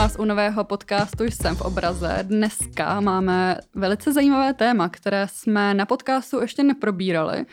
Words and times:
vás 0.00 0.16
u 0.18 0.24
nového 0.24 0.64
podcastu 0.64 1.24
Jsem 1.24 1.56
v 1.56 1.60
obraze. 1.60 2.18
Dneska 2.22 3.00
máme 3.00 3.56
velice 3.74 4.12
zajímavé 4.12 4.54
téma, 4.54 4.88
které 4.88 5.28
jsme 5.28 5.74
na 5.74 5.86
podcastu 5.86 6.40
ještě 6.40 6.62
neprobírali. 6.62 7.38
Uh, 7.38 7.44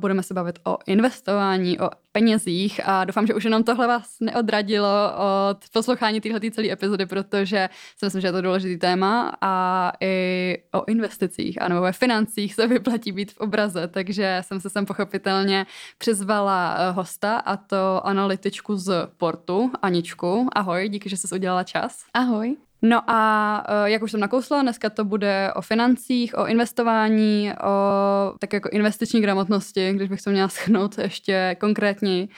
budeme 0.00 0.22
se 0.22 0.34
bavit 0.34 0.58
o 0.64 0.78
investování, 0.86 1.80
o 1.80 1.90
penězích 2.12 2.80
a 2.84 3.04
doufám, 3.04 3.26
že 3.26 3.34
už 3.34 3.44
jenom 3.44 3.64
tohle 3.64 3.86
vás 3.86 4.16
neodradilo 4.20 5.12
od 5.50 5.58
poslouchání 5.72 6.20
téhle 6.20 6.40
celé 6.50 6.70
epizody, 6.70 7.06
protože 7.06 7.68
si 7.96 8.06
myslím, 8.06 8.20
že 8.20 8.28
je 8.28 8.32
to 8.32 8.42
důležitý 8.42 8.78
téma 8.78 9.36
a 9.40 9.92
i 10.00 10.56
o 10.72 10.84
investicích 10.84 11.62
a 11.62 11.68
nebo 11.68 11.80
ve 11.80 11.92
financích 11.92 12.54
se 12.54 12.66
vyplatí 12.66 13.12
být 13.12 13.32
v 13.32 13.36
obraze, 13.36 13.88
takže 13.88 14.38
jsem 14.40 14.60
se 14.60 14.70
sem 14.70 14.86
pochopitelně 14.86 15.66
přizvala 15.98 16.76
eh, 16.78 16.90
hosta 16.90 17.36
a 17.36 17.56
to 17.56 18.06
analytičku 18.06 18.76
z 18.76 19.08
Portu, 19.16 19.70
Aničku. 19.82 20.48
Ahoj, 20.52 20.88
díky, 20.88 21.08
že 21.08 21.16
jsi 21.16 21.34
udělala 21.34 21.64
čas. 21.64 22.04
Ahoj. 22.14 22.69
No 22.82 23.10
a 23.10 23.64
eh, 23.68 23.90
jak 23.90 24.02
už 24.02 24.10
jsem 24.10 24.20
nakousla, 24.20 24.62
dneska 24.62 24.90
to 24.90 25.04
bude 25.04 25.52
o 25.54 25.62
financích, 25.62 26.38
o 26.38 26.46
investování, 26.46 27.52
o 27.62 28.38
tak 28.38 28.52
jako 28.52 28.68
investiční 28.68 29.20
gramotnosti, 29.20 29.92
když 29.92 30.08
bych 30.08 30.22
to 30.22 30.30
měla 30.30 30.48
schnout 30.48 30.98
ještě 30.98 31.56
konkrétně. 31.60 32.28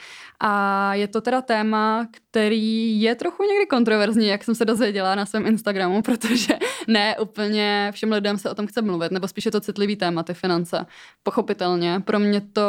A 0.45 0.93
je 0.93 1.07
to 1.07 1.21
teda 1.21 1.41
téma, 1.41 2.07
který 2.11 3.01
je 3.01 3.15
trochu 3.15 3.43
někdy 3.43 3.65
kontroverzní, 3.65 4.27
jak 4.27 4.43
jsem 4.43 4.55
se 4.55 4.65
dozvěděla 4.65 5.15
na 5.15 5.25
svém 5.25 5.45
Instagramu, 5.45 6.01
protože 6.01 6.53
ne 6.87 7.17
úplně 7.17 7.91
všem 7.93 8.11
lidem 8.11 8.37
se 8.37 8.49
o 8.49 8.55
tom 8.55 8.67
chce 8.67 8.81
mluvit, 8.81 9.11
nebo 9.11 9.27
spíše 9.27 9.51
to 9.51 9.61
citlivý 9.61 9.95
téma, 9.95 10.23
ty 10.23 10.33
finance. 10.33 10.85
Pochopitelně. 11.23 11.99
Pro 12.05 12.19
mě 12.19 12.41
to 12.41 12.61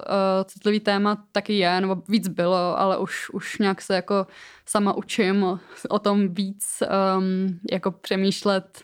uh, 0.00 0.44
citlivý 0.44 0.80
téma 0.80 1.24
taky 1.32 1.58
je, 1.58 1.80
nebo 1.80 2.02
víc 2.08 2.28
bylo, 2.28 2.80
ale 2.80 2.98
už, 2.98 3.30
už 3.30 3.58
nějak 3.58 3.82
se 3.82 3.94
jako 3.94 4.26
sama 4.66 4.92
učím 4.92 5.60
o 5.88 5.98
tom 5.98 6.28
víc 6.28 6.82
um, 7.18 7.58
jako 7.70 7.90
přemýšlet 7.90 8.82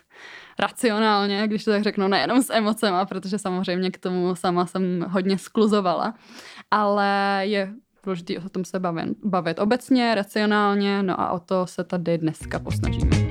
racionálně, 0.59 1.47
když 1.47 1.63
to 1.63 1.71
tak 1.71 1.83
řeknu, 1.83 2.07
nejenom 2.07 2.43
s 2.43 2.53
emocema, 2.53 3.05
protože 3.05 3.39
samozřejmě 3.39 3.91
k 3.91 3.97
tomu 3.97 4.35
sama 4.35 4.65
jsem 4.65 5.05
hodně 5.09 5.37
skluzovala, 5.37 6.13
ale 6.71 7.41
je 7.43 7.73
důležité 8.03 8.39
o 8.45 8.49
tom 8.49 8.65
se 8.65 8.79
bavit, 8.79 9.17
bavit 9.23 9.59
obecně, 9.59 10.15
racionálně, 10.15 11.03
no 11.03 11.21
a 11.21 11.31
o 11.31 11.39
to 11.39 11.67
se 11.67 11.83
tady 11.83 12.17
dneska 12.17 12.59
posnažíme. 12.59 13.27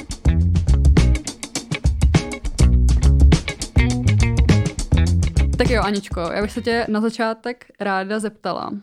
Tak 5.59 5.71
jo, 5.71 5.83
Aničko, 5.83 6.21
já 6.21 6.43
bych 6.43 6.53
se 6.53 6.63
tě 6.63 6.87
na 6.89 7.01
začátek 7.01 7.67
ráda 7.81 8.19
zeptala, 8.19 8.69
uh, 8.69 8.79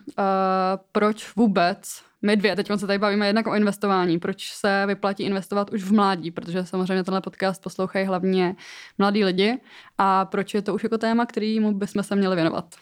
proč 0.91 1.35
vůbec 1.35 2.07
my 2.21 2.37
dvě, 2.37 2.55
teď 2.55 2.67
se 2.75 2.87
tady 2.87 2.99
bavíme 2.99 3.27
jednak 3.27 3.47
o 3.47 3.55
investování, 3.55 4.19
proč 4.19 4.51
se 4.51 4.83
vyplatí 4.87 5.23
investovat 5.23 5.69
už 5.73 5.83
v 5.83 5.93
mládí, 5.93 6.31
protože 6.31 6.65
samozřejmě 6.65 7.03
tenhle 7.03 7.21
podcast 7.21 7.63
poslouchají 7.63 8.05
hlavně 8.05 8.55
mladí 8.97 9.25
lidi 9.25 9.59
a 9.97 10.25
proč 10.25 10.53
je 10.53 10.61
to 10.61 10.73
už 10.73 10.83
jako 10.83 10.97
téma, 10.97 11.25
kterýmu 11.25 11.73
bychom 11.73 12.03
se 12.03 12.15
měli 12.15 12.35
věnovat. 12.35 12.75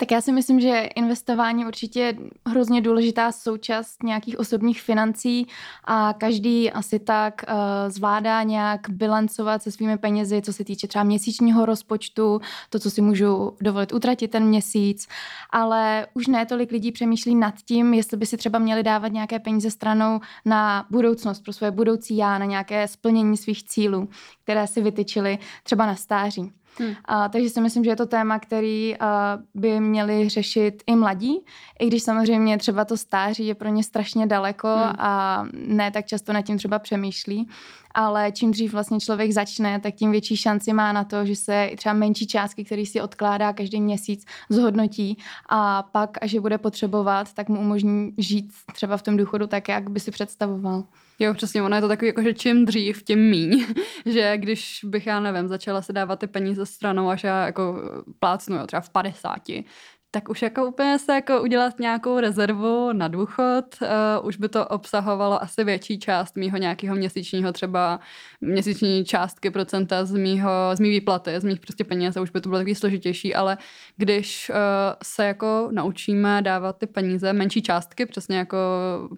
Tak 0.00 0.10
já 0.10 0.20
si 0.20 0.32
myslím, 0.32 0.60
že 0.60 0.88
investování 0.94 1.66
určitě 1.66 2.00
je 2.00 2.16
hrozně 2.46 2.80
důležitá 2.80 3.32
součást 3.32 4.02
nějakých 4.02 4.38
osobních 4.38 4.82
financí 4.82 5.46
a 5.84 6.14
každý 6.18 6.70
asi 6.70 6.98
tak 6.98 7.44
uh, 7.48 7.54
zvládá 7.88 8.42
nějak 8.42 8.90
bilancovat 8.90 9.62
se 9.62 9.70
svými 9.70 9.98
penězi, 9.98 10.42
co 10.42 10.52
se 10.52 10.64
týče 10.64 10.88
třeba 10.88 11.04
měsíčního 11.04 11.66
rozpočtu, 11.66 12.40
to, 12.70 12.78
co 12.78 12.90
si 12.90 13.00
můžu 13.00 13.56
dovolit 13.60 13.92
utratit 13.92 14.30
ten 14.30 14.44
měsíc, 14.44 15.08
ale 15.50 16.06
už 16.14 16.26
ne 16.26 16.46
tolik 16.46 16.72
lidí 16.72 16.92
přemýšlí 16.92 17.34
nad 17.34 17.54
tím, 17.64 17.94
jestli 17.94 18.16
by 18.16 18.26
si 18.26 18.36
třeba 18.36 18.58
měli 18.58 18.82
dávat 18.82 19.08
nějaké 19.08 19.38
peníze 19.38 19.70
stranou 19.70 20.20
na 20.44 20.86
budoucnost, 20.90 21.40
pro 21.40 21.52
svoje 21.52 21.70
budoucí 21.70 22.16
já, 22.16 22.38
na 22.38 22.44
nějaké 22.44 22.88
splnění 22.88 23.36
svých 23.36 23.64
cílů, 23.64 24.08
které 24.42 24.66
si 24.66 24.82
vytyčili 24.82 25.38
třeba 25.62 25.86
na 25.86 25.96
stáří. 25.96 26.52
Hmm. 26.78 26.94
A, 27.04 27.28
takže 27.28 27.48
si 27.50 27.60
myslím, 27.60 27.84
že 27.84 27.90
je 27.90 27.96
to 27.96 28.06
téma, 28.06 28.38
který 28.38 28.96
a, 28.96 29.38
by 29.54 29.80
měli 29.80 30.28
řešit 30.28 30.82
i 30.86 30.96
mladí, 30.96 31.44
i 31.80 31.86
když 31.86 32.02
samozřejmě 32.02 32.58
třeba 32.58 32.84
to 32.84 32.96
stáří 32.96 33.46
je 33.46 33.54
pro 33.54 33.68
ně 33.68 33.82
strašně 33.82 34.26
daleko 34.26 34.68
hmm. 34.68 34.92
a 34.98 35.44
ne 35.52 35.90
tak 35.90 36.06
často 36.06 36.32
nad 36.32 36.42
tím 36.42 36.58
třeba 36.58 36.78
přemýšlí 36.78 37.48
ale 37.94 38.32
čím 38.32 38.50
dřív 38.50 38.72
vlastně 38.72 39.00
člověk 39.00 39.32
začne, 39.32 39.80
tak 39.80 39.94
tím 39.94 40.10
větší 40.10 40.36
šanci 40.36 40.72
má 40.72 40.92
na 40.92 41.04
to, 41.04 41.26
že 41.26 41.36
se 41.36 41.70
třeba 41.76 41.92
menší 41.92 42.26
částky, 42.26 42.64
které 42.64 42.86
si 42.86 43.00
odkládá 43.00 43.52
každý 43.52 43.80
měsíc, 43.80 44.26
zhodnotí 44.48 45.18
a 45.48 45.82
pak, 45.82 46.18
až 46.20 46.32
je 46.32 46.40
bude 46.40 46.58
potřebovat, 46.58 47.32
tak 47.34 47.48
mu 47.48 47.60
umožní 47.60 48.14
žít 48.18 48.52
třeba 48.72 48.96
v 48.96 49.02
tom 49.02 49.16
důchodu 49.16 49.46
tak, 49.46 49.68
jak 49.68 49.90
by 49.90 50.00
si 50.00 50.10
představoval. 50.10 50.84
Jo, 51.18 51.34
přesně, 51.34 51.62
ono 51.62 51.76
je 51.76 51.82
to 51.82 51.88
takový, 51.88 52.06
jako, 52.06 52.22
že 52.22 52.34
čím 52.34 52.64
dřív, 52.64 53.02
tím 53.02 53.30
míň. 53.30 53.66
že 54.06 54.36
když 54.36 54.80
bych, 54.84 55.06
já 55.06 55.20
nevím, 55.20 55.48
začala 55.48 55.82
si 55.82 55.92
dávat 55.92 56.18
ty 56.18 56.26
peníze 56.26 56.66
stranou, 56.66 57.08
až 57.08 57.24
já 57.24 57.46
jako 57.46 57.82
plácnu, 58.18 58.56
jo, 58.56 58.66
třeba 58.66 58.80
v 58.80 58.90
50, 58.90 59.38
tak 60.10 60.28
už 60.28 60.42
jako 60.42 60.66
úplně 60.66 60.98
se 60.98 61.14
jako 61.14 61.42
udělat 61.42 61.78
nějakou 61.78 62.20
rezervu 62.20 62.92
na 62.92 63.08
důchod, 63.08 63.64
uh, 63.82 64.26
už 64.26 64.36
by 64.36 64.48
to 64.48 64.66
obsahovalo 64.66 65.42
asi 65.42 65.64
větší 65.64 65.98
část 65.98 66.36
mýho 66.36 66.58
nějakého 66.58 66.96
měsíčního 66.96 67.52
třeba 67.52 68.00
měsíční 68.40 69.04
částky 69.04 69.50
procenta 69.50 70.04
z 70.04 70.12
mýho, 70.12 70.50
z 70.74 70.80
mý 70.80 70.90
výplaty, 70.90 71.40
z 71.40 71.44
mých 71.44 71.60
prostě 71.60 71.84
peněz 71.84 72.16
a 72.16 72.20
už 72.20 72.30
by 72.30 72.40
to 72.40 72.48
bylo 72.48 72.58
takový 72.58 72.74
složitější, 72.74 73.34
ale 73.34 73.58
když 73.96 74.50
uh, 74.50 74.56
se 75.02 75.24
jako 75.26 75.68
naučíme 75.72 76.42
dávat 76.42 76.78
ty 76.78 76.86
peníze, 76.86 77.32
menší 77.32 77.62
částky, 77.62 78.06
přesně 78.06 78.38
jako 78.38 78.58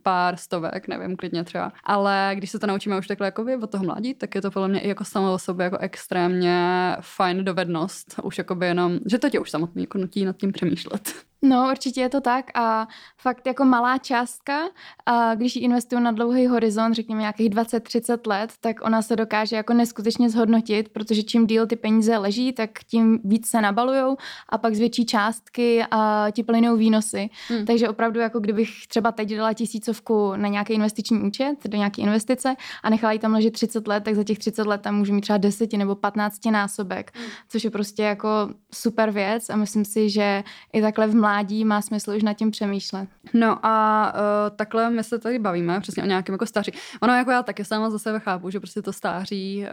pár 0.03 0.37
stovek, 0.37 0.89
nevím, 0.89 1.17
klidně 1.17 1.45
třeba, 1.45 1.73
ale 1.85 2.33
když 2.35 2.51
se 2.51 2.59
to 2.59 2.67
naučíme 2.67 2.99
už 2.99 3.07
takhle 3.07 3.27
jako 3.27 3.45
od 3.63 3.71
toho 3.71 3.85
mladí, 3.85 4.15
tak 4.15 4.35
je 4.35 4.43
to 4.43 4.51
podle 4.51 4.69
mě 4.69 4.81
i 4.81 4.89
jako 4.89 5.05
samo 5.05 5.33
o 5.33 5.39
sobě 5.39 5.65
jako 5.65 5.79
extrémně 5.79 6.97
fajn 7.01 7.45
dovednost, 7.45 8.15
už 8.23 8.39
jako 8.39 8.55
by 8.55 8.67
jenom, 8.67 8.99
že 9.07 9.19
to 9.19 9.31
tě 9.31 9.39
už 9.39 9.51
samotný 9.51 9.83
jako 9.83 9.99
nutí 9.99 10.25
nad 10.25 10.37
tím 10.37 10.53
přemýšlet 10.53 10.80
přemýšlet. 10.81 11.30
No, 11.43 11.69
určitě 11.71 12.01
je 12.01 12.09
to 12.09 12.21
tak 12.21 12.51
a 12.55 12.89
fakt 13.19 13.47
jako 13.47 13.65
malá 13.65 13.99
částka, 13.99 14.59
a 15.07 15.35
když 15.35 15.57
ji 15.57 15.63
investuju 15.63 16.01
na 16.01 16.11
dlouhý 16.11 16.47
horizont, 16.47 16.95
řekněme 16.95 17.21
nějakých 17.21 17.51
20-30 17.51 18.19
let, 18.27 18.51
tak 18.61 18.77
ona 18.85 19.03
se 19.03 19.17
dokáže 19.17 19.57
jako 19.57 19.73
neskutečně 19.73 20.31
zhodnotit, 20.31 20.89
protože 20.89 21.23
čím 21.23 21.47
díl 21.47 21.67
ty 21.67 21.77
peníze 21.77 22.19
leží, 22.19 22.53
tak 22.53 22.71
tím 22.87 23.21
víc 23.25 23.47
se 23.47 23.61
nabalujou 23.61 24.17
a 24.49 24.59
pak 24.59 24.75
z 24.75 24.79
větší 24.79 25.07
částky 25.07 25.85
a 25.91 26.27
ti 26.33 26.43
plynou 26.43 26.77
výnosy. 26.77 27.31
Hmm. 27.49 27.67
Takže 27.67 27.89
opravdu 27.89 28.21
jako 28.21 28.41
kdybych 28.41 28.87
třeba 28.89 29.13
teď 29.13 29.35
dala 29.35 29.53
tisícovku 29.53 30.33
na 30.37 30.49
nějaký 30.49 30.73
investiční 30.73 31.23
účet, 31.23 31.57
do 31.69 31.77
nějaké 31.77 32.03
investice 32.03 32.57
a 32.83 32.91
nechala 32.91 33.13
ji 33.13 33.19
tam 33.19 33.33
ležet 33.33 33.51
30 33.51 33.89
let, 33.89 34.05
tak 34.05 34.15
za 34.15 34.25
těch 34.25 34.39
30 34.39 34.67
let 34.67 34.81
tam 34.81 34.97
můžu 34.97 35.15
mít 35.15 35.21
třeba 35.21 35.37
10 35.37 35.73
nebo 35.73 35.95
15 35.95 36.45
násobek, 36.51 37.11
hmm. 37.15 37.27
což 37.49 37.65
je 37.65 37.71
prostě 37.71 38.03
jako 38.03 38.29
super 38.75 39.11
věc 39.11 39.51
a 39.51 39.57
myslím 39.57 39.85
si, 39.85 40.11
že 40.11 40.45
i 40.73 40.81
takhle 40.83 41.07
v 41.07 41.15
mládí 41.15 41.30
má 41.65 41.83
smysl 41.83 42.11
už 42.17 42.23
nad 42.23 42.35
tím 42.35 42.51
přemýšlet. 42.51 43.09
No 43.35 43.67
a 43.67 44.13
uh, 44.15 44.57
takhle 44.57 44.91
my 44.91 45.05
se 45.05 45.19
tady 45.19 45.39
bavíme 45.39 45.81
přesně 45.81 46.03
o 46.03 46.07
nějakém 46.07 46.33
jako 46.33 46.47
stáří. 46.47 46.73
Ono 47.03 47.15
jako 47.15 47.31
já 47.31 47.43
taky 47.43 47.65
sama 47.65 47.91
za 47.91 47.99
sebe 47.99 48.21
chápu, 48.21 48.51
že 48.51 48.61
prostě 48.61 48.83
to 48.83 48.93
stáří 48.93 49.65
uh, 49.65 49.69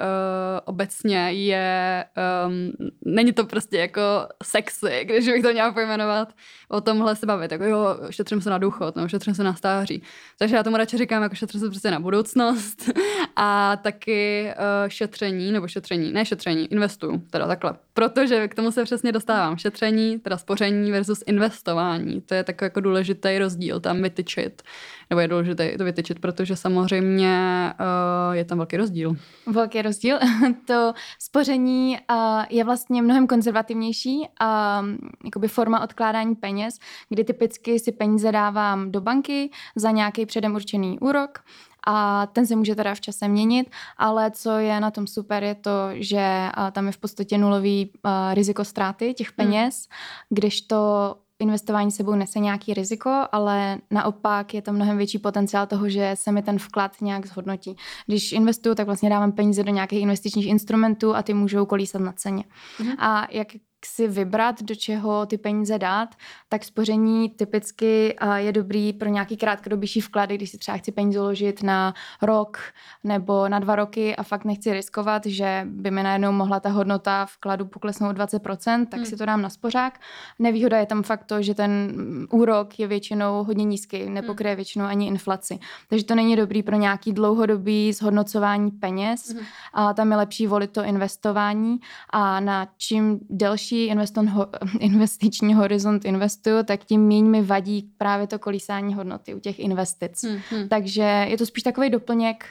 obecně 0.66 1.31
je, 1.31 2.06
um, 2.47 2.72
není 3.06 3.34
to 3.34 3.45
prostě 3.45 3.78
jako 3.78 4.01
sexy, 4.44 5.01
když 5.03 5.25
bych 5.25 5.44
to 5.44 5.51
měla 5.51 5.72
pojmenovat, 5.72 6.34
o 6.69 6.81
tomhle 6.81 7.16
se 7.16 7.25
bavit, 7.25 7.51
jako 7.51 7.63
jo, 7.63 7.97
šetřím 8.09 8.41
se 8.41 8.50
na 8.50 8.57
důchod, 8.57 8.95
no, 8.95 9.09
šetřím 9.09 9.35
se 9.35 9.44
na 9.44 9.56
stáří. 9.56 10.03
Takže 10.39 10.56
já 10.56 10.63
tomu 10.63 10.78
radši 10.78 10.97
říkám, 10.97 11.24
jako 11.24 11.35
šetřím 11.35 11.62
se 11.62 11.69
prostě 11.69 11.91
na 11.91 12.00
budoucnost 12.00 12.89
a 13.35 13.78
taky 13.78 14.53
uh, 14.57 14.89
šetření, 14.89 15.51
nebo 15.51 15.68
šetření, 15.68 16.12
ne 16.12 16.25
šetření, 16.25 16.72
investuju, 16.72 17.18
teda 17.29 17.47
takhle. 17.47 17.74
Protože 17.94 18.47
k 18.47 18.56
tomu 18.56 18.72
se 18.72 18.84
přesně 18.84 19.12
dostávám. 19.12 19.57
Šetření, 19.57 20.19
teda 20.19 20.38
spoření 20.38 20.91
versus 20.91 21.24
investování. 21.47 22.22
To 22.22 22.34
je 22.34 22.44
takový 22.44 22.66
jako 22.66 22.81
důležitý 22.81 23.40
rozdíl 23.40 23.80
tam 23.80 24.02
vytyčit. 24.02 24.62
Nebo 25.10 25.19
je 25.19 25.27
důležité 25.27 25.77
to 25.77 25.83
vytyčit, 25.83 26.19
protože 26.19 26.56
samozřejmě 26.56 27.74
uh, 27.80 28.36
je 28.36 28.45
tam 28.45 28.57
velký 28.57 28.77
rozdíl. 28.77 29.16
Velký 29.48 29.81
rozdíl. 29.81 30.19
to 30.68 30.94
spoření 31.19 31.98
uh, 32.12 32.44
je 32.50 32.63
vlastně 32.63 33.01
mnohem 33.01 33.27
konzervativnější 33.27 34.27
a 34.39 34.80
um, 34.80 34.98
jakoby 35.25 35.48
forma 35.48 35.83
odkládání 35.83 36.36
peněz, 36.36 36.80
kdy 37.10 37.24
typicky 37.24 37.80
si 37.80 37.92
peníze 37.92 38.31
dávám 38.31 38.92
do 38.92 39.01
banky 39.01 39.50
za 39.75 39.92
nějaký 39.92 40.25
předem 40.25 40.56
určený 40.56 41.00
úrok 41.00 41.39
a 41.88 42.27
ten 42.27 42.48
se 42.48 42.56
může 42.56 42.75
teda 42.75 42.95
v 42.95 43.01
čase 43.01 43.27
měnit, 43.27 43.69
ale 43.98 44.31
co 44.31 44.51
je 44.57 44.80
na 44.80 44.92
tom 44.92 45.07
super 45.07 45.44
je 45.44 45.56
to, 45.56 45.71
že 45.94 46.50
tam 46.71 46.86
je 46.86 46.92
v 46.92 46.98
podstatě 46.98 47.38
nulový 47.38 47.92
riziko 48.33 48.66
ztráty 48.66 49.13
těch 49.13 49.27
hmm. 49.27 49.36
peněz, 49.36 49.88
hmm. 49.89 50.38
když 50.38 50.62
to 50.62 51.16
investování 51.39 51.92
sebou 51.92 52.16
nese 52.16 52.39
nějaký 52.39 52.74
riziko, 52.74 53.25
ale 53.31 53.78
naopak 53.92 54.54
je 54.54 54.62
to 54.62 54.74
mnohem 54.74 54.98
větší 54.98 55.19
potenciál 55.19 55.68
toho, 55.68 55.89
že 55.89 56.12
se 56.13 56.31
mi 56.31 56.42
ten 56.42 56.60
vklad 56.60 57.01
nějak 57.01 57.25
zhodnotí. 57.25 57.75
Když 58.06 58.31
investuju, 58.31 58.75
tak 58.75 58.86
vlastně 58.86 59.10
dávám 59.10 59.31
peníze 59.31 59.63
do 59.63 59.72
nějakých 59.72 60.01
investičních 60.01 60.48
instrumentů 60.48 61.16
a 61.16 61.24
ty 61.24 61.34
můžou 61.34 61.66
kolísat 61.66 62.01
na 62.01 62.12
ceně. 62.12 62.44
Mm-hmm. 62.80 62.95
A 63.00 63.28
jak 63.31 63.48
si 63.85 64.07
vybrat, 64.07 64.63
do 64.63 64.75
čeho 64.75 65.25
ty 65.25 65.38
peníze 65.38 65.79
dát, 65.79 66.15
tak 66.50 66.63
spoření 66.63 67.29
typicky 67.29 68.15
je 68.35 68.51
dobrý 68.51 68.94
pro 68.94 69.09
nějaký 69.09 69.38
krátkodobější 69.38 70.01
vklady, 70.01 70.35
když 70.35 70.50
si 70.50 70.57
třeba 70.57 70.77
chci 70.77 70.91
peníze 70.91 71.19
uložit 71.19 71.63
na 71.63 71.94
rok 72.21 72.59
nebo 73.03 73.50
na 73.50 73.59
dva 73.59 73.75
roky 73.75 74.15
a 74.15 74.24
fakt 74.24 74.45
nechci 74.45 74.74
riskovat, 74.74 75.25
že 75.25 75.68
by 75.69 75.91
mi 75.91 76.03
najednou 76.03 76.31
mohla 76.31 76.59
ta 76.59 76.69
hodnota 76.69 77.25
vkladu 77.25 77.65
poklesnout 77.65 78.18
20%, 78.18 78.85
tak 78.85 79.00
hmm. 79.00 79.06
si 79.06 79.18
to 79.18 79.25
dám 79.25 79.41
na 79.41 79.50
spořák. 79.50 80.00
Nevýhoda 80.39 80.77
je 80.77 80.85
tam 80.85 81.03
fakt 81.03 81.23
to, 81.23 81.41
že 81.41 81.53
ten 81.53 81.97
úrok 82.31 82.80
je 82.80 82.88
většinou 82.88 83.44
hodně 83.44 83.65
nízký, 83.65 84.09
nepokryje 84.09 84.51
hmm. 84.51 84.56
většinou 84.56 84.85
ani 84.85 85.07
inflaci. 85.07 85.59
Takže 85.89 86.06
to 86.06 86.15
není 86.15 86.35
dobrý 86.35 86.63
pro 86.63 86.75
nějaký 86.75 87.13
dlouhodobý 87.13 87.94
zhodnocování 87.94 88.71
peněz 88.71 89.30
hmm. 89.30 89.45
a 89.73 89.94
tam 89.94 90.12
je 90.12 90.18
lepší 90.18 90.47
volit 90.47 90.71
to 90.71 90.83
investování 90.83 91.80
a 92.09 92.39
na 92.39 92.68
čím 92.77 93.19
delší 93.30 93.67
investiční 94.80 95.54
horizont 95.54 96.06
investuju, 96.06 96.64
tak 96.64 96.84
tím 96.84 97.08
méně 97.08 97.30
mi 97.30 97.42
vadí 97.42 97.92
právě 97.98 98.28
to 98.28 98.40
kolísání 98.40 98.94
hodnoty 98.94 99.36
u 99.36 99.40
těch 99.40 99.60
investic. 99.60 100.25
Hmm. 100.50 100.69
Takže 100.69 101.25
je 101.28 101.38
to 101.38 101.46
spíš 101.46 101.64
takový 101.64 101.90
doplněk. 101.90 102.46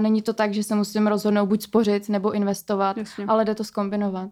Není 0.00 0.22
to 0.22 0.32
tak, 0.32 0.54
že 0.54 0.62
se 0.62 0.74
musím 0.74 1.06
rozhodnout 1.06 1.46
buď 1.46 1.62
spořit 1.62 2.08
nebo 2.08 2.32
investovat, 2.32 2.96
Jasně. 2.96 3.24
ale 3.28 3.44
jde 3.44 3.54
to 3.54 3.64
skombinovat. 3.64 4.30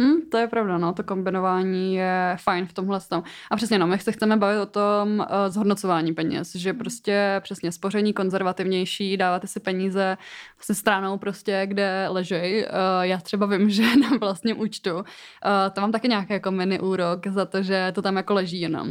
Hmm, 0.00 0.20
to 0.30 0.38
je 0.38 0.48
pravda, 0.48 0.78
no, 0.78 0.92
to 0.92 1.02
kombinování 1.02 1.94
je 1.94 2.36
fajn 2.40 2.66
v 2.66 2.72
tomhle 2.72 3.00
stavu. 3.00 3.24
A 3.50 3.56
přesně, 3.56 3.78
no, 3.78 3.86
my 3.86 3.98
se 3.98 4.12
chceme 4.12 4.36
bavit 4.36 4.58
o 4.60 4.66
tom 4.66 5.18
uh, 5.18 5.26
zhodnocování 5.48 6.14
peněz, 6.14 6.54
že 6.54 6.72
prostě 6.72 7.40
přesně 7.42 7.72
spoření 7.72 8.12
konzervativnější, 8.12 9.16
dáváte 9.16 9.46
si 9.46 9.60
peníze 9.60 10.16
se 10.60 10.74
stranou 10.74 11.18
prostě, 11.18 11.62
kde 11.66 12.06
ležej. 12.08 12.66
Uh, 12.66 13.04
já 13.04 13.18
třeba 13.18 13.46
vím, 13.46 13.70
že 13.70 13.82
na 13.82 14.08
vlastním 14.20 14.60
účtu 14.60 14.94
uh, 14.94 15.02
to 15.72 15.80
mám 15.80 15.92
taky 15.92 16.08
nějaký 16.08 16.32
jako 16.32 16.50
mini 16.50 16.80
úrok 16.80 17.26
za 17.26 17.44
to, 17.44 17.62
že 17.62 17.92
to 17.94 18.02
tam 18.02 18.16
jako 18.16 18.34
leží 18.34 18.60
jenom. 18.60 18.88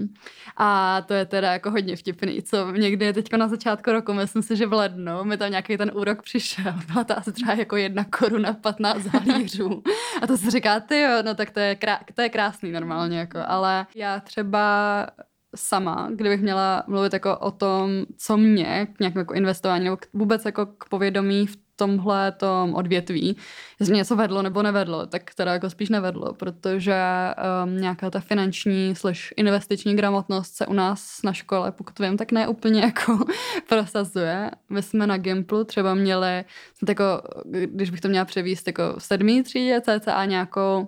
A 0.58 1.02
to 1.02 1.14
je 1.14 1.26
teda 1.26 1.54
jako 1.54 1.72
hodně 1.72 1.96
vtipný, 1.96 2.42
co 2.42 2.72
někdy 2.72 3.14
teďko 3.14 3.38
na 3.38 3.48
začátku 3.48 3.92
roku, 3.92 4.14
myslím 4.14 4.42
si, 4.42 4.56
že 4.56 4.68
v 4.68 4.74
lednu 4.74 5.24
mi 5.24 5.38
tam 5.38 5.50
nějaký 5.50 5.78
ten 5.78 5.92
úrok 5.94 6.22
přišel. 6.22 6.74
Byla 6.94 7.04
to 7.04 7.18
asi 7.18 7.32
třeba 7.32 7.54
jako 7.54 7.76
jedna 7.76 8.06
koruna 8.20 8.54
15 8.54 9.06
halířů. 9.28 9.84
A 10.22 10.28
to 10.28 10.38
si 10.38 10.50
říká, 10.50 10.80
ty 10.80 10.99
jo, 11.00 11.24
no 11.26 11.36
tak 11.36 11.52
to 11.52 11.60
je, 11.60 11.76
krá- 11.76 12.00
to 12.14 12.22
je 12.22 12.30
krásný 12.30 12.72
normálně, 12.72 13.20
jako, 13.20 13.40
ale 13.48 13.86
já 13.96 14.20
třeba 14.20 15.08
sama, 15.56 16.10
kdybych 16.16 16.42
měla 16.42 16.84
mluvit 16.88 17.14
jako 17.14 17.38
o 17.38 17.52
tom, 17.52 18.06
co 18.18 18.38
mě 18.38 18.88
k 18.94 19.00
nějakému 19.00 19.22
jako 19.22 19.34
investování 19.34 19.86
nebo 19.86 19.98
vůbec 20.14 20.46
jako 20.46 20.66
k 20.66 20.90
povědomí 20.90 21.48
v 21.48 21.58
tomhle 21.80 22.32
tom 22.32 22.76
odvětví, 22.76 23.36
jestli 23.80 23.96
něco 23.96 24.16
vedlo 24.16 24.42
nebo 24.42 24.64
nevedlo, 24.64 25.06
tak 25.06 25.34
teda 25.36 25.54
jako 25.54 25.70
spíš 25.70 25.90
nevedlo, 25.90 26.34
protože 26.34 26.96
um, 27.64 27.78
nějaká 27.82 28.10
ta 28.10 28.20
finanční 28.20 28.96
slash 28.96 29.20
investiční 29.38 29.96
gramotnost 29.96 30.56
se 30.56 30.66
u 30.66 30.74
nás 30.74 31.20
na 31.24 31.34
škole, 31.34 31.72
pokud 31.72 32.00
vím, 32.00 32.18
tak 32.18 32.32
ne 32.32 32.48
úplně 32.48 32.82
jako 32.90 33.26
prosazuje. 33.70 34.52
My 34.70 34.82
jsme 34.82 35.08
na 35.08 35.18
Gimplu 35.18 35.64
třeba 35.64 35.94
měli, 35.94 36.44
jako, 36.88 37.04
když 37.66 37.90
bych 37.90 38.02
to 38.02 38.08
měla 38.08 38.26
převíst 38.26 38.68
jako 38.68 38.84
v 38.98 39.04
sedmý 39.04 39.44
třídě 39.44 39.82
cca 39.82 40.26
nějakou 40.26 40.88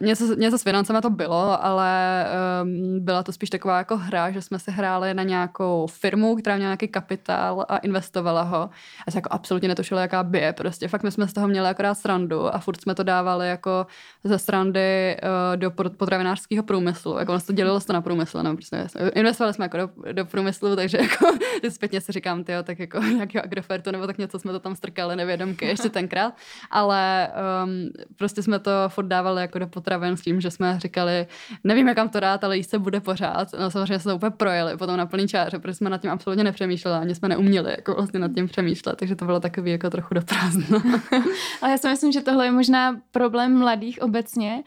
Něco, 0.00 0.34
něco 0.34 0.58
s 0.58 0.62
financemi 0.62 1.00
to 1.02 1.10
bylo, 1.10 1.64
ale 1.64 2.26
um, 2.62 3.04
byla 3.04 3.22
to 3.22 3.32
spíš 3.32 3.50
taková 3.50 3.78
jako 3.78 3.96
hra, 3.96 4.30
že 4.30 4.42
jsme 4.42 4.58
se 4.58 4.70
hráli 4.70 5.14
na 5.14 5.22
nějakou 5.22 5.86
firmu, 5.86 6.36
která 6.36 6.56
měla 6.56 6.68
nějaký 6.68 6.88
kapitál 6.88 7.66
a 7.68 7.76
investovala 7.76 8.42
ho. 8.42 8.70
A 9.06 9.10
se 9.10 9.18
jako 9.18 9.28
absolutně 9.32 9.68
netušili, 9.68 10.00
jaká 10.00 10.22
by 10.22 10.38
je. 10.38 10.52
Prostě 10.52 10.88
fakt 10.88 11.02
my 11.02 11.10
jsme 11.10 11.28
z 11.28 11.32
toho 11.32 11.48
měli 11.48 11.68
akorát 11.68 11.94
srandu 11.94 12.54
a 12.54 12.58
furt 12.58 12.80
jsme 12.80 12.94
to 12.94 13.02
dávali 13.02 13.48
jako 13.48 13.86
ze 14.24 14.38
srandy 14.38 15.16
uh, 15.22 15.56
do 15.56 15.70
potravinářského 15.70 16.62
průmyslu. 16.62 17.18
Jako 17.18 17.32
nás 17.32 17.44
to 17.44 17.52
dělilo 17.52 17.80
to 17.80 17.92
na 17.92 18.00
průmysl, 18.00 18.42
no, 18.42 18.54
prostě 18.54 18.86
investovali 19.14 19.54
jsme 19.54 19.64
jako 19.64 19.76
do, 19.76 19.88
do 20.12 20.24
průmyslu, 20.24 20.76
takže 20.76 20.98
jako 20.98 21.26
zpětně 21.70 22.00
si 22.00 22.12
říkám, 22.12 22.44
tyjo, 22.44 22.62
tak 22.62 22.78
jako 22.78 22.98
nějakého 23.16 23.44
agrofertu 23.44 23.90
nebo 23.90 24.06
tak 24.06 24.18
něco 24.18 24.38
jsme 24.38 24.52
to 24.52 24.60
tam 24.60 24.76
strkali 24.76 25.16
nevědomky 25.16 25.66
ještě 25.66 25.88
tenkrát. 25.88 26.34
Ale 26.70 27.28
um, 27.64 27.90
prostě 28.16 28.42
jsme 28.42 28.58
to 28.58 28.70
furt 28.88 29.06
dávali 29.06 29.42
jako 29.42 29.58
do 29.58 29.66
potravin 29.76 30.16
s 30.16 30.20
tím, 30.20 30.40
že 30.40 30.50
jsme 30.50 30.80
říkali, 30.80 31.26
nevíme 31.64 31.94
kam 31.94 32.08
to 32.08 32.20
dát, 32.20 32.44
ale 32.44 32.56
jíst 32.56 32.70
se 32.70 32.78
bude 32.78 33.00
pořád. 33.00 33.48
No 33.60 33.70
samozřejmě 33.70 33.98
jsme 33.98 34.10
to 34.10 34.16
úplně 34.16 34.30
projeli 34.30 34.76
potom 34.76 34.96
na 34.96 35.06
plný 35.06 35.28
čáře, 35.28 35.58
protože 35.58 35.74
jsme 35.74 35.90
nad 35.90 36.00
tím 36.00 36.10
absolutně 36.10 36.44
nepřemýšleli, 36.44 36.98
ani 36.98 37.14
jsme 37.14 37.28
neuměli 37.28 37.70
jako 37.70 37.94
vlastně 37.94 38.20
nad 38.20 38.32
tím 38.34 38.48
přemýšlet, 38.48 38.96
takže 38.96 39.16
to 39.16 39.24
bylo 39.24 39.40
takový 39.40 39.70
jako 39.70 39.90
trochu 39.90 40.14
do 40.14 40.22
prázdna. 40.22 40.82
ale 41.62 41.70
já 41.70 41.78
si 41.78 41.88
myslím, 41.88 42.12
že 42.12 42.20
tohle 42.20 42.46
je 42.46 42.52
možná 42.52 43.00
problém 43.10 43.58
mladých 43.58 44.02
obecně, 44.02 44.62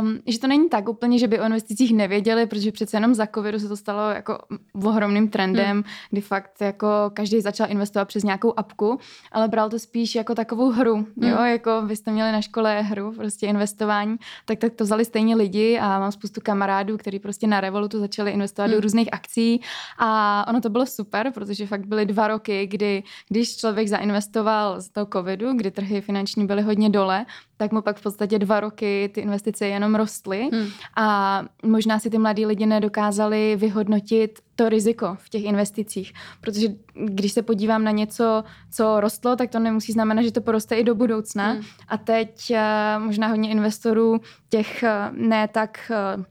um, 0.00 0.18
že 0.26 0.38
to 0.38 0.46
není 0.46 0.68
tak 0.68 0.88
úplně, 0.88 1.18
že 1.18 1.28
by 1.28 1.40
o 1.40 1.44
investicích 1.44 1.96
nevěděli, 1.96 2.46
protože 2.46 2.72
přece 2.72 2.96
jenom 2.96 3.14
za 3.14 3.26
covidu 3.26 3.58
se 3.58 3.68
to 3.68 3.76
stalo 3.76 4.10
jako 4.10 4.38
ohromným 4.84 5.28
trendem, 5.28 5.76
hmm. 5.76 5.84
kdy 6.10 6.20
fakt 6.20 6.60
jako 6.60 6.86
každý 7.14 7.40
začal 7.40 7.66
investovat 7.70 8.04
přes 8.04 8.22
nějakou 8.22 8.54
apku, 8.56 8.98
ale 9.32 9.48
bral 9.48 9.70
to 9.70 9.78
spíš 9.78 10.14
jako 10.14 10.34
takovou 10.34 10.70
hru, 10.70 10.94
hmm. 10.94 11.30
jo, 11.30 11.44
jako 11.44 11.82
vy 11.86 11.96
jste 11.96 12.10
měli 12.10 12.32
na 12.32 12.40
škole 12.40 12.82
hru, 12.82 13.12
prostě 13.12 13.46
investování, 13.46 14.16
tak, 14.46 14.58
tak 14.58 14.74
to 14.74 14.84
vzali 14.84 15.04
stejně 15.04 15.36
lidi 15.36 15.78
a 15.78 15.98
mám 15.98 16.12
spoustu 16.12 16.40
kamarádů, 16.44 16.96
kteří 16.96 17.18
prostě 17.18 17.46
na 17.46 17.60
Revolutu 17.60 18.00
začali 18.00 18.30
investovat 18.30 18.66
hmm. 18.66 18.74
do 18.74 18.80
různých 18.80 19.08
akcí 19.12 19.60
a 19.98 20.44
ono 20.48 20.60
to 20.60 20.70
bylo 20.70 20.86
super, 20.86 21.32
protože 21.34 21.66
fakt 21.66 21.86
byly 21.86 22.06
dva 22.06 22.28
roky, 22.28 22.66
kdy 22.66 23.02
když 23.28 23.56
člověk 23.56 23.88
zainvestoval 23.88 24.80
z 24.80 24.88
toho 24.88 25.06
covidu, 25.12 25.52
kdy 25.52 25.70
trhy 25.70 26.00
finanční 26.00 26.46
byly 26.46 26.62
hodně 26.62 26.90
dole, 26.90 27.26
tak 27.56 27.72
mu 27.72 27.82
pak 27.82 27.96
v 27.96 28.02
podstatě 28.02 28.38
dva 28.38 28.60
roky 28.60 29.10
ty 29.14 29.20
investice 29.20 29.66
jenom 29.66 29.94
rostly 29.94 30.50
hmm. 30.52 30.66
a 30.96 31.42
možná 31.62 31.98
si 31.98 32.10
ty 32.10 32.18
mladí 32.18 32.46
lidi 32.46 32.66
nedokázali 32.66 33.56
vyhodnotit 33.56 34.38
to 34.56 34.68
riziko 34.68 35.16
v 35.20 35.28
těch 35.28 35.44
investicích, 35.44 36.12
protože 36.40 36.68
když 36.94 37.32
se 37.32 37.42
podívám 37.42 37.84
na 37.84 37.90
něco, 37.90 38.44
co 38.70 39.00
rostlo, 39.00 39.36
tak 39.36 39.50
to 39.50 39.58
nemusí 39.58 39.92
znamenat, 39.92 40.22
že 40.22 40.32
to 40.32 40.40
poroste 40.40 40.76
i 40.76 40.84
do 40.84 40.94
budoucna 40.94 41.50
hmm. 41.52 41.62
a 41.88 41.96
teď 41.96 42.50
uh, 42.50 43.04
možná 43.04 43.28
hodně 43.28 43.50
investorů 43.50 44.20
těch 44.48 44.84
uh, 44.84 45.18
ne 45.18 45.48
tak 45.48 45.92
uh, 46.16 46.24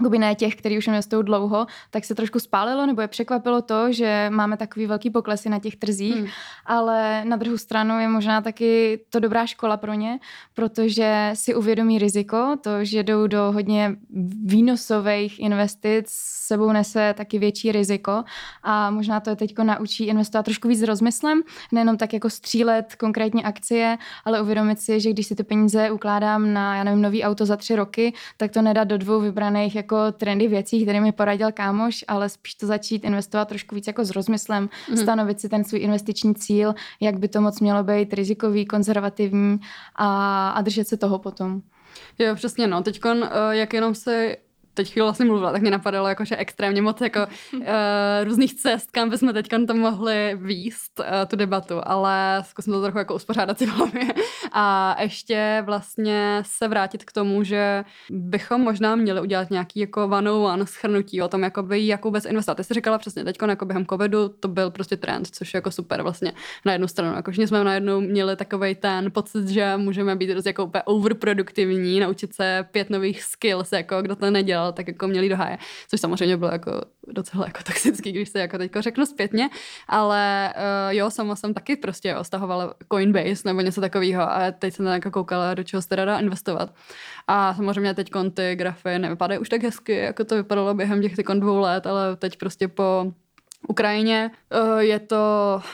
Jakoby 0.00 0.18
ne 0.18 0.34
těch, 0.34 0.56
kteří 0.56 0.78
už 0.78 0.86
investují 0.86 1.24
dlouho, 1.24 1.66
tak 1.90 2.04
se 2.04 2.14
trošku 2.14 2.38
spálilo, 2.38 2.86
nebo 2.86 3.00
je 3.00 3.08
překvapilo 3.08 3.62
to, 3.62 3.92
že 3.92 4.26
máme 4.30 4.56
takový 4.56 4.86
velký 4.86 5.10
poklesy 5.10 5.48
na 5.48 5.58
těch 5.58 5.76
trzích, 5.76 6.16
hmm. 6.16 6.26
ale 6.66 7.24
na 7.24 7.36
druhou 7.36 7.58
stranu 7.58 8.00
je 8.00 8.08
možná 8.08 8.40
taky 8.40 9.00
to 9.10 9.20
dobrá 9.20 9.46
škola 9.46 9.76
pro 9.76 9.94
ně, 9.94 10.18
protože 10.54 11.30
si 11.34 11.54
uvědomí 11.54 11.98
riziko, 11.98 12.56
to, 12.60 12.84
že 12.84 13.02
jdou 13.02 13.26
do 13.26 13.52
hodně 13.52 13.96
výnosových 14.44 15.40
investic, 15.40 16.06
sebou 16.48 16.72
nese 16.72 17.14
taky 17.16 17.38
větší 17.38 17.72
riziko 17.72 18.24
a 18.62 18.90
možná 18.90 19.20
to 19.20 19.30
je 19.30 19.36
teď 19.36 19.58
naučí 19.58 20.06
investovat 20.06 20.42
trošku 20.42 20.68
víc 20.68 20.80
s 20.80 20.82
rozmyslem, 20.82 21.42
nejenom 21.72 21.96
tak 21.96 22.12
jako 22.12 22.30
střílet 22.30 22.94
konkrétně 22.94 23.42
akcie, 23.42 23.98
ale 24.24 24.42
uvědomit 24.42 24.80
si, 24.80 25.00
že 25.00 25.10
když 25.10 25.26
si 25.26 25.34
ty 25.34 25.42
peníze 25.42 25.90
ukládám 25.90 26.52
na, 26.52 26.76
já 26.76 26.84
nevím, 26.84 27.02
nový 27.02 27.24
auto 27.24 27.46
za 27.46 27.56
tři 27.56 27.76
roky, 27.76 28.12
tak 28.36 28.50
to 28.50 28.62
nedá 28.62 28.84
do 28.84 28.98
dvou 28.98 29.20
vybraných 29.20 29.74
jako 29.88 30.12
trendy 30.12 30.48
věcí, 30.48 30.82
které 30.82 31.00
mi 31.00 31.12
poradil 31.12 31.52
kámoš, 31.52 32.04
ale 32.08 32.28
spíš 32.28 32.54
to 32.54 32.66
začít 32.66 33.04
investovat 33.04 33.48
trošku 33.48 33.74
víc 33.74 33.86
jako 33.86 34.04
s 34.04 34.10
rozmyslem, 34.10 34.68
mm. 34.90 34.96
stanovit 34.96 35.40
si 35.40 35.48
ten 35.48 35.64
svůj 35.64 35.80
investiční 35.80 36.34
cíl, 36.34 36.74
jak 37.00 37.18
by 37.18 37.28
to 37.28 37.40
moc 37.40 37.60
mělo 37.60 37.84
být 37.84 38.12
rizikový, 38.12 38.66
konzervativní 38.66 39.58
a, 39.96 40.50
a 40.50 40.60
držet 40.62 40.88
se 40.88 40.96
toho 40.96 41.18
potom. 41.18 41.62
Jo, 42.18 42.34
přesně, 42.34 42.66
no. 42.66 42.82
Teď, 42.82 43.00
eh, 43.06 43.28
jak 43.50 43.72
jenom 43.72 43.94
se 43.94 44.36
teď 44.78 44.92
chvíli 44.92 45.04
vlastně 45.04 45.26
mluvila, 45.26 45.52
tak 45.52 45.62
mě 45.62 45.70
napadalo 45.70 46.08
jako, 46.08 46.24
že 46.24 46.36
extrémně 46.36 46.82
moc 46.82 47.00
jako 47.00 47.20
uh, 47.54 47.62
různých 48.24 48.54
cest, 48.54 48.90
kam 48.90 49.10
bychom 49.10 49.32
teď 49.32 49.48
to 49.66 49.74
mohli 49.74 50.38
výst 50.40 51.00
uh, 51.00 51.06
tu 51.26 51.36
debatu, 51.36 51.74
ale 51.82 52.42
zkusím 52.46 52.72
to 52.72 52.82
trochu 52.82 52.98
jako 52.98 53.14
uspořádat 53.14 53.58
si 53.58 53.66
v 53.66 53.68
hlavě 53.68 54.04
a 54.52 54.96
ještě 55.02 55.62
vlastně 55.66 56.42
se 56.46 56.68
vrátit 56.68 57.04
k 57.04 57.12
tomu, 57.12 57.44
že 57.44 57.84
bychom 58.10 58.60
možná 58.60 58.96
měli 58.96 59.20
udělat 59.20 59.50
nějaký 59.50 59.80
jako 59.80 60.04
one 60.04 60.30
one 60.30 60.66
schrnutí 60.66 61.22
o 61.22 61.28
tom, 61.28 61.42
jakoby, 61.42 61.86
jak 61.86 62.04
vůbec 62.04 62.24
investovat. 62.24 62.54
Ty 62.54 62.64
jsi 62.64 62.74
říkala 62.74 62.98
přesně, 62.98 63.24
teď 63.24 63.36
jako 63.48 63.64
během 63.64 63.86
covidu 63.86 64.28
to 64.28 64.48
byl 64.48 64.70
prostě 64.70 64.96
trend, 64.96 65.28
což 65.32 65.54
je 65.54 65.58
jako 65.58 65.70
super 65.70 66.02
vlastně 66.02 66.32
na 66.64 66.72
jednu 66.72 66.88
stranu. 66.88 67.16
Jako, 67.16 67.32
že 67.32 67.46
jsme 67.46 67.64
najednou 67.64 68.00
měli 68.00 68.36
takový 68.36 68.74
ten 68.74 69.10
pocit, 69.12 69.48
že 69.48 69.76
můžeme 69.76 70.16
být 70.16 70.34
dost 70.34 70.46
jako 70.46 70.64
úplně 70.64 70.82
overproduktivní, 70.82 72.00
naučit 72.00 72.34
se 72.34 72.66
pět 72.70 72.90
nových 72.90 73.22
skills, 73.22 73.72
jako 73.72 74.02
kdo 74.02 74.16
to 74.16 74.30
nedělal 74.30 74.67
dál, 74.68 74.72
tak 74.72 74.88
jako 74.88 75.08
měli 75.08 75.28
do 75.28 75.36
háje. 75.36 75.58
Což 75.88 76.00
samozřejmě 76.00 76.36
bylo 76.36 76.50
jako 76.50 76.80
docela 77.08 77.46
jako 77.46 77.58
toxický, 77.62 78.12
když 78.12 78.28
se 78.28 78.40
jako 78.40 78.58
teďko 78.58 78.82
řeknu 78.82 79.06
zpětně, 79.06 79.50
ale 79.88 80.54
uh, 80.56 80.94
jo, 80.94 81.10
sama 81.10 81.36
jsem 81.36 81.54
taky 81.54 81.76
prostě 81.76 82.16
ostahovala 82.16 82.74
Coinbase 82.92 83.42
nebo 83.44 83.60
něco 83.60 83.80
takového 83.80 84.22
a 84.22 84.50
teď 84.50 84.74
jsem 84.74 84.86
jako 84.86 85.10
koukala, 85.10 85.54
do 85.54 85.64
čeho 85.64 85.82
se 85.82 85.88
teda 85.88 86.18
investovat. 86.18 86.74
A 87.26 87.54
samozřejmě 87.54 87.94
teď 87.94 88.10
ty 88.34 88.56
grafy 88.56 88.98
nevypadají 88.98 89.40
už 89.40 89.48
tak 89.48 89.62
hezky, 89.62 89.96
jako 89.96 90.24
to 90.24 90.34
vypadalo 90.34 90.74
během 90.74 91.02
těch 91.02 91.14
dvou 91.14 91.58
let, 91.58 91.86
ale 91.86 92.16
teď 92.16 92.36
prostě 92.38 92.68
po 92.68 93.12
Ukrajině 93.68 94.30
uh, 94.30 94.78
je 94.78 94.98
to 94.98 95.16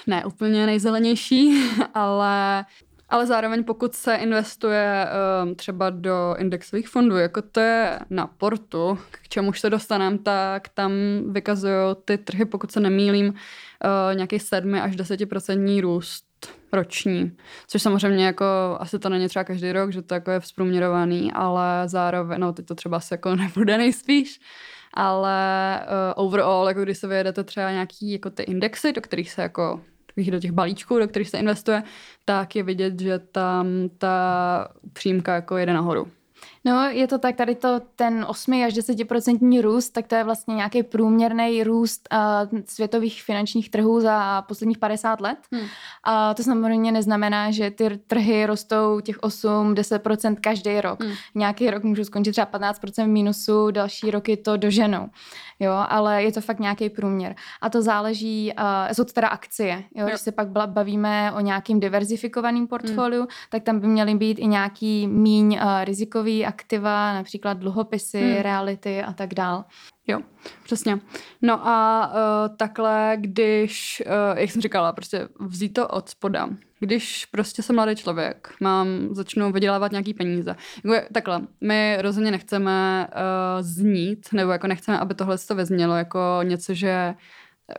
ne 0.06 0.24
úplně 0.24 0.66
nejzelenější, 0.66 1.70
ale 1.94 2.64
Ale 3.14 3.26
zároveň 3.26 3.64
pokud 3.64 3.94
se 3.94 4.14
investuje 4.14 5.06
um, 5.44 5.54
třeba 5.54 5.90
do 5.90 6.34
indexových 6.38 6.88
fondů, 6.88 7.16
jako 7.16 7.42
to 7.42 7.60
je 7.60 7.98
na 8.10 8.26
portu, 8.26 8.98
k 9.10 9.28
čemuž 9.28 9.60
se 9.60 9.70
dostaneme, 9.70 10.18
tak 10.18 10.68
tam 10.68 10.92
vykazují 11.28 11.96
ty 12.04 12.18
trhy, 12.18 12.44
pokud 12.44 12.72
se 12.72 12.80
nemýlím, 12.80 13.28
uh, 13.28 14.16
nějaký 14.16 14.38
7 14.38 14.74
až 14.74 14.96
10% 14.96 15.80
růst 15.80 16.24
roční, 16.72 17.36
což 17.66 17.82
samozřejmě 17.82 18.26
jako 18.26 18.44
asi 18.78 18.98
to 18.98 19.08
není 19.08 19.28
třeba 19.28 19.44
každý 19.44 19.72
rok, 19.72 19.92
že 19.92 20.02
to 20.02 20.14
jako 20.14 20.30
je 20.30 20.40
vzprůměrovaný, 20.40 21.32
ale 21.32 21.82
zároveň, 21.86 22.40
no 22.40 22.52
teď 22.52 22.66
to 22.66 22.74
třeba 22.74 22.96
asi 22.96 23.14
jako 23.14 23.36
nebude 23.36 23.78
nejspíš, 23.78 24.40
ale 24.94 25.80
uh, 25.86 26.24
overall, 26.24 26.68
jako 26.68 26.82
když 26.82 26.98
se 26.98 27.06
vyjedete 27.06 27.44
třeba 27.44 27.70
nějaký 27.70 28.12
jako 28.12 28.30
ty 28.30 28.42
indexy, 28.42 28.92
do 28.92 29.00
kterých 29.00 29.30
se 29.30 29.42
jako 29.42 29.80
do 30.16 30.40
těch 30.40 30.52
balíčků, 30.52 30.98
do 30.98 31.08
kterých 31.08 31.28
se 31.28 31.38
investuje, 31.38 31.82
tak 32.24 32.56
je 32.56 32.62
vidět, 32.62 33.00
že 33.00 33.18
tam 33.18 33.66
ta 33.98 34.68
přímka 34.92 35.34
jako 35.34 35.56
jede 35.56 35.72
nahoru. 35.72 36.08
No, 36.66 36.88
je 36.88 37.06
to 37.06 37.18
tak, 37.18 37.36
tady 37.36 37.54
to 37.54 37.80
ten 37.96 38.24
8 38.28 38.64
až 38.64 38.74
10% 38.74 39.60
růst, 39.60 39.90
tak 39.90 40.06
to 40.06 40.14
je 40.14 40.24
vlastně 40.24 40.54
nějaký 40.54 40.82
průměrný 40.82 41.64
růst 41.64 42.08
uh, 42.12 42.58
světových 42.66 43.22
finančních 43.22 43.70
trhů 43.70 44.00
za 44.00 44.42
posledních 44.42 44.78
50 44.78 45.20
let. 45.20 45.38
Hmm. 45.52 45.62
Uh, 45.62 45.68
to 46.34 46.42
samozřejmě 46.42 46.92
neznamená, 46.92 47.50
že 47.50 47.70
ty 47.70 48.00
trhy 48.06 48.46
rostou 48.46 49.00
těch 49.00 49.18
8-10% 49.18 50.36
každý 50.40 50.80
rok. 50.80 51.02
Hmm. 51.02 51.12
Nějaký 51.34 51.70
rok 51.70 51.82
můžu 51.82 52.04
skončit 52.04 52.32
třeba 52.32 52.46
15% 52.46 53.04
v 53.04 53.08
mínusu, 53.08 53.70
další 53.70 54.10
roky 54.10 54.36
to 54.36 54.56
doženou. 54.56 55.08
Jo, 55.60 55.72
ale 55.88 56.22
je 56.22 56.32
to 56.32 56.40
fakt 56.40 56.60
nějaký 56.60 56.90
průměr. 56.90 57.34
A 57.60 57.70
to 57.70 57.82
záleží, 57.82 58.52
uh, 58.58 58.92
jsou 58.92 59.04
to 59.04 59.12
teda 59.12 59.28
akcie. 59.28 59.84
Jo? 59.94 60.06
Když 60.06 60.20
se 60.20 60.32
pak 60.32 60.48
bavíme 60.48 61.32
o 61.32 61.40
nějakým 61.40 61.80
diverzifikovaným 61.80 62.66
portfoliu, 62.66 63.20
hmm. 63.20 63.28
tak 63.50 63.62
tam 63.62 63.80
by 63.80 63.86
měly 63.86 64.14
být 64.14 64.38
i 64.38 64.46
nějaký 64.46 65.06
míň 65.06 65.58
uh, 65.62 65.84
rizikový 65.84 66.46
aktiva, 66.54 67.14
například 67.14 67.58
dluhopisy, 67.58 68.20
hmm. 68.20 68.42
reality 68.42 69.02
a 69.02 69.12
tak 69.12 69.34
dál. 69.34 69.64
Jo, 70.06 70.20
přesně. 70.64 70.98
No 71.42 71.66
a 71.66 72.08
uh, 72.08 72.56
takhle, 72.56 73.16
když, 73.20 74.02
uh, 74.06 74.38
jak 74.38 74.50
jsem 74.50 74.62
říkala, 74.62 74.92
prostě 74.92 75.28
vzít 75.40 75.68
to 75.68 75.88
od 75.88 76.08
spoda. 76.08 76.48
Když 76.80 77.26
prostě 77.26 77.62
jsem 77.62 77.76
mladý 77.76 77.96
člověk, 77.96 78.48
mám, 78.60 78.88
začnu 79.10 79.52
vydělávat 79.52 79.92
nějaký 79.92 80.14
peníze. 80.14 80.56
Jako, 80.84 81.06
takhle, 81.12 81.40
my 81.60 81.98
rozhodně 82.00 82.30
nechceme 82.30 83.06
uh, 83.08 83.62
znít, 83.62 84.28
nebo 84.32 84.52
jako 84.52 84.66
nechceme, 84.66 84.98
aby 84.98 85.14
tohle 85.14 85.38
to 85.38 85.54
vezmělo 85.54 85.96
jako 85.96 86.40
něco, 86.42 86.74
že 86.74 87.14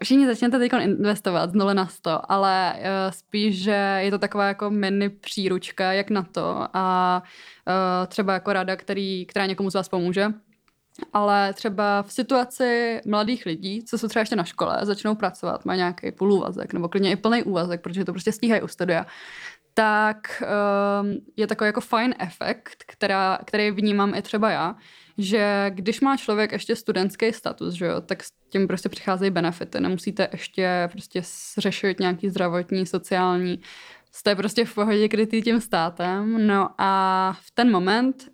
Všichni 0.04 0.28
začněte 0.28 0.60
teď 0.60 0.72
investovat 0.80 1.50
z 1.50 1.54
0 1.54 1.74
na 1.74 1.88
100, 1.88 2.32
ale 2.32 2.76
uh, 2.78 3.12
spíš, 3.12 3.64
že 3.64 4.00
je 4.02 4.12
to 4.12 4.18
taková 4.18 4.48
jako 4.48 4.70
mini 4.70 5.10
příručka, 5.10 5.94
jak 5.94 6.10
na 6.10 6.24
to 6.24 6.68
a 6.74 7.24
uh, 7.68 8.08
třeba 8.08 8.34
jako 8.34 8.54
rada, 8.54 8.76
který, 8.76 9.26
která 9.26 9.46
někomu 9.46 9.70
z 9.70 9.74
vás 9.74 9.90
pomůže. 9.90 10.28
Ale 11.14 11.54
třeba 11.54 12.04
v 12.04 12.12
situaci 12.12 13.02
mladých 13.06 13.46
lidí, 13.46 13.84
co 13.84 13.98
jsou 13.98 14.08
třeba 14.08 14.22
ještě 14.22 14.36
na 14.36 14.44
škole, 14.44 14.80
začnou 14.82 15.16
pracovat, 15.16 15.66
mají 15.66 15.78
nějaký 15.78 16.12
půlúvazek 16.12 16.74
nebo 16.74 16.90
klidně 16.90 17.12
i 17.12 17.16
plný 17.16 17.44
úvazek, 17.44 17.82
protože 17.82 18.06
to 18.06 18.14
prostě 18.14 18.32
stíhají 18.32 18.62
u 18.62 18.68
studia, 18.68 19.06
tak 19.74 20.44
um, 21.02 21.18
je 21.38 21.48
takový 21.48 21.66
jako 21.66 21.82
fajn 21.82 22.16
efekt, 22.20 22.84
která, 22.88 23.40
který 23.46 23.72
vnímám 23.72 24.16
i 24.16 24.22
třeba 24.22 24.52
já, 24.52 24.76
že 25.18 25.66
když 25.70 26.02
má 26.02 26.18
člověk 26.18 26.52
ještě 26.52 26.76
studentský 26.76 27.34
status, 27.34 27.74
že 27.74 27.86
jo, 27.86 28.02
tak 28.02 28.24
s 28.24 28.32
tím 28.50 28.68
prostě 28.68 28.90
přicházejí 28.90 29.32
benefity. 29.32 29.80
Nemusíte 29.80 30.28
ještě 30.32 30.90
prostě 30.92 31.22
řešit 31.58 32.00
nějaký 32.00 32.30
zdravotní, 32.30 32.86
sociální 32.86 33.62
jste 34.16 34.36
prostě 34.36 34.66
v 34.66 34.76
pohodě 34.76 35.10
krytý 35.10 35.42
tím 35.42 35.62
státem. 35.62 36.48
No 36.48 36.70
a 36.78 37.34
v 37.42 37.52
ten 37.52 37.72
moment 37.72 38.30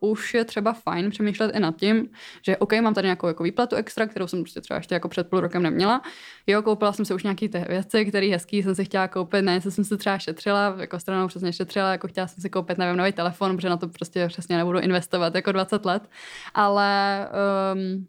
uh, 0.00 0.10
už 0.10 0.34
je 0.34 0.44
třeba 0.44 0.72
fajn 0.72 1.10
přemýšlet 1.10 1.56
i 1.56 1.60
nad 1.60 1.76
tím, 1.76 2.08
že 2.42 2.56
OK, 2.56 2.72
mám 2.72 2.94
tady 2.94 3.06
nějakou 3.06 3.26
jako 3.26 3.42
výplatu 3.42 3.76
extra, 3.76 4.06
kterou 4.06 4.26
jsem 4.26 4.42
prostě 4.42 4.60
třeba 4.60 4.76
ještě 4.76 4.94
jako 4.94 5.08
před 5.08 5.30
půl 5.30 5.40
rokem 5.40 5.62
neměla. 5.62 6.02
Jo, 6.46 6.62
koupila 6.62 6.92
jsem 6.92 7.04
si 7.04 7.14
už 7.14 7.22
nějaké 7.22 7.48
ty 7.48 7.64
věci, 7.68 8.04
které 8.04 8.26
hezký 8.26 8.62
jsem 8.62 8.74
si 8.74 8.84
chtěla 8.84 9.08
koupit, 9.08 9.42
ne, 9.42 9.60
jsem 9.60 9.84
si 9.84 9.96
třeba 9.96 10.18
šetřila, 10.18 10.76
jako 10.80 11.00
stranou 11.00 11.28
přesně 11.28 11.52
šetřila, 11.52 11.92
jako 11.92 12.08
chtěla 12.08 12.26
jsem 12.26 12.42
si 12.42 12.50
koupit, 12.50 12.78
nevím, 12.78 12.96
nový 12.96 13.12
telefon, 13.12 13.56
protože 13.56 13.68
na 13.68 13.76
to 13.76 13.88
prostě 13.88 14.28
přesně 14.28 14.56
nebudu 14.56 14.78
investovat 14.78 15.34
jako 15.34 15.52
20 15.52 15.84
let. 15.84 16.10
Ale 16.54 17.28
um, 17.74 18.06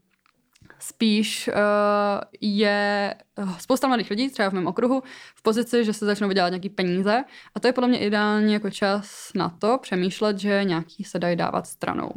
spíš 0.80 1.48
uh, 1.48 1.54
je 2.42 3.14
eh, 3.38 3.46
spousta 3.60 3.88
mladých 3.88 4.10
lidí, 4.10 4.30
třeba 4.30 4.50
v 4.50 4.54
mém 4.54 4.68
okruhu, 4.68 5.04
v 5.36 5.42
pozici, 5.42 5.86
že 5.86 5.94
se 5.94 6.06
začnou 6.06 6.28
vydělat 6.28 6.50
nějaký 6.50 6.70
peníze 6.70 7.24
a 7.56 7.60
to 7.60 7.68
je 7.68 7.74
podle 7.74 7.88
mě 7.88 8.00
ideální 8.00 8.54
jako 8.54 8.70
čas 8.70 9.32
na 9.36 9.50
to 9.50 9.78
přemýšlet, 9.82 10.40
že 10.40 10.64
nějaký 10.64 11.04
se 11.04 11.20
dají 11.20 11.36
dávat 11.36 11.68
stranou. 11.68 12.12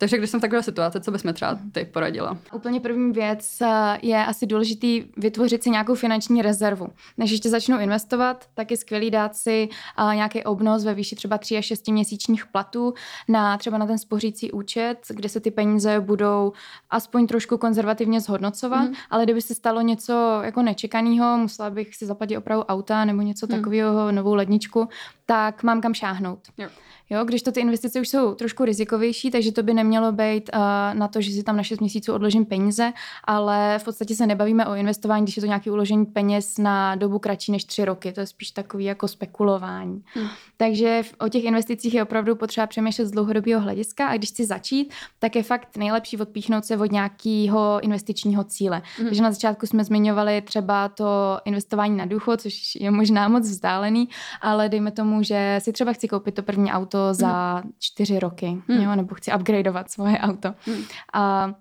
Takže 0.00 0.18
když 0.18 0.30
jsem 0.30 0.40
v 0.40 0.42
takové 0.42 0.62
situaci, 0.62 1.00
co 1.00 1.10
bychom 1.10 1.34
třeba 1.34 1.58
ty 1.72 1.84
poradila? 1.84 2.38
Úplně 2.54 2.80
první 2.80 3.12
věc 3.12 3.60
eh, 3.60 3.98
je 4.02 4.26
asi 4.26 4.46
důležitý 4.46 5.04
vytvořit 5.16 5.62
si 5.62 5.70
nějakou 5.70 5.94
finanční 5.94 6.42
rezervu. 6.42 6.88
Než 7.18 7.30
ještě 7.30 7.50
začnu 7.50 7.80
investovat, 7.80 8.44
tak 8.54 8.70
je 8.70 8.76
skvělý 8.76 9.10
dát 9.10 9.36
si 9.36 9.68
eh, 9.98 10.14
nějaký 10.16 10.44
obnos 10.44 10.84
ve 10.84 10.94
výši 10.94 11.16
třeba 11.16 11.38
3 11.38 11.56
až 11.56 11.64
6 11.64 11.88
měsíčních 11.88 12.46
platů 12.46 12.94
na 13.28 13.58
třeba 13.58 13.78
na 13.78 13.86
ten 13.86 13.98
spořící 13.98 14.52
účet, 14.52 14.96
kde 15.08 15.28
se 15.28 15.40
ty 15.40 15.50
peníze 15.50 16.00
budou 16.00 16.52
aspoň 16.90 17.26
trošku 17.26 17.58
konzervativně 17.58 18.20
zhodnocovat, 18.20 18.88
mm. 18.88 18.94
ale 19.10 19.24
kdyby 19.24 19.42
se 19.42 19.54
stalo 19.54 19.80
něco 19.80 20.40
jako 20.44 20.62
nečekaného, 20.62 21.38
musela 21.38 21.70
bych 21.70 21.96
si 21.96 22.06
zaplatit 22.06 22.36
opravu 22.36 22.62
auta 22.62 23.04
nebo 23.04 23.22
něco 23.22 23.46
mm. 23.50 23.56
takového, 23.56 24.12
novou 24.12 24.34
ledničku, 24.34 24.88
tak 25.30 25.62
mám 25.62 25.80
kam 25.80 25.94
šáhnout. 25.94 26.38
Jo. 26.58 26.68
Jo, 27.10 27.24
když 27.24 27.42
to 27.42 27.52
ty 27.52 27.60
investice 27.60 28.00
už 28.00 28.08
jsou 28.08 28.34
trošku 28.34 28.64
rizikovější, 28.64 29.30
takže 29.30 29.52
to 29.52 29.62
by 29.62 29.74
nemělo 29.74 30.12
být 30.12 30.50
uh, 30.54 30.60
na 30.98 31.08
to, 31.08 31.20
že 31.20 31.32
si 31.32 31.42
tam 31.42 31.56
na 31.56 31.62
6 31.62 31.80
měsíců 31.80 32.12
odložím 32.12 32.44
peníze, 32.44 32.92
ale 33.24 33.78
v 33.78 33.84
podstatě 33.84 34.14
se 34.14 34.26
nebavíme 34.26 34.66
o 34.66 34.74
investování, 34.74 35.24
když 35.24 35.36
je 35.36 35.40
to 35.40 35.46
nějaký 35.46 35.70
uložení 35.70 36.06
peněz 36.06 36.58
na 36.58 36.94
dobu 36.94 37.18
kratší 37.18 37.52
než 37.52 37.64
3 37.64 37.84
roky. 37.84 38.12
To 38.12 38.20
je 38.20 38.26
spíš 38.26 38.50
takový 38.50 38.84
jako 38.84 39.08
spekulování. 39.08 40.02
Hmm. 40.14 40.28
Takže 40.56 41.02
o 41.18 41.28
těch 41.28 41.44
investicích 41.44 41.94
je 41.94 42.02
opravdu 42.02 42.36
potřeba 42.36 42.66
přemýšlet 42.66 43.06
z 43.06 43.10
dlouhodobého 43.10 43.60
hlediska 43.60 44.06
a 44.06 44.16
když 44.16 44.30
chci 44.30 44.46
začít, 44.46 44.92
tak 45.18 45.36
je 45.36 45.42
fakt 45.42 45.76
nejlepší 45.76 46.16
odpíchnout 46.16 46.64
se 46.64 46.76
od 46.76 46.92
nějakého 46.92 47.80
investičního 47.82 48.44
cíle. 48.44 48.82
Hmm. 48.96 49.06
Takže 49.06 49.22
na 49.22 49.32
začátku 49.32 49.66
jsme 49.66 49.84
zmiňovali 49.84 50.42
třeba 50.42 50.88
to 50.88 51.38
investování 51.44 51.96
na 51.96 52.06
důchod, 52.06 52.40
což 52.40 52.74
je 52.74 52.90
možná 52.90 53.28
moc 53.28 53.42
vzdálený, 53.42 54.08
ale 54.40 54.68
dejme 54.68 54.90
tomu, 54.90 55.19
že 55.24 55.58
si 55.62 55.72
třeba 55.72 55.92
chci 55.92 56.08
koupit 56.08 56.34
to 56.34 56.42
první 56.42 56.72
auto 56.72 57.14
za 57.14 57.62
čtyři 57.78 58.18
roky, 58.18 58.62
hmm. 58.68 58.82
jo, 58.82 58.96
nebo 58.96 59.14
chci 59.14 59.32
upgradeovat 59.34 59.90
svoje 59.90 60.18
auto. 60.18 60.54
Hmm. 60.66 60.84
A 61.12 61.54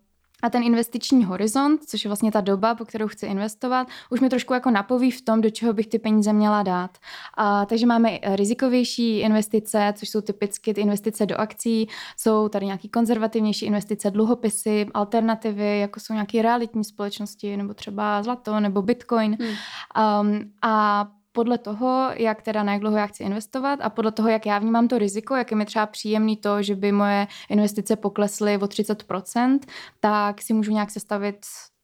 a 0.43 0.49
ten 0.49 0.63
investiční 0.63 1.25
horizont, 1.25 1.83
což 1.83 2.05
je 2.05 2.09
vlastně 2.09 2.31
ta 2.31 2.41
doba, 2.41 2.75
po 2.75 2.85
kterou 2.85 3.07
chci 3.07 3.25
investovat, 3.25 3.87
už 4.09 4.19
mi 4.19 4.29
trošku 4.29 4.53
jako 4.53 4.71
napoví 4.71 5.11
v 5.11 5.21
tom, 5.21 5.41
do 5.41 5.49
čeho 5.49 5.73
bych 5.73 5.87
ty 5.87 5.99
peníze 5.99 6.33
měla 6.33 6.63
dát. 6.63 6.97
A, 7.37 7.65
takže 7.65 7.85
máme 7.85 8.19
rizikovější 8.23 9.19
investice, 9.19 9.93
což 9.97 10.09
jsou 10.09 10.21
typicky 10.21 10.73
ty 10.73 10.81
investice 10.81 11.25
do 11.25 11.39
akcí, 11.39 11.87
jsou 12.17 12.49
tady 12.49 12.65
nějaký 12.65 12.89
konzervativnější 12.89 13.65
investice, 13.65 14.11
dluhopisy, 14.11 14.87
alternativy, 14.93 15.79
jako 15.79 15.99
jsou 15.99 16.13
nějaké 16.13 16.41
realitní 16.41 16.83
společnosti, 16.83 17.57
nebo 17.57 17.73
třeba 17.73 18.23
zlato, 18.23 18.59
nebo 18.59 18.81
bitcoin. 18.81 19.37
Hmm. 19.39 20.29
Um, 20.29 20.51
a 20.61 21.07
podle 21.39 21.57
toho, 21.57 22.09
jak 22.15 22.41
teda 22.41 22.63
na 22.63 22.71
jak 22.73 22.81
dlouho 22.81 22.97
já 22.97 23.07
chci 23.07 23.23
investovat 23.23 23.79
a 23.81 23.89
podle 23.89 24.11
toho, 24.11 24.29
jak 24.29 24.45
já 24.45 24.59
vnímám 24.59 24.87
to 24.87 24.97
riziko, 24.97 25.35
jak 25.35 25.51
je 25.51 25.57
mi 25.57 25.65
třeba 25.65 25.85
příjemný 25.85 26.37
to, 26.37 26.63
že 26.63 26.75
by 26.75 26.91
moje 26.91 27.27
investice 27.49 27.95
poklesly 27.95 28.57
o 28.57 28.65
30%, 28.65 29.59
tak 29.99 30.41
si 30.41 30.53
můžu 30.53 30.71
nějak 30.71 30.91
sestavit 30.91 31.37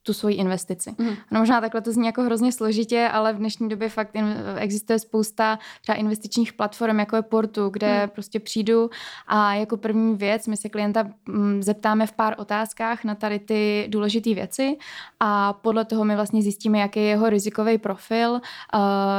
tu 0.06 0.14
svoji 0.14 0.36
investici. 0.36 0.96
Mm. 0.98 1.16
No 1.32 1.40
možná 1.40 1.62
takhle 1.62 1.82
to 1.82 1.92
zní 1.92 2.06
jako 2.06 2.22
hrozně 2.22 2.52
složitě, 2.52 3.10
ale 3.12 3.34
v 3.34 3.38
dnešní 3.38 3.70
době 3.70 3.90
fakt 3.90 4.16
in, 4.16 4.36
existuje 4.58 5.00
spousta 5.00 5.60
třeba 5.82 5.96
investičních 5.96 6.54
platform, 6.54 7.00
jako 7.00 7.16
je 7.16 7.22
Portu, 7.22 7.70
kde 7.70 8.04
mm. 8.04 8.10
prostě 8.10 8.40
přijdu 8.40 8.90
a 9.28 9.54
jako 9.54 9.78
první 9.78 10.16
věc 10.16 10.48
my 10.48 10.58
se 10.58 10.70
klienta 10.70 11.04
mm, 11.28 11.64
zeptáme 11.64 12.08
v 12.08 12.12
pár 12.12 12.36
otázkách 12.38 13.04
na 13.04 13.16
tady 13.16 13.40
ty 13.40 13.88
důležité 13.90 14.34
věci 14.34 14.78
a 15.20 15.54
podle 15.54 15.86
toho 15.86 16.06
my 16.06 16.16
vlastně 16.16 16.42
zjistíme, 16.42 16.80
jaký 16.80 17.00
je 17.00 17.06
jeho 17.06 17.30
rizikový 17.30 17.78
profil, 17.78 18.32
uh, 18.32 18.40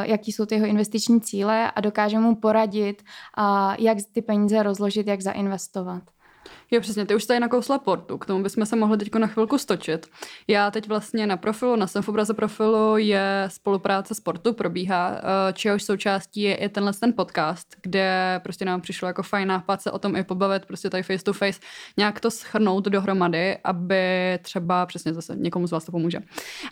jaký 0.02 0.32
jsou 0.32 0.46
ty 0.46 0.54
jeho 0.54 0.66
investiční 0.66 1.20
cíle 1.20 1.70
a 1.70 1.80
dokážeme 1.80 2.24
mu 2.24 2.34
poradit, 2.34 3.02
uh, 3.38 3.74
jak 3.78 3.98
ty 4.12 4.22
peníze 4.22 4.62
rozložit, 4.62 5.06
jak 5.06 5.22
zainvestovat. 5.22 6.02
Jo, 6.70 6.80
přesně, 6.80 7.06
ty 7.06 7.14
už 7.14 7.24
tady 7.24 7.40
nakousla 7.40 7.78
portu, 7.78 8.18
k 8.18 8.26
tomu 8.26 8.42
bychom 8.42 8.66
se 8.66 8.76
mohli 8.76 8.98
teď 8.98 9.14
na 9.14 9.26
chvilku 9.26 9.58
stočit. 9.58 10.06
Já 10.48 10.70
teď 10.70 10.88
vlastně 10.88 11.26
na 11.26 11.36
profilu, 11.36 11.76
na 11.76 11.86
obraze 12.06 12.34
profilu 12.34 12.96
je 12.96 13.44
spolupráce 13.48 14.14
sportu, 14.14 14.52
probíhá, 14.52 15.12
eh, 15.18 15.52
čehož 15.52 15.82
součástí 15.82 16.42
je 16.42 16.54
i 16.54 16.68
tenhle 16.68 16.92
ten 16.92 17.12
podcast, 17.12 17.76
kde 17.82 18.40
prostě 18.42 18.64
nám 18.64 18.80
přišlo 18.80 19.08
jako 19.08 19.22
fajn 19.22 19.48
nápad 19.48 19.82
se 19.82 19.90
o 19.90 19.98
tom 19.98 20.16
i 20.16 20.24
pobavit, 20.24 20.66
prostě 20.66 20.90
tady 20.90 21.02
face 21.02 21.24
to 21.24 21.32
face, 21.32 21.60
nějak 21.96 22.20
to 22.20 22.30
schrnout 22.30 22.84
dohromady, 22.84 23.58
aby 23.64 24.38
třeba 24.42 24.86
přesně 24.86 25.14
zase 25.14 25.36
někomu 25.36 25.66
z 25.66 25.72
vás 25.72 25.84
to 25.84 25.92
pomůže. 25.92 26.18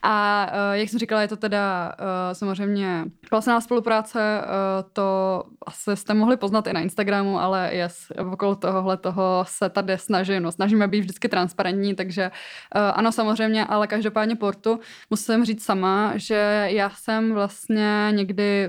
A 0.02 0.46
eh, 0.52 0.78
jak 0.78 0.88
jsem 0.88 0.98
říkala, 0.98 1.22
je 1.22 1.28
to 1.28 1.36
teda 1.36 1.92
eh, 1.98 2.34
samozřejmě 2.34 3.04
klasná 3.28 3.60
spolupráce, 3.60 4.44
to 4.92 5.42
asi 5.66 5.96
jste 5.96 6.14
mohli 6.14 6.36
poznat 6.36 6.66
i 6.66 6.72
na 6.72 6.80
Instagramu, 6.80 7.40
ale 7.40 7.70
yes, 7.74 8.12
okolo 8.32 8.54
tohohle 8.54 8.96
toho 8.96 9.44
se 9.48 9.68
tady 9.84 9.98
snažím, 9.98 10.42
no, 10.42 10.52
snažíme 10.52 10.88
být 10.88 11.00
vždycky 11.00 11.28
transparentní, 11.28 11.94
takže 11.94 12.30
uh, 12.30 12.82
ano, 12.94 13.12
samozřejmě, 13.12 13.64
ale 13.64 13.86
každopádně 13.86 14.36
portu 14.36 14.80
musím 15.10 15.44
říct 15.44 15.64
sama, 15.64 16.12
že 16.16 16.66
já 16.70 16.90
jsem 16.90 17.32
vlastně 17.32 18.08
někdy 18.10 18.68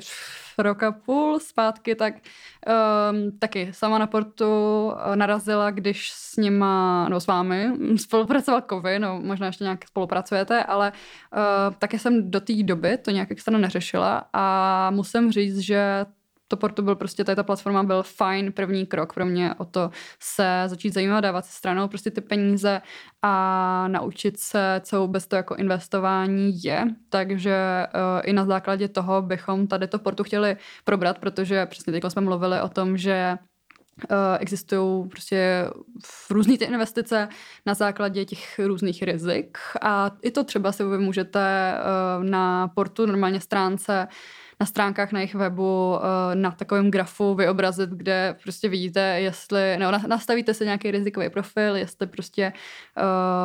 rok 0.57 0.83
a 0.83 0.91
půl 0.91 1.39
zpátky, 1.39 1.95
tak 1.95 2.13
um, 2.15 3.39
taky 3.39 3.69
sama 3.71 3.97
na 3.97 4.07
portu 4.07 4.45
eh, 4.91 5.15
narazila, 5.15 5.71
když 5.71 6.11
s 6.11 6.37
nima, 6.37 7.07
no 7.09 7.19
s 7.19 7.27
vámi, 7.27 7.71
spolupracoval 7.97 8.61
Kovy, 8.61 8.99
no 8.99 9.21
možná 9.21 9.47
ještě 9.47 9.63
nějak 9.63 9.87
spolupracujete, 9.87 10.63
ale 10.63 10.91
uh, 10.91 11.75
taky 11.75 11.99
jsem 11.99 12.31
do 12.31 12.39
té 12.39 12.53
doby 12.63 12.97
to 12.97 13.11
nějak 13.11 13.31
extra 13.31 13.57
neřešila 13.57 14.29
a 14.33 14.91
musím 14.91 15.31
říct, 15.31 15.59
že 15.59 16.05
to 16.47 16.57
Porto 16.57 16.81
byl 16.81 16.95
prostě, 16.95 17.23
ta 17.23 17.43
platforma 17.43 17.83
byl 17.83 18.03
fajn 18.03 18.51
první 18.51 18.85
krok 18.85 19.13
pro 19.13 19.25
mě 19.25 19.53
o 19.57 19.65
to 19.65 19.89
se 20.19 20.63
začít 20.67 20.93
zajímat, 20.93 21.21
dávat 21.21 21.45
se 21.45 21.51
stranou 21.51 21.87
prostě 21.87 22.11
ty 22.11 22.21
peníze 22.21 22.81
a 23.21 23.87
naučit 23.87 24.39
se, 24.39 24.81
co 24.83 25.01
vůbec 25.01 25.27
to 25.27 25.35
jako 25.35 25.55
investování 25.55 26.63
je. 26.63 26.85
Takže 27.09 27.87
uh, 27.93 28.21
i 28.23 28.33
na 28.33 28.45
základě 28.45 28.87
toho 28.87 29.21
bychom 29.21 29.67
tady 29.67 29.87
to 29.87 29.99
Portu 29.99 30.23
chtěli 30.23 30.57
probrat, 30.83 31.19
protože 31.19 31.65
přesně 31.65 31.93
teď 31.93 32.03
jsme 32.07 32.21
mluvili 32.21 32.61
o 32.61 32.69
tom, 32.69 32.97
že 32.97 33.37
existují 34.39 35.09
prostě 35.09 35.69
různé 36.29 36.57
ty 36.57 36.65
investice 36.65 37.27
na 37.65 37.73
základě 37.73 38.25
těch 38.25 38.59
různých 38.59 39.03
rizik 39.03 39.57
a 39.81 40.11
i 40.21 40.31
to 40.31 40.43
třeba 40.43 40.71
si 40.71 40.83
vy 40.83 40.97
můžete 40.97 41.73
uh, 42.19 42.23
na 42.23 42.67
portu 42.67 43.05
normálně 43.05 43.41
stránce 43.41 44.07
na 44.59 44.65
stránkách 44.65 45.11
na 45.11 45.19
jejich 45.19 45.35
webu 45.35 45.95
eh, 45.95 46.35
na 46.35 46.51
takovém 46.51 46.91
grafu 46.91 47.35
vyobrazit, 47.35 47.89
kde 47.89 48.35
prostě 48.43 48.69
vidíte, 48.69 48.99
jestli, 48.99 49.77
nebo 49.77 49.91
nastavíte 50.07 50.53
si 50.53 50.65
nějaký 50.65 50.91
rizikový 50.91 51.29
profil, 51.29 51.75
jestli 51.75 52.07
prostě 52.07 52.53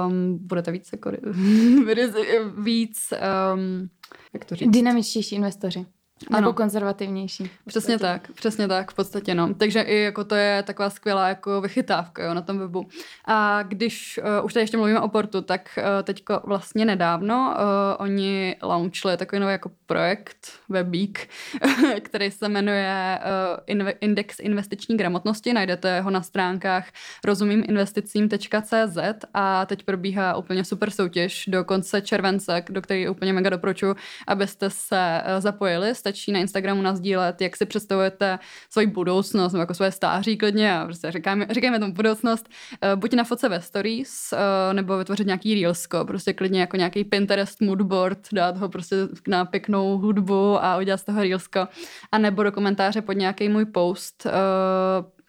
um, 0.06 0.38
budete 0.46 0.72
víc, 0.72 0.88
jako, 0.92 1.12
víc 2.58 3.12
um, 3.54 3.88
jak 4.32 4.44
to 4.44 4.54
říct? 4.54 4.70
Dynamičtější 4.70 5.34
investoři. 5.34 5.86
Ano. 6.28 6.40
Nebo 6.40 6.52
konzervativnější. 6.52 7.50
Přesně 7.66 7.98
tak, 7.98 8.32
přesně 8.32 8.68
tak, 8.68 8.90
v 8.90 8.94
podstatě 8.94 9.34
no. 9.34 9.54
Takže 9.54 9.80
i 9.80 10.02
jako 10.02 10.24
to 10.24 10.34
je 10.34 10.62
taková 10.62 10.90
skvělá 10.90 11.28
jako 11.28 11.60
vychytávka 11.60 12.24
jo, 12.24 12.34
na 12.34 12.42
tom 12.42 12.58
webu. 12.58 12.88
A 13.24 13.62
když 13.62 14.20
uh, 14.38 14.44
už 14.44 14.52
tady 14.52 14.62
ještě 14.62 14.76
mluvíme 14.76 15.00
o 15.00 15.08
portu, 15.08 15.42
tak 15.42 15.78
uh, 15.78 15.84
teďko 16.02 16.40
vlastně 16.44 16.84
nedávno 16.84 17.54
uh, 17.56 17.64
oni 17.98 18.56
launchli 18.62 19.16
takový 19.16 19.40
nový 19.40 19.52
jako 19.52 19.70
projekt, 19.86 20.52
webík, 20.68 21.28
který 22.00 22.30
se 22.30 22.48
jmenuje 22.48 23.18
uh, 23.22 23.74
Inve- 23.74 23.94
Index 24.00 24.40
investiční 24.40 24.96
gramotnosti. 24.96 25.52
Najdete 25.52 26.00
ho 26.00 26.10
na 26.10 26.22
stránkách 26.22 26.88
rozumíminvesticím.cz 27.24 28.98
a 29.34 29.66
teď 29.66 29.82
probíhá 29.82 30.36
úplně 30.36 30.64
super 30.64 30.90
soutěž 30.90 31.44
do 31.48 31.64
konce 31.64 32.00
července, 32.00 32.64
do 32.70 32.82
které 32.82 33.10
úplně 33.10 33.32
mega 33.32 33.50
doporučuji, 33.50 33.94
abyste 34.26 34.70
se 34.70 35.22
uh, 35.22 35.40
zapojili. 35.40 35.94
Stačí 35.94 36.09
na 36.32 36.38
Instagramu 36.38 36.82
nazdílet, 36.82 37.40
jak 37.40 37.56
si 37.56 37.66
představujete 37.66 38.38
svoji 38.70 38.86
budoucnost 38.86 39.52
nebo 39.52 39.60
jako 39.60 39.74
svoje 39.74 39.92
stáří 39.92 40.36
klidně 40.36 40.74
a 40.74 40.84
prostě 40.84 41.10
říkáme, 41.10 41.46
říkáme 41.50 41.78
tomu 41.78 41.92
budoucnost. 41.92 42.48
Uh, 42.92 43.00
buď 43.00 43.14
na 43.14 43.24
foce 43.24 43.48
ve 43.48 43.60
stories, 43.60 44.32
uh, 44.32 44.74
nebo 44.74 44.98
vytvořit 44.98 45.26
nějaký 45.26 45.54
reelsko, 45.54 46.04
prostě 46.04 46.32
klidně 46.32 46.60
jako 46.60 46.76
nějaký 46.76 47.04
Pinterest 47.04 47.60
moodboard, 47.60 48.18
dát 48.32 48.56
ho 48.56 48.68
prostě 48.68 48.96
na 49.28 49.44
pěknou 49.44 49.98
hudbu 49.98 50.64
a 50.64 50.78
udělat 50.78 51.00
z 51.00 51.04
toho 51.04 51.22
reelsko. 51.22 51.68
A 52.12 52.18
nebo 52.18 52.42
do 52.42 52.52
komentáře 52.52 53.02
pod 53.02 53.12
nějaký 53.12 53.48
můj 53.48 53.64
post 53.64 54.26
uh, 54.26 54.30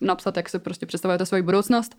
napsat, 0.01 0.37
jak 0.37 0.49
se 0.49 0.59
prostě 0.59 0.85
představujete 0.85 1.25
svoji 1.25 1.43
budoucnost. 1.43 1.95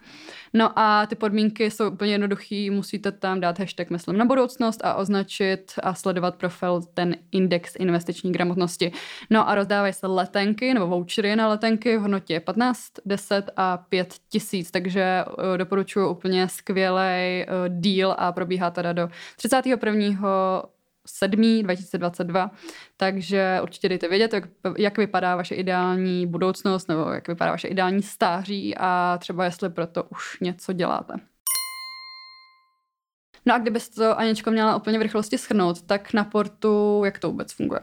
No 0.54 0.78
a 0.78 1.06
ty 1.06 1.14
podmínky 1.14 1.70
jsou 1.70 1.90
úplně 1.90 2.12
jednoduchý, 2.12 2.70
musíte 2.70 3.12
tam 3.12 3.40
dát 3.40 3.58
hashtag 3.58 3.90
myslím 3.90 4.18
na 4.18 4.24
budoucnost 4.24 4.84
a 4.84 4.94
označit 4.94 5.72
a 5.82 5.94
sledovat 5.94 6.36
profil 6.36 6.82
ten 6.94 7.16
index 7.32 7.76
investiční 7.78 8.32
gramotnosti. 8.32 8.92
No 9.30 9.48
a 9.48 9.54
rozdávají 9.54 9.92
se 9.92 10.06
letenky 10.06 10.74
nebo 10.74 10.86
vouchery 10.86 11.36
na 11.36 11.48
letenky 11.48 11.96
v 11.96 12.00
hodnotě 12.00 12.40
15, 12.40 12.92
10 13.04 13.50
a 13.56 13.76
5 13.76 14.14
tisíc, 14.28 14.70
takže 14.70 15.24
uh, 15.26 15.56
doporučuji 15.56 16.10
úplně 16.10 16.48
skvělý 16.48 17.44
uh, 17.46 17.68
deal 17.68 18.14
a 18.18 18.32
probíhá 18.32 18.70
teda 18.70 18.92
do 18.92 19.08
31. 19.36 20.62
7. 21.06 21.62
2022, 21.62 22.50
takže 22.96 23.60
určitě 23.62 23.88
dejte 23.88 24.08
vědět, 24.08 24.32
jak, 24.32 24.44
jak 24.78 24.98
vypadá 24.98 25.36
vaše 25.36 25.54
ideální 25.54 26.26
budoucnost 26.26 26.88
nebo 26.88 27.10
jak 27.10 27.28
vypadá 27.28 27.50
vaše 27.50 27.68
ideální 27.68 28.02
stáří 28.02 28.74
a 28.78 29.18
třeba 29.20 29.44
jestli 29.44 29.70
proto 29.70 30.04
už 30.04 30.40
něco 30.40 30.72
děláte. 30.72 31.14
No 33.46 33.54
a 33.54 33.58
kdybyste 33.58 33.94
to 33.94 34.18
Aničko 34.18 34.50
měla 34.50 34.76
úplně 34.76 34.98
v 34.98 35.02
rychlosti 35.02 35.38
schrnout, 35.38 35.82
tak 35.82 36.12
na 36.12 36.24
portu 36.24 37.02
jak 37.04 37.18
to 37.18 37.30
vůbec 37.30 37.52
funguje? 37.52 37.80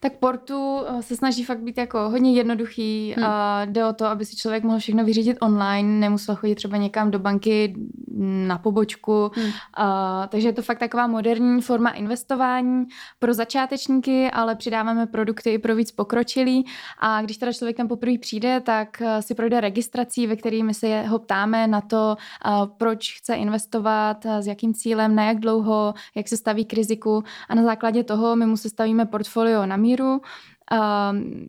Tak 0.00 0.12
portu 0.12 0.80
eh, 0.86 1.02
se 1.02 1.16
snaží 1.16 1.44
fakt 1.44 1.60
být 1.60 1.78
jako 1.78 2.10
hodně 2.10 2.32
jednoduchý 2.32 3.14
hmm. 3.16 3.26
a 3.26 3.64
jde 3.64 3.86
o 3.86 3.92
to, 3.92 4.06
aby 4.06 4.24
si 4.24 4.36
člověk 4.36 4.64
mohl 4.64 4.78
všechno 4.78 5.04
vyřídit 5.04 5.36
online, 5.40 6.00
nemusel 6.00 6.36
chodit 6.36 6.54
třeba 6.54 6.76
někam 6.76 7.10
do 7.10 7.18
banky 7.18 7.74
na 8.20 8.58
pobočku. 8.58 9.30
Hmm. 9.34 9.50
A, 9.74 10.26
takže 10.26 10.48
je 10.48 10.52
to 10.52 10.62
fakt 10.62 10.78
taková 10.78 11.06
moderní 11.06 11.62
forma 11.62 11.90
investování 11.90 12.86
pro 13.18 13.34
začátečníky, 13.34 14.30
ale 14.30 14.54
přidáváme 14.54 15.06
produkty 15.06 15.50
i 15.50 15.58
pro 15.58 15.74
víc 15.74 15.92
pokročilý. 15.92 16.66
A 16.98 17.22
když 17.22 17.36
teda 17.36 17.52
člověk 17.52 17.76
tam 17.76 17.88
poprvé 17.88 18.18
přijde, 18.18 18.60
tak 18.60 19.02
eh, 19.02 19.22
si 19.22 19.34
projde 19.34 19.60
registrací, 19.60 20.26
ve 20.26 20.36
kterými 20.36 20.74
se 20.74 21.02
ho 21.02 21.18
ptáme 21.18 21.66
na 21.66 21.80
to, 21.80 22.16
eh, 22.46 22.50
proč 22.76 23.18
chce 23.18 23.34
investovat, 23.34 24.26
s 24.26 24.46
jakým 24.46 24.74
cílem, 24.74 25.14
na 25.14 25.24
jak 25.24 25.40
dlouho, 25.40 25.94
jak 26.14 26.28
se 26.28 26.36
staví 26.36 26.64
k 26.64 26.72
riziku. 26.72 27.24
A 27.48 27.54
na 27.54 27.62
základě 27.62 28.04
toho 28.04 28.36
my 28.36 28.46
mu 28.46 28.56
sestavíme 28.56 29.06
portfolio 29.06 29.66
na 29.70 29.76
míru 29.78 30.10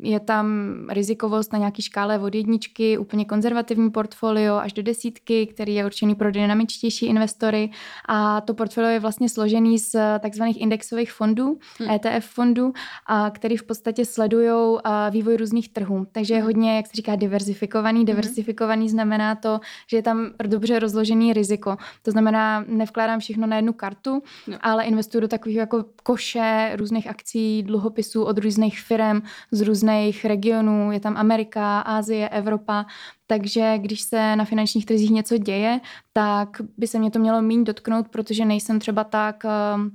je 0.02 0.20
tam 0.20 0.48
rizikovost 0.90 1.54
na 1.54 1.60
nějaký 1.60 1.82
škále 1.82 2.20
od 2.20 2.36
jedničky, 2.36 2.98
úplně 2.98 3.26
konzervativní 3.26 3.92
portfolio 3.92 4.56
až 4.56 4.74
do 4.74 4.84
desítky, 4.84 5.48
který 5.48 5.76
je 5.76 5.86
určený 5.86 6.16
pro 6.16 6.32
dynamičtější 6.32 7.06
investory. 7.06 7.70
A 8.08 8.42
to 8.42 8.54
portfolio 8.54 8.90
je 8.90 9.00
vlastně 9.00 9.30
složený 9.30 9.80
z 9.80 10.20
takzvaných 10.20 10.62
indexových 10.62 11.12
fondů, 11.12 11.60
hmm. 11.80 11.90
ETF 11.90 12.26
fondů, 12.26 12.74
a 13.08 13.30
který 13.30 13.58
v 13.58 13.64
podstatě 13.64 14.06
sledují 14.06 14.78
vývoj 15.12 15.38
různých 15.38 15.70
trhů. 15.70 16.08
Takže 16.12 16.34
je 16.34 16.38
hmm. 16.38 16.46
hodně, 16.46 16.76
jak 16.76 16.88
se 16.88 16.94
říká, 16.94 17.16
diverzifikovaný. 17.16 18.00
Hmm. 18.00 18.06
Diversifikovaný 18.06 18.90
znamená 18.90 19.36
to, 19.36 19.60
že 19.88 19.98
je 19.98 20.04
tam 20.04 20.30
dobře 20.48 20.80
rozložený 20.80 21.34
riziko. 21.34 21.78
To 22.02 22.12
znamená, 22.12 22.66
nevkládám 22.68 23.20
všechno 23.20 23.48
na 23.48 23.56
jednu 23.56 23.74
kartu, 23.74 24.24
no. 24.48 24.58
ale 24.62 24.84
investuju 24.84 25.22
do 25.22 25.28
takových 25.28 25.58
jako 25.58 25.86
koše 26.04 26.72
různých 26.76 27.08
akcí, 27.08 27.64
dluhopisů 27.64 28.24
od 28.24 28.38
různých 28.38 28.82
firm 28.82 29.11
firm 29.12 29.28
z 29.52 29.62
různých 29.62 30.26
regionů, 30.26 30.92
je 30.92 31.00
tam 31.00 31.18
Amerika, 31.18 31.80
Asie, 31.80 32.30
Evropa, 32.30 32.86
takže 33.28 33.78
když 33.78 34.02
se 34.02 34.36
na 34.36 34.46
finančních 34.46 34.86
trzích 34.86 35.12
něco 35.12 35.38
děje, 35.38 35.80
tak 36.14 36.50
by 36.78 36.88
se 36.88 37.00
mě 37.00 37.12
to 37.12 37.20
mělo 37.20 37.42
méně 37.42 37.64
dotknout, 37.64 38.10
protože 38.10 38.46
nejsem 38.46 38.80
třeba 38.80 39.04
tak 39.04 39.46
ehm, 39.46 39.92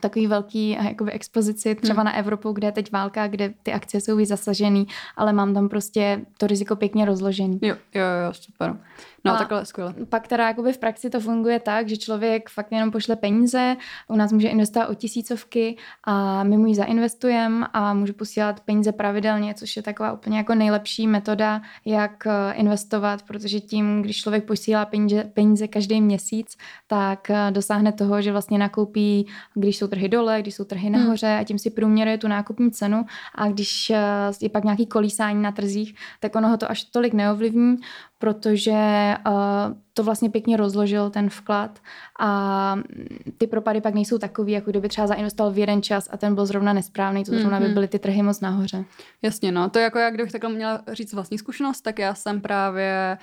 takový 0.00 0.26
velký 0.26 0.70
jakoby 0.70 1.12
expozici 1.12 1.74
třeba 1.74 2.00
hmm. 2.00 2.04
na 2.04 2.16
Evropu, 2.16 2.52
kde 2.52 2.68
je 2.68 2.72
teď 2.72 2.92
válka, 2.92 3.26
kde 3.26 3.54
ty 3.62 3.72
akcie 3.72 4.00
jsou 4.00 4.16
víc 4.16 4.28
zasažený, 4.28 4.86
ale 5.16 5.32
mám 5.32 5.54
tam 5.54 5.68
prostě 5.68 6.26
to 6.38 6.46
riziko 6.46 6.76
pěkně 6.76 7.04
rozložený. 7.04 7.58
Jo, 7.62 7.76
jo, 7.94 8.04
jo, 8.24 8.32
super. 8.32 8.76
No, 9.24 9.34
a 9.34 9.38
takhle 9.38 9.66
skvěle. 9.66 9.94
Pak 10.08 10.28
teda 10.28 10.48
jakoby 10.48 10.72
v 10.72 10.78
praxi 10.78 11.10
to 11.10 11.20
funguje 11.20 11.60
tak, 11.60 11.88
že 11.88 11.96
člověk 11.96 12.50
fakt 12.50 12.72
jenom 12.72 12.90
pošle 12.90 13.16
peníze, 13.16 13.76
u 14.08 14.16
nás 14.16 14.32
může 14.32 14.48
investovat 14.48 14.88
o 14.88 14.94
tisícovky 14.94 15.76
a 16.04 16.44
my 16.44 16.56
mu 16.56 16.66
ji 16.66 16.74
zainvestujeme 16.74 17.66
a 17.72 17.94
může 17.94 18.12
posílat 18.12 18.60
peníze 18.60 18.92
pravidelně, 18.92 19.54
což 19.54 19.76
je 19.76 19.82
taková 19.82 20.12
úplně 20.12 20.38
jako 20.38 20.54
nejlepší 20.54 21.06
metoda, 21.06 21.62
jak 21.84 22.26
eh, 22.26 22.52
investovat, 22.52 23.22
protože 23.22 23.60
tím, 23.60 24.02
když 24.02 24.20
člověk 24.20 24.44
posílá 24.44 24.84
peníze, 24.84 25.24
peníze 25.24 25.68
každý 25.68 26.00
měsíc, 26.00 26.56
tak 26.86 27.30
eh, 27.30 27.50
dosáhne 27.50 27.92
toho, 27.92 28.22
že 28.22 28.32
vlastně 28.32 28.58
nakoupí, 28.58 29.26
když 29.54 29.78
jsou 29.78 29.86
trhy 29.86 30.08
dole, 30.08 30.42
když 30.42 30.54
jsou 30.54 30.64
trhy 30.64 30.90
nahoře 30.90 31.38
a 31.40 31.44
tím 31.44 31.58
si 31.58 31.70
průměruje 31.70 32.18
tu 32.18 32.28
nákupní 32.28 32.70
cenu. 32.70 33.04
A 33.34 33.48
když 33.48 33.90
eh, 33.90 33.98
je 34.40 34.48
pak 34.48 34.64
nějaký 34.64 34.86
kolísání 34.86 35.42
na 35.42 35.52
trzích, 35.52 35.94
tak 36.20 36.36
ono 36.36 36.48
ho 36.48 36.56
to 36.56 36.70
až 36.70 36.84
tolik 36.84 37.14
neovlivní, 37.14 37.76
protože 38.18 39.14
uh, 39.26 39.32
to 39.94 40.04
vlastně 40.04 40.30
pěkně 40.30 40.56
rozložil 40.56 41.10
ten 41.10 41.30
vklad 41.30 41.78
a 42.20 42.76
ty 43.38 43.46
propady 43.46 43.80
pak 43.80 43.94
nejsou 43.94 44.18
takový, 44.18 44.52
jako 44.52 44.70
kdyby 44.70 44.88
třeba 44.88 45.06
zainvestoval 45.06 45.52
v 45.52 45.58
jeden 45.58 45.82
čas 45.82 46.08
a 46.12 46.16
ten 46.16 46.34
byl 46.34 46.46
zrovna 46.46 46.72
nesprávný, 46.72 47.24
to 47.24 47.32
zrovna 47.32 47.58
mm-hmm. 47.58 47.62
by 47.62 47.66
mhm. 47.66 47.74
byly 47.74 47.88
ty 47.88 47.98
trhy 47.98 48.22
moc 48.22 48.40
nahoře. 48.40 48.84
Jasně, 49.22 49.52
no, 49.52 49.70
to 49.70 49.78
je 49.78 49.82
jako 49.82 49.98
jak 49.98 50.14
kdybych 50.14 50.32
takhle 50.32 50.50
měla 50.50 50.82
říct 50.92 51.12
vlastní 51.12 51.38
zkušenost, 51.38 51.80
tak 51.80 51.98
já 51.98 52.14
jsem 52.14 52.40
právě 52.40 53.18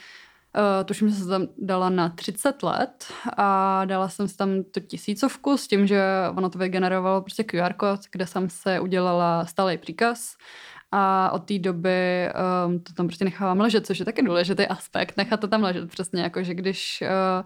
Uh, 0.57 0.85
tuším, 0.85 1.09
že 1.09 1.15
jsem 1.15 1.29
tam 1.29 1.47
dala 1.57 1.89
na 1.89 2.09
30 2.09 2.63
let 2.63 3.05
a 3.37 3.81
dala 3.85 4.09
jsem 4.09 4.27
si 4.27 4.37
tam 4.37 4.63
tu 4.63 4.79
tisícovku 4.79 5.57
s 5.57 5.67
tím, 5.67 5.87
že 5.87 6.03
ono 6.37 6.49
to 6.49 6.59
vygenerovalo 6.59 7.21
prostě 7.21 7.43
QR 7.43 7.73
kód, 7.73 7.99
kde 8.11 8.27
jsem 8.27 8.49
se 8.49 8.79
udělala 8.79 9.45
stálý 9.45 9.77
příkaz 9.77 10.35
a 10.91 11.31
od 11.31 11.39
té 11.39 11.59
doby 11.59 12.29
um, 12.67 12.79
to 12.79 12.93
tam 12.93 13.07
prostě 13.07 13.25
nechávám 13.25 13.59
ležet, 13.59 13.85
což 13.85 13.99
je 13.99 14.05
taky 14.05 14.21
důležitý 14.21 14.67
aspekt, 14.67 15.17
nechat 15.17 15.39
to 15.39 15.47
tam 15.47 15.63
ležet 15.63 15.89
přesně, 15.89 16.21
jako 16.21 16.43
že 16.43 16.53
když 16.53 17.03
uh, 17.41 17.45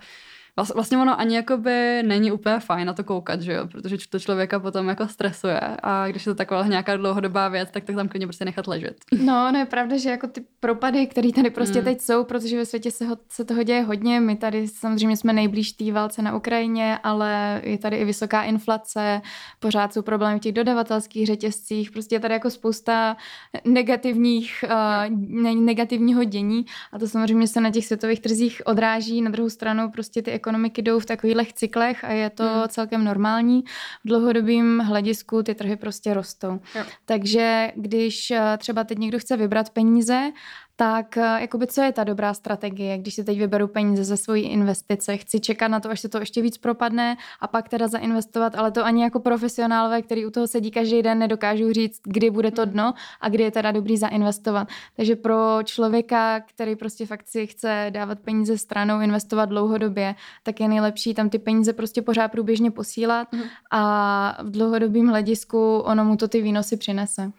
Vlastně 0.76 0.98
ono 0.98 1.20
ani 1.20 1.36
jakoby 1.36 2.04
není 2.04 2.32
úplně 2.32 2.60
fajn 2.60 2.88
na 2.88 2.94
to 2.94 3.04
koukat, 3.04 3.42
že 3.42 3.54
jo, 3.54 3.68
protože 3.68 3.98
to 4.10 4.20
člověka 4.20 4.60
potom 4.60 4.90
jako 4.90 5.08
stresuje 5.08 5.60
a 5.84 6.08
když 6.08 6.26
je 6.26 6.32
to 6.32 6.36
taková 6.36 6.68
nějaká 6.68 6.98
dlouhodobá 6.98 7.48
věc, 7.48 7.70
tak 7.72 7.84
to 7.84 7.94
tam 7.94 8.08
klidně 8.08 8.28
prostě 8.28 8.46
nechat 8.46 8.68
ležet. 8.68 8.96
No, 9.12 9.52
no 9.52 9.60
je 9.60 9.66
pravda, 9.66 9.98
že 9.98 10.10
jako 10.10 10.28
ty 10.28 10.44
propady, 10.60 11.08
které 11.08 11.32
tady 11.32 11.50
prostě 11.50 11.80
mm. 11.80 11.86
teď 11.86 12.02
jsou, 12.02 12.24
protože 12.24 12.58
ve 12.58 12.66
světě 12.66 12.92
se, 12.92 13.06
ho, 13.06 13.18
se 13.30 13.46
toho 13.46 13.64
děje 13.64 13.82
hodně, 13.82 14.20
my 14.20 14.36
tady 14.36 14.68
samozřejmě 14.68 15.18
jsme 15.18 15.34
nejblíž 15.34 15.72
té 15.72 15.92
válce 15.92 16.22
na 16.22 16.36
Ukrajině, 16.36 17.00
ale 17.04 17.62
je 17.64 17.78
tady 17.78 17.98
i 17.98 18.06
vysoká 18.06 18.44
inflace, 18.44 19.22
pořád 19.60 19.94
jsou 19.94 20.02
problémy 20.02 20.40
v 20.40 20.42
těch 20.42 20.54
dodavatelských 20.54 21.28
řetězcích, 21.28 21.92
prostě 21.92 22.16
je 22.16 22.20
tady 22.20 22.34
jako 22.34 22.50
spousta 22.50 23.18
negativních, 23.66 24.66
uh, 24.66 25.56
negativního 25.56 26.24
dění 26.24 26.66
a 26.92 27.00
to 27.00 27.08
samozřejmě 27.08 27.48
se 27.48 27.62
na 27.62 27.72
těch 27.72 27.86
světových 27.86 28.20
trzích 28.20 28.62
odráží. 28.66 29.22
Na 29.22 29.32
druhou 29.32 29.50
stranu 29.50 29.92
prostě 29.92 30.22
ty 30.22 30.32
ekonomiky 30.50 30.82
jdou 30.82 31.00
v 31.00 31.06
takových 31.06 31.54
cyklech 31.54 32.04
a 32.04 32.12
je 32.12 32.30
to 32.30 32.44
hmm. 32.44 32.64
celkem 32.70 33.04
normální. 33.04 33.64
V 34.06 34.08
dlouhodobém 34.08 34.80
hledisku 34.80 35.44
ty 35.44 35.56
trhy 35.56 35.76
prostě 35.76 36.14
rostou. 36.14 36.60
Jo. 36.76 36.84
Takže 37.06 37.72
když 37.76 38.32
eh, 38.32 38.58
třeba 38.58 38.84
teď 38.84 38.98
někdo 38.98 39.20
chce 39.20 39.38
vybrat 39.38 39.70
peníze 39.70 40.32
tak 40.80 41.18
eh, 41.18 41.42
jakoby 41.42 41.68
co 41.68 41.82
je 41.82 41.92
ta 41.92 42.04
dobrá 42.04 42.34
strategie, 42.34 42.98
když 42.98 43.14
si 43.14 43.24
teď 43.24 43.38
vyberu 43.38 43.68
peníze 43.68 44.04
ze 44.04 44.18
svojí 44.18 44.44
investice, 44.44 45.18
chci 45.18 45.40
čekat 45.40 45.68
na 45.68 45.80
to, 45.80 45.90
až 45.90 46.00
se 46.00 46.10
to 46.10 46.20
ještě 46.20 46.42
víc 46.42 46.58
propadne 46.58 47.18
a 47.40 47.48
pak 47.48 47.70
teda 47.70 47.88
zainvestovat, 47.88 48.56
ale 48.56 48.72
to 48.72 48.86
ani 48.86 49.04
jako 49.04 49.20
profesionálové, 49.20 50.02
který 50.02 50.26
u 50.26 50.30
toho 50.30 50.48
sedí 50.48 50.72
každý 50.72 51.02
den, 51.02 51.20
nedokážu 51.20 51.74
říct, 51.74 52.02
kdy 52.04 52.30
bude 52.30 52.52
to 52.52 52.66
dno 52.66 52.94
a 53.22 53.30
kdy 53.30 53.44
je 53.44 53.52
teda 53.52 53.72
dobrý 53.72 53.98
zainvestovat. 53.98 54.68
Takže 54.96 55.16
pro 55.16 55.60
člověka, 55.64 56.40
který 56.40 56.76
prostě 56.76 57.06
fakt 57.06 57.28
si 57.28 57.48
chce 57.48 57.88
dávat 57.90 58.20
peníze 58.20 58.58
stranou, 58.58 59.02
investovat 59.02 59.46
dlouhodobě, 59.46 60.16
tak 60.44 60.60
je 60.60 60.68
nejlepší 60.68 61.14
tam 61.14 61.30
ty 61.30 61.40
peníze 61.40 61.74
prostě 61.74 62.02
pořád 62.02 62.28
průběžně 62.28 62.72
posílat 62.72 63.34
mm. 63.34 63.42
a 63.72 64.38
v 64.44 64.52
dlouhodobém 64.52 65.08
hledisku 65.08 65.78
ono 65.78 66.06
mu 66.06 66.18
to 66.18 66.28
ty 66.28 66.42
výnosy 66.42 66.78
přinese. 66.78 67.32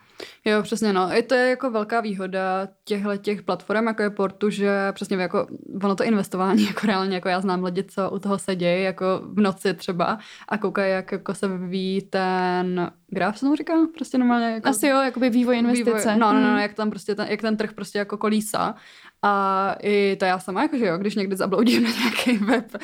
Jo, 0.44 0.62
přesně, 0.62 0.92
no. 0.92 1.16
I 1.16 1.22
to 1.22 1.35
je 1.35 1.50
jako 1.50 1.70
velká 1.70 2.00
výhoda 2.00 2.68
těchto 2.85 3.16
těch 3.16 3.42
platform, 3.42 3.87
jako 3.87 4.02
je 4.02 4.11
Portu, 4.11 4.50
že 4.50 4.92
přesně 4.92 5.16
jako 5.16 5.46
ono 5.85 5.96
to 5.96 6.04
investování, 6.04 6.64
jako 6.66 6.87
reálně, 6.87 7.14
jako 7.14 7.28
já 7.28 7.40
znám 7.40 7.64
lidi, 7.64 7.85
co 7.85 8.11
u 8.11 8.18
toho 8.18 8.38
sedějí, 8.38 8.85
jako 8.85 9.20
v 9.24 9.40
noci 9.40 9.74
třeba 9.74 10.18
a 10.48 10.59
koukají, 10.59 10.92
jak 10.92 11.12
jako 11.12 11.35
se 11.35 11.48
vyvíjí 11.48 12.02
ten 12.02 12.90
graf, 13.09 13.38
se 13.38 13.40
tomu 13.40 13.56
říká? 13.56 13.72
Prostě 13.94 14.18
normálně 14.18 14.46
jako... 14.46 14.68
Asi 14.68 14.87
jo, 14.87 15.02
jakoby 15.02 15.30
vývoj 15.30 15.59
investice. 15.59 15.98
Vývoj, 15.98 16.18
no, 16.18 16.33
no, 16.33 16.40
no, 16.40 16.48
hmm. 16.48 16.59
jak 16.59 16.74
tam 16.74 16.90
prostě 16.90 17.14
ten, 17.14 17.26
jak 17.28 17.40
ten 17.40 17.56
trh 17.56 17.72
prostě 17.72 17.98
jako 17.98 18.16
kolísa 18.16 18.74
a 19.22 19.74
i 19.83 20.16
to 20.16 20.24
já 20.24 20.38
sama, 20.38 20.62
jakože 20.62 20.87
jo, 20.87 20.98
když 20.98 21.14
někdy 21.14 21.37
zabloudím 21.37 21.83
na 21.83 21.90
nějaký 21.90 22.44
web 22.44 22.76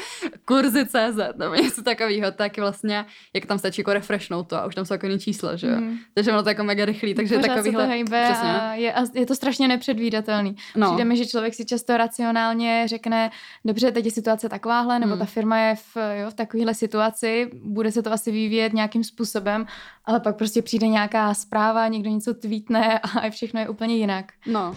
kurzy 0.44 0.86
CZ 0.86 1.36
nebo 1.36 1.54
něco 1.54 1.82
takového, 1.82 2.30
tak 2.32 2.58
vlastně, 2.58 3.06
jak 3.34 3.46
tam 3.46 3.58
stačí 3.58 3.80
jako 3.80 3.92
refreshnout 3.92 4.48
to 4.48 4.56
a 4.56 4.66
už 4.66 4.74
tam 4.74 4.84
jsou 4.84 4.94
jako 4.94 5.18
čísla, 5.18 5.56
že 5.56 5.66
jo. 5.66 5.80
Mm. 5.80 5.98
Takže 6.14 6.32
ono 6.32 6.42
to 6.42 6.48
jako 6.48 6.64
mega 6.64 6.84
rychlý, 6.84 7.14
takže 7.14 7.36
Pořád 7.36 7.54
takovýhle... 7.54 7.82
Se 7.82 7.86
to 7.86 7.90
hejbe 7.90 8.28
a 8.28 8.74
je, 8.74 8.92
a 8.92 9.04
je 9.14 9.26
to 9.26 9.34
strašně 9.34 9.68
nepředvídatelný. 9.68 10.56
No. 10.76 10.86
Přijde 10.86 11.04
mi, 11.04 11.16
že 11.16 11.26
člověk 11.26 11.54
si 11.54 11.64
často 11.64 11.96
racionálně 11.96 12.82
řekne, 12.86 13.30
dobře, 13.64 13.92
teď 13.92 14.04
je 14.04 14.10
situace 14.10 14.48
takováhle, 14.48 14.98
nebo 14.98 15.12
mm. 15.12 15.18
ta 15.18 15.24
firma 15.24 15.58
je 15.58 15.74
v, 15.74 15.96
jo, 16.20 16.30
v 16.30 16.34
takovéhle 16.34 16.74
situaci, 16.74 17.50
bude 17.64 17.92
se 17.92 18.02
to 18.02 18.12
asi 18.12 18.32
vyvíjet 18.32 18.72
nějakým 18.72 19.04
způsobem, 19.04 19.66
ale 20.04 20.20
pak 20.20 20.36
prostě 20.36 20.62
přijde 20.62 20.88
nějaká 20.88 21.34
zpráva, 21.34 21.88
někdo 21.88 22.10
něco 22.10 22.34
tweetne 22.34 22.98
a 23.22 23.30
všechno 23.30 23.60
je 23.60 23.68
úplně 23.68 23.96
jinak. 23.96 24.32
No. 24.46 24.74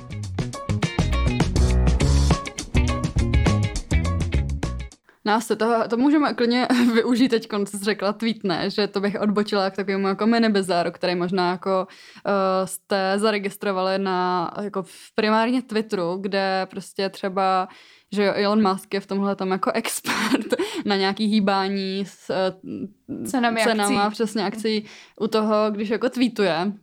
Nás 5.29 5.47
se 5.47 5.55
to, 5.55 5.87
to 5.89 5.97
můžeme 5.97 6.33
klidně 6.33 6.67
využít 6.93 7.29
teď, 7.29 7.47
co 7.65 7.77
jsi 7.77 7.83
řekla, 7.83 8.13
tweetne, 8.13 8.69
že 8.69 8.87
to 8.87 8.99
bych 9.01 9.21
odbočila 9.21 9.69
k 9.69 9.75
takovému 9.75 10.07
jako 10.07 10.27
mini 10.27 10.49
bizáru, 10.49 10.91
který 10.91 11.15
možná 11.15 11.51
jako 11.51 11.87
uh, 11.87 12.65
jste 12.65 13.13
zaregistrovali 13.15 13.97
na 13.97 14.51
jako 14.61 14.83
v 14.83 15.15
primárně 15.15 15.61
Twitteru, 15.61 16.17
kde 16.21 16.67
prostě 16.69 17.09
třeba 17.09 17.67
že 18.11 18.33
Elon 18.33 18.69
Musk 18.69 18.93
je 18.93 18.99
v 18.99 19.07
tomhle 19.07 19.35
tam 19.35 19.51
jako 19.51 19.71
expert 19.73 20.53
na 20.85 20.95
nějaký 20.95 21.25
hýbání 21.25 22.05
s 22.05 22.29
uh, 22.29 23.25
cenami, 23.25 23.61
cenama, 23.63 24.03
akcí. 24.03 24.13
přesně 24.15 24.43
akcí 24.45 24.85
u 25.19 25.27
toho, 25.27 25.71
když 25.71 25.89
jako 25.89 26.09
tweetuje. 26.09 26.73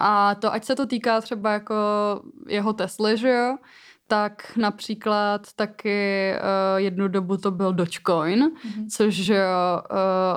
A 0.00 0.34
to, 0.34 0.52
ať 0.52 0.64
se 0.64 0.76
to 0.76 0.86
týká 0.86 1.20
třeba 1.20 1.52
jako 1.52 1.74
jeho 2.48 2.72
Tesly, 2.72 3.16
že 3.16 3.28
jo, 3.28 3.56
tak 4.12 4.52
například 4.56 5.52
taky 5.56 6.32
uh, 6.34 6.80
jednu 6.80 7.08
dobu 7.08 7.36
to 7.36 7.50
byl 7.50 7.72
Dogecoin, 7.72 8.44
mm-hmm. 8.44 8.86
což 8.96 9.30
uh, 9.30 9.36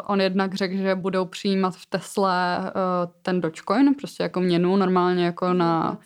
on 0.07 0.21
jednak 0.21 0.53
řekl, 0.53 0.77
že 0.77 0.95
budou 0.95 1.25
přijímat 1.25 1.75
v 1.75 1.85
Tesle 1.85 2.57
uh, 2.59 3.11
ten 3.21 3.41
Dogecoin, 3.41 3.95
prostě 3.95 4.23
jako 4.23 4.39
měnu, 4.39 4.75
normálně 4.75 5.25
jako 5.25 5.53
na 5.53 5.97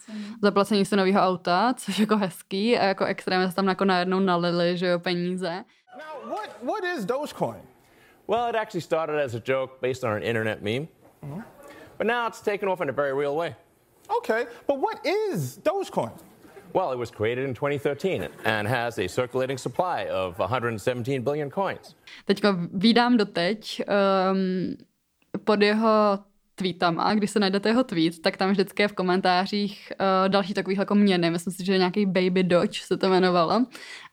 zaplacení 0.41 0.85
se 0.85 0.95
nového 0.95 1.21
auta, 1.21 1.73
což 1.77 1.99
jako 1.99 2.17
hezký 2.17 2.77
a 2.77 2.83
jako 2.85 3.05
extrémně 3.05 3.49
se 3.49 3.55
tam 3.55 3.67
jako 3.67 3.85
najednou 3.85 4.19
nalili, 4.19 4.77
že 4.77 4.87
jo, 4.87 4.99
peníze. 4.99 5.63
Now, 5.97 6.31
what, 6.31 6.49
what 6.63 6.83
is 6.97 7.05
Dogecoin? 7.05 7.61
Well, 8.27 8.49
it 8.49 8.55
actually 8.55 8.81
started 8.81 9.25
as 9.25 9.33
a 9.33 9.41
joke 9.45 9.73
based 9.81 10.03
on 10.03 10.11
an 10.11 10.23
internet 10.23 10.61
meme. 10.61 10.87
Mm-hmm. 11.23 11.43
But 11.97 12.07
now 12.07 12.27
it's 12.27 12.41
taken 12.41 12.69
off 12.69 12.81
in 12.81 12.89
a 12.89 12.93
very 12.93 13.13
real 13.13 13.35
way. 13.35 13.55
Okay, 14.17 14.45
but 14.67 14.79
what 14.79 15.05
is 15.05 15.59
Dogecoin? 15.63 16.28
Well, 16.73 16.93
it 16.93 16.99
was 16.99 17.11
created 17.11 17.45
in 17.45 17.53
2013 17.53 18.27
and 18.45 18.67
has 18.67 18.97
a 18.99 19.07
circulating 19.07 19.57
supply 19.57 20.07
of 20.09 20.39
117 20.39 21.23
billion 21.23 21.49
coins. 21.49 21.95
Teďka 22.25 22.57
vídám 22.73 23.17
doteď 23.17 23.81
um, 24.31 24.75
pod 25.43 25.61
jeho 25.61 26.19
tweetama, 26.55 27.13
když 27.13 27.31
se 27.31 27.39
najdete 27.39 27.69
jeho 27.69 27.83
tweet, 27.83 28.21
tak 28.21 28.37
tam 28.37 28.51
vždycky 28.51 28.81
je 28.81 28.87
v 28.87 28.93
komentářích 28.93 29.93
uh, 29.99 30.29
další 30.29 30.53
takových 30.53 30.79
jako 30.79 30.95
měny. 30.95 31.29
Myslím 31.29 31.53
si, 31.53 31.65
že 31.65 31.77
nějaký 31.77 32.05
Baby 32.05 32.43
Dodge 32.43 32.81
se 32.83 32.97
to 32.97 33.07
jmenovalo 33.07 33.65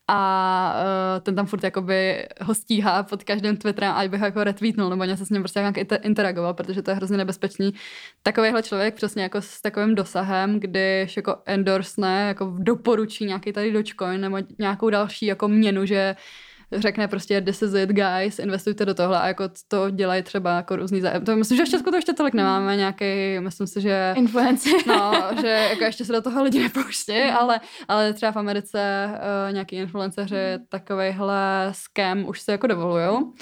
a 0.08 0.74
uh, 1.16 1.20
ten 1.20 1.34
tam 1.34 1.46
furt 1.46 1.64
jakoby 1.64 2.26
ho 2.40 2.54
stíhá 2.54 3.02
pod 3.02 3.24
každým 3.24 3.56
Twitterem, 3.56 3.92
ať 3.96 4.08
bych 4.08 4.20
ho 4.20 4.26
jako 4.26 4.44
retweetnul 4.44 4.90
nebo 4.90 5.04
něco 5.04 5.26
s 5.26 5.30
ním 5.30 5.42
prostě 5.42 5.60
nějak 5.60 5.76
interagoval, 6.02 6.54
protože 6.54 6.82
to 6.82 6.90
je 6.90 6.94
hrozně 6.94 7.16
nebezpečný. 7.16 7.74
Takovýhle 8.22 8.62
člověk 8.62 8.94
přesně 8.94 9.22
jako 9.22 9.42
s 9.42 9.60
takovým 9.60 9.94
dosahem, 9.94 10.60
když 10.60 11.16
jako 11.16 11.36
endorsne, 11.46 12.24
jako 12.28 12.56
doporučí 12.58 13.24
nějaký 13.24 13.52
tady 13.52 13.72
Dogecoin 13.72 14.20
nebo 14.20 14.38
nějakou 14.58 14.90
další 14.90 15.26
jako 15.26 15.48
měnu, 15.48 15.86
že 15.86 16.16
řekne 16.72 17.08
prostě 17.08 17.40
this 17.40 17.62
is 17.62 17.74
it 17.74 17.90
guys, 17.90 18.38
investujte 18.38 18.84
do 18.84 18.94
tohle 18.94 19.20
a 19.20 19.26
jako 19.28 19.44
to 19.68 19.90
dělají 19.90 20.22
třeba 20.22 20.56
jako 20.56 20.76
různý 20.76 21.00
zájem. 21.00 21.24
To 21.24 21.36
myslím, 21.36 21.56
že 21.56 21.64
v 21.64 21.68
Česku 21.68 21.90
to 21.90 21.96
ještě 21.96 22.12
tolik 22.12 22.34
nemáme, 22.34 22.76
nějaký, 22.76 23.04
myslím 23.40 23.66
si, 23.66 23.80
že... 23.80 24.14
Influenci. 24.16 24.70
No, 24.86 25.12
že 25.40 25.46
jako 25.46 25.84
ještě 25.84 26.04
se 26.04 26.12
do 26.12 26.22
toho 26.22 26.42
lidi 26.42 26.62
nepouští, 26.62 27.12
mm. 27.12 27.36
ale, 27.36 27.60
ale 27.88 28.12
třeba 28.12 28.32
v 28.32 28.36
Americe 28.36 29.10
uh, 29.12 29.52
nějaký 29.52 29.76
influenceři 29.76 30.36
takovejhle 30.68 31.68
scam 31.72 32.28
už 32.28 32.40
se 32.40 32.52
jako 32.52 32.66
dovolujou, 32.66 33.32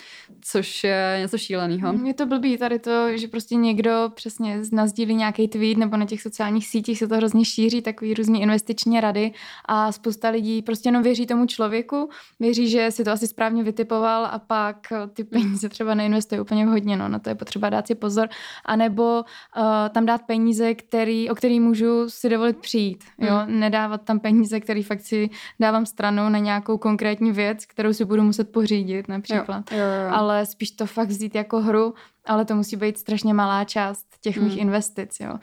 což 0.40 0.84
je 0.84 1.16
něco 1.20 1.38
šíleného. 1.38 1.94
Je 2.04 2.14
to 2.14 2.26
blbý 2.26 2.58
tady 2.58 2.78
to, 2.78 3.16
že 3.16 3.28
prostě 3.28 3.54
někdo 3.54 4.10
přesně 4.14 4.60
nazdílí 4.72 5.14
nějaký 5.14 5.48
tweet 5.48 5.78
nebo 5.78 5.96
na 5.96 6.06
těch 6.06 6.22
sociálních 6.22 6.66
sítích 6.66 6.98
se 6.98 7.08
to 7.08 7.16
hrozně 7.16 7.44
šíří, 7.44 7.82
takový 7.82 8.14
různý 8.14 8.42
investiční 8.42 9.00
rady 9.00 9.32
a 9.64 9.92
spousta 9.92 10.28
lidí 10.28 10.62
prostě 10.62 10.88
jenom 10.88 11.02
věří 11.02 11.26
tomu 11.26 11.46
člověku, 11.46 12.10
věří, 12.40 12.68
že 12.68 12.90
si 12.90 13.04
to 13.04 13.13
asi 13.14 13.26
správně 13.26 13.62
vytipoval 13.62 14.26
a 14.26 14.38
pak 14.38 14.76
ty 15.12 15.24
peníze 15.24 15.68
třeba 15.68 15.94
neinvestuje 15.94 16.40
úplně 16.40 16.66
vhodně, 16.66 16.96
no, 16.96 17.08
na 17.08 17.18
to 17.18 17.28
je 17.28 17.34
potřeba 17.34 17.70
dát 17.70 17.86
si 17.86 17.94
pozor, 17.94 18.28
anebo 18.64 19.24
uh, 19.56 19.62
tam 19.90 20.06
dát 20.06 20.22
peníze, 20.22 20.74
který, 20.74 21.30
o 21.30 21.34
který 21.34 21.60
můžu 21.60 22.10
si 22.10 22.28
dovolit 22.28 22.56
přijít, 22.56 23.04
jo, 23.18 23.36
hmm. 23.36 23.60
nedávat 23.60 24.02
tam 24.02 24.20
peníze, 24.20 24.60
který 24.60 24.82
fakt 24.82 25.00
si 25.00 25.30
dávám 25.60 25.86
stranou 25.86 26.28
na 26.28 26.38
nějakou 26.38 26.78
konkrétní 26.78 27.32
věc, 27.32 27.66
kterou 27.66 27.92
si 27.92 28.04
budu 28.04 28.22
muset 28.22 28.52
pořídit 28.52 29.08
například, 29.08 29.72
jo, 29.72 29.78
jo, 29.78 29.84
jo. 29.84 30.10
ale 30.14 30.46
spíš 30.46 30.70
to 30.70 30.86
fakt 30.86 31.08
vzít 31.08 31.34
jako 31.34 31.60
hru, 31.60 31.94
ale 32.26 32.44
to 32.44 32.54
musí 32.54 32.76
být 32.76 32.98
strašně 32.98 33.34
malá 33.34 33.64
část 33.64 34.06
těch 34.20 34.38
mých 34.38 34.52
hmm. 34.52 34.60
investic, 34.60 35.20
jo. 35.20 35.38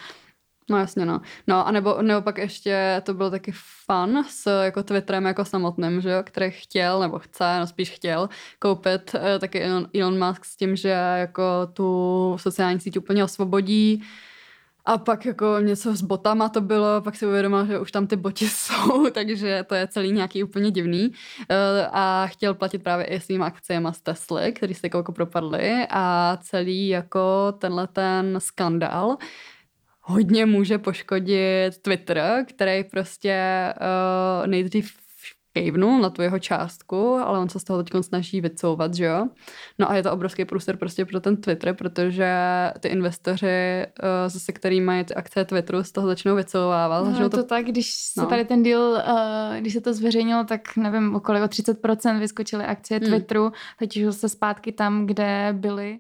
No 0.72 0.78
jasně, 0.78 1.06
no. 1.06 1.22
No 1.48 1.68
a 1.68 1.72
nebo, 1.72 2.02
nebo 2.02 2.22
pak 2.22 2.38
ještě 2.38 3.02
to 3.06 3.14
byl 3.14 3.32
taky 3.32 3.52
fun 3.86 4.24
s 4.30 4.64
jako 4.64 4.84
Twitterem 4.84 5.26
jako 5.26 5.46
samotným, 5.46 6.02
že 6.02 6.10
jo, 6.12 6.24
který 6.24 6.52
chtěl, 6.52 7.00
nebo 7.00 7.20
chce, 7.20 7.60
no 7.60 7.68
spíš 7.68 7.90
chtěl 7.90 8.30
koupit 8.60 9.16
uh, 9.16 9.22
taky 9.40 9.62
Elon, 9.64 9.88
Elon 10.00 10.28
Musk 10.28 10.46
s 10.46 10.56
tím, 10.56 10.76
že 10.76 10.90
jako 11.18 11.44
tu 11.74 12.38
sociální 12.40 12.80
síť 12.80 12.98
úplně 12.98 13.24
osvobodí 13.24 14.04
a 14.86 14.98
pak 14.98 15.26
jako 15.26 15.58
něco 15.60 15.96
s 15.96 16.02
botama 16.02 16.50
to 16.50 16.62
bylo, 16.62 17.02
pak 17.02 17.16
si 17.16 17.26
uvědomil, 17.26 17.66
že 17.66 17.80
už 17.80 17.92
tam 17.92 18.08
ty 18.08 18.16
boti 18.16 18.50
jsou, 18.50 19.10
takže 19.10 19.64
to 19.68 19.76
je 19.76 19.88
celý 19.88 20.12
nějaký 20.12 20.44
úplně 20.44 20.72
divný. 20.72 21.08
Uh, 21.08 21.16
a 21.92 22.28
chtěl 22.28 22.54
platit 22.54 22.84
právě 22.84 23.06
i 23.06 23.20
svým 23.20 23.44
akciemi 23.44 23.90
z 23.92 24.02
Tesly, 24.02 24.52
který 24.54 24.74
se 24.74 24.88
jako 24.94 25.12
propadly 25.12 25.88
a 25.90 26.38
celý 26.42 26.88
jako 26.88 27.52
tenhle 27.60 27.88
ten 27.88 28.36
skandál 28.40 29.18
hodně 30.02 30.46
může 30.46 30.78
poškodit 30.78 31.78
Twitter, 31.82 32.46
který 32.48 32.84
prostě 32.84 33.40
uh, 33.82 34.48
nejdřív 34.48 34.92
kejvnul 35.54 36.00
na 36.00 36.10
tu 36.10 36.22
jeho 36.22 36.40
částku, 36.40 37.14
ale 37.14 37.40
on 37.40 37.50
se 37.50 37.60
z 37.60 37.64
toho 37.64 37.84
teď 37.84 38.04
snaží 38.04 38.42
vycouvat, 38.42 38.94
že 38.94 39.06
jo? 39.06 39.28
No 39.80 39.92
a 39.92 39.96
je 39.96 40.04
to 40.04 40.12
obrovský 40.12 40.46
průser 40.46 40.78
prostě 40.78 41.06
pro 41.06 41.20
ten 41.20 41.38
Twitter, 41.38 41.74
protože 41.74 42.34
ty 42.80 42.88
investoři, 42.88 43.86
uh, 44.04 44.40
se 44.40 44.52
kterými 44.52 44.86
mají 44.86 45.04
ty 45.04 45.14
akce 45.14 45.46
Twitteru, 45.46 45.84
z 45.84 45.92
toho 45.92 46.08
začnou 46.08 46.36
vycouvávat. 46.36 47.20
No, 47.20 47.30
to, 47.30 47.38
to 47.38 47.44
tak, 47.44 47.66
když 47.66 47.96
no. 48.18 48.24
se 48.24 48.30
tady 48.30 48.46
ten 48.46 48.64
deal, 48.64 48.82
uh, 48.82 49.58
když 49.60 49.74
se 49.74 49.82
to 49.82 49.94
zveřejnilo, 49.94 50.44
tak 50.44 50.76
nevím, 50.78 51.16
okolo 51.16 51.40
30% 51.40 52.20
vyskočily 52.20 52.66
akcie 52.66 53.00
hmm. 53.00 53.10
Twitteru, 53.10 53.52
teď 53.80 54.04
už 54.04 54.16
se 54.16 54.30
zpátky 54.30 54.72
tam, 54.72 55.06
kde 55.06 55.50
byly. 55.52 56.00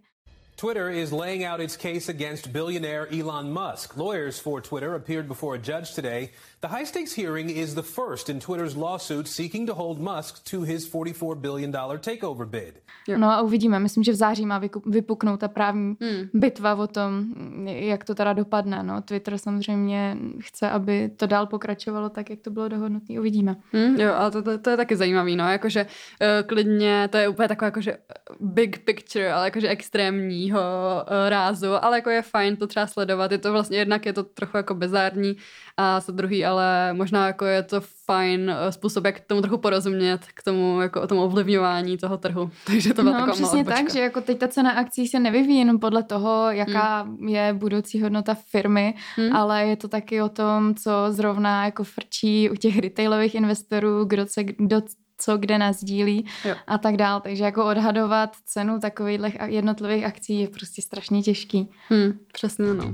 Twitter 0.61 0.91
is 0.91 1.11
laying 1.11 1.43
out 1.43 1.59
its 1.59 1.75
case 1.75 2.07
against 2.07 2.53
billionaire 2.53 3.11
Elon 3.11 3.51
Musk. 3.51 3.97
Lawyers 3.97 4.37
for 4.37 4.61
Twitter 4.61 4.93
appeared 4.93 5.27
before 5.27 5.55
a 5.55 5.57
judge 5.57 5.95
today 5.95 6.29
The 6.61 6.67
high 6.67 6.85
stakes 6.85 7.13
hearing 7.13 7.49
is 7.49 7.73
the 7.73 7.81
first 7.81 8.29
in 8.29 8.39
Twitter's 8.39 8.75
lawsuit 8.75 9.27
seeking 9.27 9.65
to 9.67 9.73
hold 9.73 9.99
Musk 9.99 10.43
to 10.43 10.61
his 10.61 10.87
$44 10.89 11.41
billion 11.41 11.71
takeover 11.71 12.45
bid. 12.45 12.81
No 13.17 13.31
a 13.31 13.41
uvidíme. 13.41 13.79
Myslím, 13.79 14.03
že 14.03 14.11
v 14.11 14.15
září 14.15 14.45
má 14.45 14.61
vypuknout 14.85 15.39
ta 15.39 15.47
právní 15.47 15.97
hmm. 16.01 16.29
bitva 16.33 16.75
o 16.75 16.87
tom, 16.87 17.25
jak 17.65 18.03
to 18.03 18.15
teda 18.15 18.33
dopadne. 18.33 18.83
No, 18.83 19.01
Twitter 19.01 19.37
samozřejmě 19.37 20.17
chce, 20.39 20.69
aby 20.69 21.09
to 21.17 21.27
dál 21.27 21.47
pokračovalo 21.47 22.09
tak, 22.09 22.29
jak 22.29 22.39
to 22.39 22.49
bylo 22.49 22.67
dohodnuté. 22.67 23.19
Uvidíme. 23.19 23.55
Hmm, 23.71 23.95
jo, 23.99 24.13
ale 24.13 24.31
to, 24.31 24.41
to, 24.41 24.57
to, 24.57 24.69
je 24.69 24.77
taky 24.77 24.95
zajímavý, 24.95 25.35
no, 25.35 25.51
jakože 25.51 25.85
uh, 25.85 26.47
klidně, 26.47 27.07
to 27.11 27.17
je 27.17 27.27
úplně 27.27 27.47
takové 27.47 27.67
jakože 27.67 27.97
big 28.39 28.85
picture, 28.85 29.33
ale 29.33 29.45
jakože 29.45 29.69
extrémního 29.69 30.59
uh, 30.61 31.29
rázu, 31.29 31.85
ale 31.85 31.97
jako 31.97 32.09
je 32.09 32.21
fajn 32.21 32.55
to 32.55 32.67
třeba 32.67 32.87
sledovat. 32.87 33.31
Je 33.31 33.37
to 33.37 33.51
vlastně, 33.51 33.77
jednak 33.77 34.05
je 34.05 34.13
to 34.13 34.23
trochu 34.23 34.57
jako 34.57 34.75
bezární 34.75 35.37
a 35.77 35.99
za 35.99 36.13
druhý, 36.13 36.45
ale 36.51 36.93
možná 36.93 37.27
jako 37.27 37.45
je 37.45 37.63
to 37.63 37.81
fajn 38.05 38.49
eh, 38.49 38.71
způsob, 38.71 39.05
jak 39.05 39.19
tomu 39.19 39.41
trochu 39.41 39.57
porozumět, 39.57 40.19
k 40.33 40.43
tomu, 40.43 40.81
jako 40.81 41.01
o 41.01 41.07
tom 41.07 41.17
ovlivňování 41.17 41.97
toho 41.97 42.17
trhu. 42.17 42.51
Takže 42.65 42.93
to 42.93 43.03
byla 43.03 43.13
no, 43.13 43.19
taková 43.19 43.35
přesně 43.35 43.65
tak, 43.65 43.91
že 43.91 43.99
jako 43.99 44.21
teď 44.21 44.37
ta 44.37 44.47
cena 44.47 44.71
akcí 44.71 45.07
se 45.07 45.19
nevyvíjí 45.19 45.59
jenom 45.59 45.79
podle 45.79 46.03
toho, 46.03 46.51
jaká 46.51 47.01
hmm. 47.01 47.27
je 47.27 47.53
budoucí 47.53 48.01
hodnota 48.01 48.37
firmy, 48.51 48.93
hmm. 49.15 49.35
ale 49.35 49.65
je 49.65 49.75
to 49.75 49.87
taky 49.87 50.21
o 50.21 50.29
tom, 50.29 50.75
co 50.75 50.91
zrovna 51.09 51.65
jako 51.65 51.83
frčí 51.83 52.49
u 52.49 52.55
těch 52.55 52.79
retailových 52.79 53.35
investorů, 53.35 54.05
kdo 54.05 54.25
se, 54.27 54.43
kdo 54.43 54.81
co 55.17 55.37
kde 55.37 55.57
nás 55.57 55.83
dílí 55.83 56.25
jo. 56.45 56.55
a 56.67 56.77
tak 56.77 56.97
dál. 56.97 57.21
Takže 57.21 57.43
jako 57.43 57.65
odhadovat 57.65 58.35
cenu 58.45 58.79
takových 58.79 59.21
jednotlivých 59.45 60.05
akcí 60.05 60.39
je 60.39 60.47
prostě 60.47 60.81
strašně 60.81 61.21
těžký. 61.21 61.69
Hmm, 61.89 62.13
přesně 62.33 62.73
no. 62.73 62.91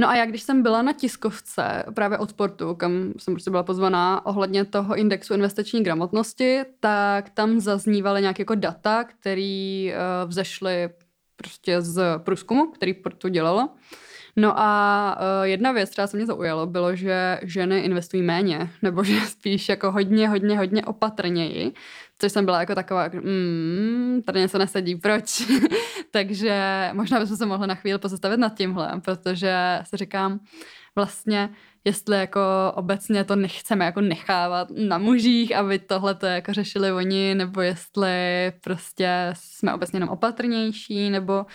No 0.00 0.08
a 0.08 0.16
já, 0.16 0.26
když 0.26 0.42
jsem 0.42 0.62
byla 0.62 0.82
na 0.82 0.92
tiskovce 0.92 1.84
právě 1.94 2.18
od 2.18 2.32
Portu, 2.32 2.74
kam 2.74 3.12
jsem 3.18 3.34
prostě 3.34 3.50
byla 3.50 3.62
pozvaná 3.62 4.26
ohledně 4.26 4.64
toho 4.64 4.96
indexu 4.96 5.34
investiční 5.34 5.82
gramotnosti, 5.82 6.60
tak 6.80 7.30
tam 7.30 7.60
zaznívaly 7.60 8.20
nějaké 8.20 8.40
jako 8.40 8.54
data, 8.54 9.04
které 9.04 9.90
uh, 9.92 10.30
vzešly 10.30 10.90
prostě 11.36 11.80
z 11.80 12.18
průzkumu, 12.18 12.70
který 12.70 12.94
Portu 12.94 13.28
dělalo. 13.28 13.68
No 14.36 14.60
a 14.60 15.16
uh, 15.20 15.46
jedna 15.46 15.72
věc, 15.72 15.90
která 15.90 16.06
se 16.06 16.16
mě 16.16 16.26
zaujalo, 16.26 16.66
bylo, 16.66 16.96
že 16.96 17.40
ženy 17.42 17.80
investují 17.80 18.22
méně, 18.22 18.70
nebo 18.82 19.04
že 19.04 19.20
spíš 19.20 19.68
jako 19.68 19.92
hodně, 19.92 20.28
hodně, 20.28 20.58
hodně 20.58 20.84
opatrněji, 20.84 21.72
což 22.18 22.32
jsem 22.32 22.44
byla 22.44 22.60
jako 22.60 22.74
taková, 22.74 23.08
mm, 23.08 24.22
tady 24.26 24.40
něco 24.40 24.58
nesedí, 24.58 24.96
proč? 24.96 25.42
Takže 26.10 26.90
možná 26.92 27.20
bychom 27.20 27.36
se 27.36 27.46
mohli 27.46 27.66
na 27.66 27.74
chvíli 27.74 27.98
pozastavit 27.98 28.40
nad 28.40 28.54
tímhle, 28.54 29.00
protože 29.04 29.54
si 29.84 29.96
říkám, 29.96 30.40
vlastně 30.96 31.50
jestli 31.84 32.16
jako 32.16 32.40
obecně 32.74 33.24
to 33.24 33.36
nechceme 33.36 33.84
jako 33.84 34.00
nechávat 34.00 34.68
na 34.70 34.98
mužích, 34.98 35.56
aby 35.56 35.78
tohle 35.78 36.14
to 36.14 36.26
jako 36.26 36.52
řešili 36.52 36.92
oni, 36.92 37.34
nebo 37.34 37.60
jestli 37.60 38.12
prostě 38.60 39.32
jsme 39.34 39.74
obecně 39.74 39.96
jenom 39.96 40.08
opatrnější, 40.08 41.10
nebo 41.10 41.46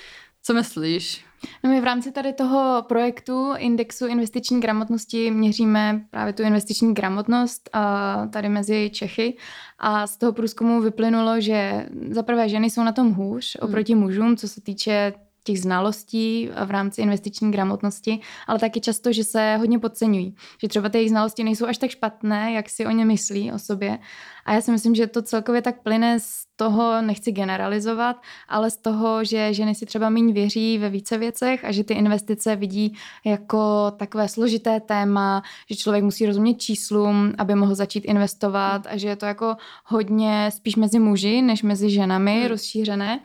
co 0.41 0.53
myslíš? 0.53 1.25
No 1.63 1.69
my 1.69 1.81
v 1.81 1.83
rámci 1.83 2.11
tady 2.11 2.33
toho 2.33 2.83
projektu 2.87 3.53
indexu 3.57 4.07
investiční 4.07 4.61
gramotnosti 4.61 5.31
měříme 5.31 6.01
právě 6.11 6.33
tu 6.33 6.43
investiční 6.43 6.93
gramotnost 6.93 7.69
a 7.73 8.27
tady 8.27 8.49
mezi 8.49 8.89
Čechy 8.93 9.37
a 9.79 10.07
z 10.07 10.17
toho 10.17 10.33
průzkumu 10.33 10.81
vyplynulo, 10.81 11.41
že 11.41 11.89
za 12.09 12.23
prvé 12.23 12.49
ženy 12.49 12.69
jsou 12.69 12.83
na 12.83 12.91
tom 12.91 13.13
hůř 13.13 13.57
hmm. 13.61 13.69
oproti 13.69 13.95
mužům, 13.95 14.37
co 14.37 14.47
se 14.47 14.61
týče 14.61 15.13
těch 15.45 15.61
znalostí 15.61 16.49
v 16.65 16.71
rámci 16.71 17.01
investiční 17.01 17.51
gramotnosti, 17.51 18.19
ale 18.47 18.59
taky 18.59 18.81
často, 18.81 19.13
že 19.13 19.23
se 19.23 19.55
hodně 19.57 19.79
podceňují. 19.79 20.35
Že 20.61 20.67
třeba 20.67 20.89
ty 20.89 20.97
jejich 20.97 21.09
znalosti 21.09 21.43
nejsou 21.43 21.65
až 21.65 21.77
tak 21.77 21.89
špatné, 21.89 22.53
jak 22.53 22.69
si 22.69 22.85
o 22.85 22.89
ně 22.91 23.05
myslí 23.05 23.51
o 23.51 23.59
sobě. 23.59 23.99
A 24.45 24.53
já 24.53 24.61
si 24.61 24.71
myslím, 24.71 24.95
že 24.95 25.07
to 25.07 25.21
celkově 25.21 25.61
tak 25.61 25.81
plyne 25.81 26.19
z 26.19 26.45
toho, 26.55 27.01
nechci 27.01 27.31
generalizovat, 27.31 28.21
ale 28.47 28.71
z 28.71 28.77
toho, 28.77 29.23
že 29.23 29.53
ženy 29.53 29.75
si 29.75 29.85
třeba 29.85 30.09
méně 30.09 30.33
věří 30.33 30.77
ve 30.77 30.89
více 30.89 31.17
věcech 31.17 31.65
a 31.65 31.71
že 31.71 31.83
ty 31.83 31.93
investice 31.93 32.55
vidí 32.55 32.97
jako 33.25 33.91
takové 33.97 34.27
složité 34.27 34.79
téma, 34.79 35.43
že 35.69 35.75
člověk 35.75 36.03
musí 36.03 36.25
rozumět 36.25 36.53
číslům, 36.53 37.33
aby 37.37 37.55
mohl 37.55 37.75
začít 37.75 38.05
investovat 38.05 38.87
a 38.87 38.97
že 38.97 39.07
je 39.07 39.15
to 39.15 39.25
jako 39.25 39.55
hodně 39.85 40.51
spíš 40.53 40.75
mezi 40.75 40.99
muži 40.99 41.41
než 41.41 41.63
mezi 41.63 41.89
ženami 41.89 42.39
hmm. 42.39 42.49
rozšířené 42.49 43.19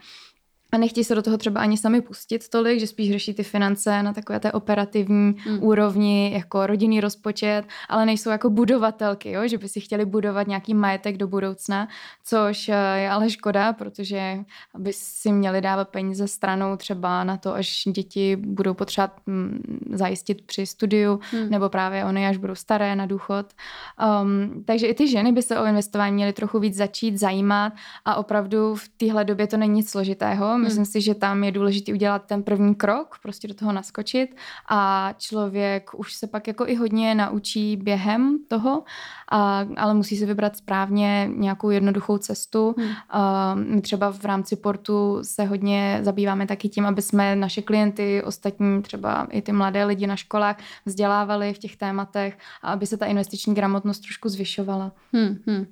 a 0.73 0.79
nechtějí 0.79 1.05
se 1.05 1.15
do 1.15 1.23
toho 1.23 1.39
třeba 1.39 1.61
ani 1.61 1.77
sami 1.77 2.01
pustit 2.01 2.49
tolik, 2.49 2.81
že 2.81 2.87
spíš 2.87 3.13
řeší 3.13 3.35
ty 3.35 3.43
finance 3.43 4.03
na 4.03 4.13
takové 4.13 4.41
té 4.41 4.53
operativní 4.53 5.35
hmm. 5.39 5.63
úrovni, 5.63 6.33
jako 6.35 6.67
rodinný 6.67 7.01
rozpočet, 7.01 7.63
ale 7.89 8.07
nejsou 8.07 8.31
jako 8.31 8.51
budovatelky, 8.51 9.31
jo? 9.31 9.49
že 9.49 9.59
by 9.59 9.69
si 9.69 9.81
chtěli 9.81 10.05
budovat 10.05 10.47
nějaký 10.47 10.75
majetek 10.75 11.17
do 11.17 11.27
budoucna, 11.27 11.89
což 12.25 12.69
eh, 12.69 12.75
je 12.99 13.11
ale 13.11 13.31
škoda, 13.31 13.73
protože 13.73 14.39
by 14.79 14.93
si 14.93 15.33
měli 15.33 15.61
dávat 15.61 15.89
peníze 15.89 16.29
stranou 16.29 16.77
třeba 16.77 17.25
na 17.25 17.37
to, 17.37 17.55
až 17.55 17.83
děti 17.87 18.37
budou 18.37 18.75
potřebovat 18.75 19.13
hm, 19.27 19.63
zajistit 19.93 20.43
při 20.47 20.67
studiu, 20.67 21.21
hmm. 21.33 21.51
nebo 21.51 21.69
právě 21.69 22.05
oni 22.05 22.27
až 22.27 22.37
budou 22.37 22.55
staré 22.55 22.97
na 22.97 23.07
důchod. 23.07 23.47
Um, 24.23 24.65
takže 24.65 24.87
i 24.87 24.95
ty 24.95 25.09
ženy 25.09 25.33
by 25.33 25.43
se 25.43 25.61
o 25.61 25.65
investování 25.65 26.15
měly 26.15 26.33
trochu 26.33 26.59
víc 26.59 26.77
začít 26.77 27.19
zajímat 27.19 27.73
a 28.05 28.15
opravdu 28.15 28.75
v 28.75 28.89
téhle 28.89 29.25
době 29.25 29.47
to 29.47 29.57
není 29.57 29.75
nic 29.75 29.91
složitého 29.91 30.60
Hmm. 30.61 30.69
Myslím 30.69 30.85
si, 30.85 31.01
že 31.01 31.15
tam 31.15 31.45
je 31.45 31.53
důležité 31.53 31.93
udělat 31.93 32.27
ten 32.27 32.43
první 32.43 32.75
krok, 32.75 33.19
prostě 33.23 33.49
do 33.49 33.55
toho 33.55 33.73
naskočit 33.73 34.37
a 34.69 35.13
člověk 35.19 35.91
už 35.97 36.15
se 36.15 36.27
pak 36.27 36.49
jako 36.49 36.67
i 36.67 36.75
hodně 36.75 37.15
naučí 37.15 37.77
během 37.77 38.39
toho, 38.49 38.83
a, 39.33 39.67
ale 39.77 39.95
musí 39.95 40.17
si 40.17 40.27
vybrat 40.27 40.57
správně 40.57 41.31
nějakou 41.35 41.71
jednoduchou 41.71 42.19
cestu. 42.19 42.75
Hmm. 42.79 42.91
A 43.11 43.55
my 43.55 43.81
třeba 43.81 44.13
v 44.13 44.25
rámci 44.25 44.57
portu 44.57 45.19
se 45.23 45.45
hodně 45.45 46.01
zabýváme 46.03 46.47
taky 46.47 46.69
tím, 46.69 46.87
aby 46.87 47.03
jsme 47.03 47.37
naše 47.37 47.63
klienty, 47.63 48.23
ostatní 48.23 48.83
třeba 48.83 49.27
i 49.31 49.43
ty 49.43 49.53
mladé 49.53 49.85
lidi 49.85 50.07
na 50.07 50.17
školách 50.17 50.57
vzdělávali 50.87 51.55
v 51.55 51.59
těch 51.59 51.77
tématech 51.77 52.39
a 52.63 52.73
aby 52.73 52.87
se 52.87 52.97
ta 52.97 53.07
investiční 53.07 53.55
gramotnost 53.55 54.01
trošku 54.01 54.29
zvyšovala. 54.29 54.93
Hmm, 55.13 55.39
hmm. 55.47 55.67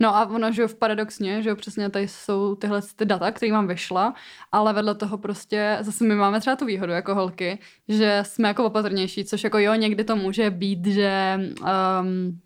No 0.00 0.16
a 0.16 0.26
ono, 0.26 0.52
že 0.52 0.62
jo, 0.62 0.68
v 0.68 0.74
paradoxně, 0.74 1.42
že 1.42 1.48
jo, 1.48 1.56
přesně 1.56 1.90
tady 1.90 2.08
jsou 2.08 2.54
tyhle 2.54 2.82
ty 2.96 3.04
data, 3.04 3.30
které 3.30 3.52
mám 3.52 3.66
vyšla, 3.66 4.14
ale 4.52 4.72
vedle 4.72 4.94
toho 4.94 5.18
prostě 5.18 5.78
zase 5.80 6.04
my 6.04 6.14
máme 6.14 6.40
třeba 6.40 6.56
tu 6.56 6.64
výhodu 6.64 6.92
jako 6.92 7.14
holky, 7.14 7.58
že 7.88 8.22
jsme 8.26 8.48
jako 8.48 8.64
opatrnější, 8.64 9.24
což 9.24 9.44
jako 9.44 9.58
jo, 9.58 9.74
někdy 9.74 10.04
to 10.04 10.16
může 10.16 10.50
být, 10.50 10.86
že 10.86 11.40
um, 12.00 12.40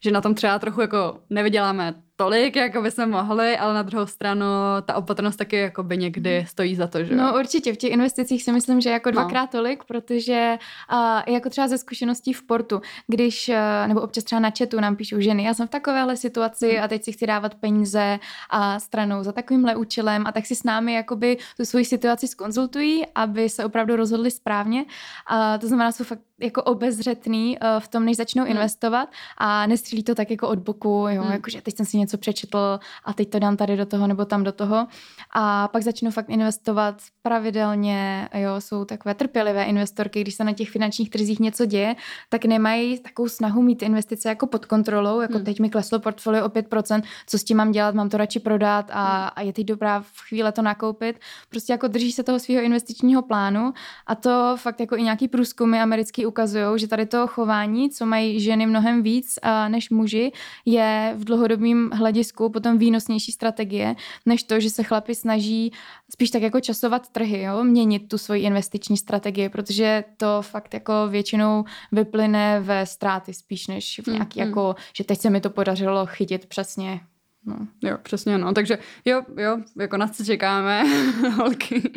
že 0.00 0.10
na 0.10 0.20
tom 0.20 0.34
třeba 0.34 0.58
trochu 0.58 0.80
jako 0.80 1.20
nevyděláme 1.30 1.94
tolik, 2.20 2.56
jako 2.56 2.82
by 2.82 2.90
jsme 2.90 3.06
mohli, 3.06 3.58
ale 3.58 3.74
na 3.74 3.82
druhou 3.82 4.06
stranu 4.06 4.46
ta 4.84 4.94
opatrnost 4.94 5.38
taky 5.38 5.56
jako 5.56 5.82
by 5.82 5.96
někdy 5.96 6.38
mhm. 6.38 6.46
stojí 6.46 6.74
za 6.74 6.86
to, 6.86 7.04
že 7.04 7.16
No 7.16 7.34
určitě, 7.38 7.72
v 7.72 7.76
těch 7.76 7.92
investicích 7.92 8.42
si 8.42 8.52
myslím, 8.52 8.80
že 8.80 8.90
jako 8.90 9.08
no. 9.08 9.12
dvakrát 9.12 9.52
no. 9.54 9.58
tolik, 9.58 9.84
protože 9.84 10.58
uh, 10.92 11.34
jako 11.34 11.50
třeba 11.50 11.68
ze 11.68 11.78
zkušeností 11.78 12.32
v 12.32 12.42
portu, 12.42 12.80
když, 13.06 13.48
uh, 13.48 13.88
nebo 13.88 14.00
občas 14.00 14.24
třeba 14.24 14.40
na 14.40 14.50
chatu 14.58 14.80
nám 14.80 14.96
píšou 14.96 15.20
ženy, 15.20 15.44
já 15.44 15.54
jsem 15.54 15.66
v 15.66 15.70
takovéhle 15.70 16.16
situaci 16.16 16.74
hmm. 16.74 16.84
a 16.84 16.88
teď 16.88 17.04
si 17.04 17.12
chci 17.12 17.26
dávat 17.26 17.54
peníze 17.54 18.18
a 18.50 18.80
stranou 18.80 19.22
za 19.22 19.32
takovýmhle 19.32 19.76
účelem 19.76 20.26
a 20.26 20.32
tak 20.32 20.46
si 20.46 20.54
s 20.54 20.62
námi 20.62 20.94
jakoby 20.94 21.36
tu 21.56 21.64
svoji 21.64 21.84
situaci 21.84 22.28
skonzultují, 22.28 23.06
aby 23.14 23.48
se 23.48 23.64
opravdu 23.64 23.96
rozhodli 23.96 24.30
správně. 24.30 24.84
A 25.26 25.58
to 25.58 25.66
znamená, 25.66 25.92
jsou 25.92 26.04
fakt 26.04 26.20
jako 26.40 26.62
obezřetný 26.62 27.58
uh, 27.58 27.80
v 27.80 27.88
tom, 27.88 28.04
než 28.04 28.16
začnou 28.16 28.42
hmm. 28.42 28.52
investovat 28.52 29.08
a 29.38 29.66
nestřílí 29.66 30.02
to 30.02 30.14
tak 30.14 30.30
jako 30.30 30.48
od 30.48 30.58
boku, 30.58 31.06
jo, 31.08 31.22
hmm. 31.22 31.32
jakože 31.32 31.62
teď 31.62 31.76
jsem 31.76 31.86
si 31.86 31.98
něco 31.98 32.07
přečetl 32.16 32.80
a 33.04 33.12
teď 33.12 33.30
to 33.30 33.38
dám 33.38 33.56
tady 33.56 33.76
do 33.76 33.86
toho 33.86 34.06
nebo 34.06 34.24
tam 34.24 34.44
do 34.44 34.52
toho. 34.52 34.86
A 35.34 35.68
pak 35.68 35.82
začnu 35.82 36.10
fakt 36.10 36.28
investovat 36.28 37.02
pravidelně, 37.22 38.28
jo, 38.34 38.60
jsou 38.60 38.84
takové 38.84 39.14
trpělivé 39.14 39.64
investorky, 39.64 40.20
když 40.20 40.34
se 40.34 40.44
na 40.44 40.52
těch 40.52 40.70
finančních 40.70 41.10
trzích 41.10 41.40
něco 41.40 41.66
děje, 41.66 41.96
tak 42.28 42.44
nemají 42.44 42.98
takovou 42.98 43.28
snahu 43.28 43.62
mít 43.62 43.82
investice 43.82 44.28
jako 44.28 44.46
pod 44.46 44.66
kontrolou, 44.66 45.20
jako 45.20 45.34
hmm. 45.34 45.44
teď 45.44 45.60
mi 45.60 45.70
kleslo 45.70 45.98
portfolio 45.98 46.44
o 46.44 46.48
5%, 46.48 47.02
co 47.26 47.38
s 47.38 47.44
tím 47.44 47.56
mám 47.56 47.72
dělat, 47.72 47.94
mám 47.94 48.08
to 48.08 48.16
radši 48.16 48.40
prodat 48.40 48.90
a, 48.92 49.18
hmm. 49.18 49.30
a 49.36 49.42
je 49.42 49.52
teď 49.52 49.66
dobrá 49.66 50.00
v 50.00 50.28
chvíli 50.28 50.52
to 50.52 50.62
nakoupit. 50.62 51.20
Prostě 51.48 51.72
jako 51.72 51.88
drží 51.88 52.12
se 52.12 52.22
toho 52.22 52.38
svého 52.38 52.62
investičního 52.62 53.22
plánu 53.22 53.72
a 54.06 54.14
to 54.14 54.56
fakt 54.56 54.80
jako 54.80 54.96
i 54.96 55.02
nějaký 55.02 55.28
průzkumy 55.28 55.80
americký 55.80 56.26
ukazují, 56.26 56.64
že 56.76 56.88
tady 56.88 57.06
to 57.06 57.26
chování, 57.26 57.90
co 57.90 58.06
mají 58.06 58.40
ženy 58.40 58.66
mnohem 58.66 59.02
víc 59.02 59.38
a, 59.42 59.68
než 59.68 59.90
muži, 59.90 60.32
je 60.64 61.14
v 61.16 61.24
dlouhodobém 61.24 61.90
hledisku 61.98 62.50
potom 62.50 62.78
výnosnější 62.78 63.32
strategie, 63.32 63.96
než 64.26 64.42
to, 64.42 64.60
že 64.60 64.70
se 64.70 64.82
chlapi 64.82 65.14
snaží 65.14 65.72
spíš 66.10 66.30
tak 66.30 66.42
jako 66.42 66.60
časovat 66.60 67.08
trhy, 67.08 67.42
jo? 67.42 67.64
měnit 67.64 68.08
tu 68.08 68.18
svoji 68.18 68.42
investiční 68.42 68.96
strategii, 68.96 69.48
protože 69.48 70.04
to 70.16 70.42
fakt 70.42 70.74
jako 70.74 70.92
většinou 71.08 71.64
vyplyne 71.92 72.60
ve 72.60 72.86
ztráty 72.86 73.34
spíš 73.34 73.66
než 73.66 74.00
v 74.04 74.06
nějaký 74.06 74.40
hmm. 74.40 74.48
jako, 74.48 74.74
že 74.96 75.04
teď 75.04 75.20
se 75.20 75.30
mi 75.30 75.40
to 75.40 75.50
podařilo 75.50 76.06
chytit 76.06 76.46
přesně 76.46 77.00
No, 77.48 77.56
jo, 77.82 77.98
přesně, 78.02 78.38
no. 78.38 78.52
Takže 78.52 78.78
jo, 79.04 79.22
jo, 79.36 79.58
jako 79.78 79.96
na 79.96 80.08
co 80.08 80.24
čekáme, 80.24 80.84
holky. 81.36 81.92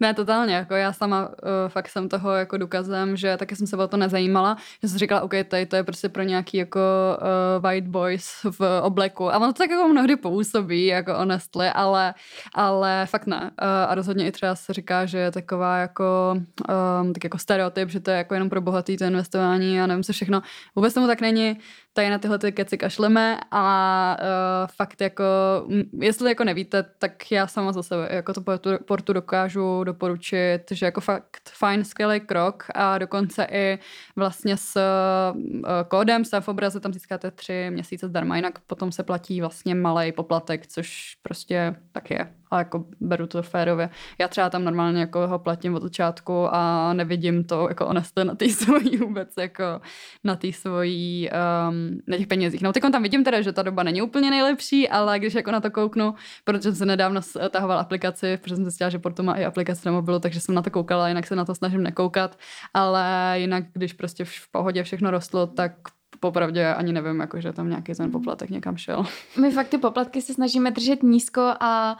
ne, 0.00 0.14
totálně, 0.14 0.54
jako 0.54 0.74
já 0.74 0.92
sama 0.92 1.28
uh, 1.28 1.34
fakt 1.68 1.88
jsem 1.88 2.08
toho 2.08 2.32
jako 2.32 2.56
důkazem, 2.56 3.16
že 3.16 3.36
taky 3.36 3.56
jsem 3.56 3.66
se 3.66 3.76
o 3.76 3.88
to 3.88 3.96
nezajímala, 3.96 4.56
že 4.82 4.88
jsem 4.88 4.98
říkala, 4.98 5.20
OK, 5.20 5.32
tady 5.48 5.66
to 5.66 5.76
je 5.76 5.84
prostě 5.84 6.08
pro 6.08 6.22
nějaký 6.22 6.56
jako 6.56 6.80
uh, 7.20 7.62
white 7.62 7.86
boys 7.86 8.30
v 8.50 8.80
obleku. 8.82 9.30
A 9.30 9.36
ono 9.36 9.52
to 9.52 9.58
tak 9.58 9.70
jako 9.70 9.88
mnohdy 9.88 10.16
působí, 10.16 10.86
jako 10.86 11.14
honestly, 11.14 11.68
ale, 11.68 12.14
ale 12.54 13.06
fakt 13.10 13.26
ne. 13.26 13.40
Uh, 13.40 13.68
a 13.88 13.94
rozhodně 13.94 14.26
i 14.26 14.32
třeba 14.32 14.54
se 14.54 14.72
říká, 14.72 15.06
že 15.06 15.18
je 15.18 15.30
taková 15.30 15.78
jako, 15.78 16.36
um, 17.02 17.12
tak 17.12 17.24
jako 17.24 17.38
stereotyp, 17.38 17.90
že 17.90 18.00
to 18.00 18.10
je 18.10 18.16
jako 18.16 18.34
jenom 18.34 18.50
pro 18.50 18.60
bohatý 18.60 18.96
to 18.96 19.04
investování 19.04 19.80
a 19.80 19.86
nevím 19.86 20.04
co 20.04 20.12
všechno. 20.12 20.42
Vůbec 20.76 20.94
tomu 20.94 21.06
tak 21.06 21.20
není 21.20 21.58
tady 21.94 22.10
na 22.10 22.18
tyhle 22.18 22.38
ty 22.38 22.52
keci 22.52 22.78
kašleme 22.78 23.40
a 23.50 24.16
uh, 24.20 24.26
fakt 24.76 25.00
jako, 25.00 25.24
jestli 26.00 26.28
jako 26.28 26.44
nevíte, 26.44 26.82
tak 26.98 27.32
já 27.32 27.46
sama 27.46 27.72
za 27.72 27.82
sebe 27.82 28.08
jako 28.10 28.32
to 28.32 28.40
portu, 28.40 28.70
portu 28.84 29.12
dokážu 29.12 29.84
doporučit, 29.84 30.60
že 30.70 30.86
jako 30.86 31.00
fakt 31.00 31.50
fajn, 31.52 31.84
skvělý 31.84 32.20
krok 32.20 32.66
a 32.74 32.98
dokonce 32.98 33.46
i 33.50 33.78
vlastně 34.16 34.56
s 34.56 34.76
uh, 34.76 35.70
kódem 35.88 36.24
se 36.24 36.40
v 36.40 36.48
obraze 36.48 36.80
tam 36.80 36.92
získáte 36.92 37.30
tři 37.30 37.66
měsíce 37.70 38.08
zdarma, 38.08 38.36
jinak 38.36 38.58
potom 38.58 38.92
se 38.92 39.02
platí 39.02 39.40
vlastně 39.40 39.74
malý 39.74 40.12
poplatek, 40.12 40.66
což 40.66 41.16
prostě 41.22 41.76
tak 41.92 42.10
je 42.10 42.28
a 42.54 42.58
jako 42.58 42.84
beru 43.00 43.26
to 43.26 43.42
férově. 43.42 43.90
Já 44.18 44.28
třeba 44.28 44.50
tam 44.50 44.64
normálně 44.64 45.00
jako 45.00 45.26
ho 45.26 45.38
platím 45.38 45.74
od 45.74 45.82
začátku 45.82 46.54
a 46.54 46.92
nevidím 46.92 47.44
to 47.44 47.68
jako 47.68 47.86
honestly 47.86 48.24
na 48.24 48.34
té 48.34 48.48
svojí 48.50 48.96
vůbec, 48.96 49.34
jako 49.38 49.64
na 50.24 50.36
té 50.36 50.52
svojí, 50.52 51.30
um, 51.30 51.83
na 52.06 52.16
těch 52.16 52.26
penězích. 52.26 52.62
No 52.62 52.72
teď 52.72 52.82
tam 52.92 53.02
vidím 53.02 53.24
teda, 53.24 53.40
že 53.40 53.52
ta 53.52 53.62
doba 53.62 53.82
není 53.82 54.02
úplně 54.02 54.30
nejlepší, 54.30 54.88
ale 54.88 55.18
když 55.18 55.34
jako 55.34 55.50
na 55.50 55.60
to 55.60 55.70
kouknu, 55.70 56.14
protože 56.44 56.62
jsem 56.62 56.74
se 56.74 56.86
nedávno 56.86 57.20
tahoval 57.50 57.78
aplikaci, 57.78 58.36
protože 58.36 58.56
jsem 58.56 58.64
zjistila, 58.64 58.90
že 58.90 58.98
Porto 58.98 59.22
má 59.22 59.34
i 59.34 59.44
aplikaci 59.44 59.80
na 59.86 59.92
mobilu, 59.92 60.18
takže 60.18 60.40
jsem 60.40 60.54
na 60.54 60.62
to 60.62 60.70
koukala, 60.70 61.08
jinak 61.08 61.26
se 61.26 61.36
na 61.36 61.44
to 61.44 61.54
snažím 61.54 61.82
nekoukat, 61.82 62.38
ale 62.74 63.34
jinak, 63.34 63.64
když 63.72 63.92
prostě 63.92 64.24
v 64.24 64.48
pohodě 64.52 64.82
všechno 64.82 65.10
rostlo, 65.10 65.46
tak 65.46 65.72
popravdě 66.20 66.74
ani 66.74 66.92
nevím, 66.92 67.20
jako, 67.20 67.40
že 67.40 67.52
tam 67.52 67.68
nějaký 67.68 67.94
ten 67.94 68.10
poplatek 68.10 68.50
někam 68.50 68.76
šel. 68.76 69.04
My 69.40 69.50
fakt 69.50 69.68
ty 69.68 69.78
poplatky 69.78 70.22
se 70.22 70.34
snažíme 70.34 70.70
držet 70.70 71.02
nízko 71.02 71.54
a 71.60 71.98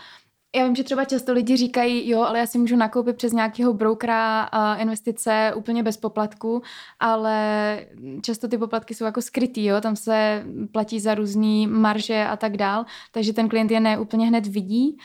já 0.54 0.64
vím, 0.64 0.76
že 0.76 0.84
třeba 0.84 1.04
často 1.04 1.32
lidi 1.32 1.56
říkají, 1.56 2.08
jo, 2.08 2.20
ale 2.20 2.38
já 2.38 2.46
si 2.46 2.58
můžu 2.58 2.76
nakoupit 2.76 3.16
přes 3.16 3.32
nějakého 3.32 3.74
brokera 3.74 4.48
investice 4.78 5.52
úplně 5.56 5.82
bez 5.82 5.96
poplatku, 5.96 6.62
ale 7.00 7.80
často 8.22 8.48
ty 8.48 8.58
poplatky 8.58 8.94
jsou 8.94 9.04
jako 9.04 9.22
skrytý, 9.22 9.64
jo, 9.64 9.80
tam 9.80 9.96
se 9.96 10.44
platí 10.72 11.00
za 11.00 11.14
různý 11.14 11.66
marže 11.66 12.24
a 12.24 12.36
tak 12.36 12.56
dál, 12.56 12.84
takže 13.12 13.32
ten 13.32 13.48
klient 13.48 13.70
je 13.70 13.80
ne 13.80 13.98
úplně 13.98 14.26
hned 14.26 14.46
vidí 14.46 14.98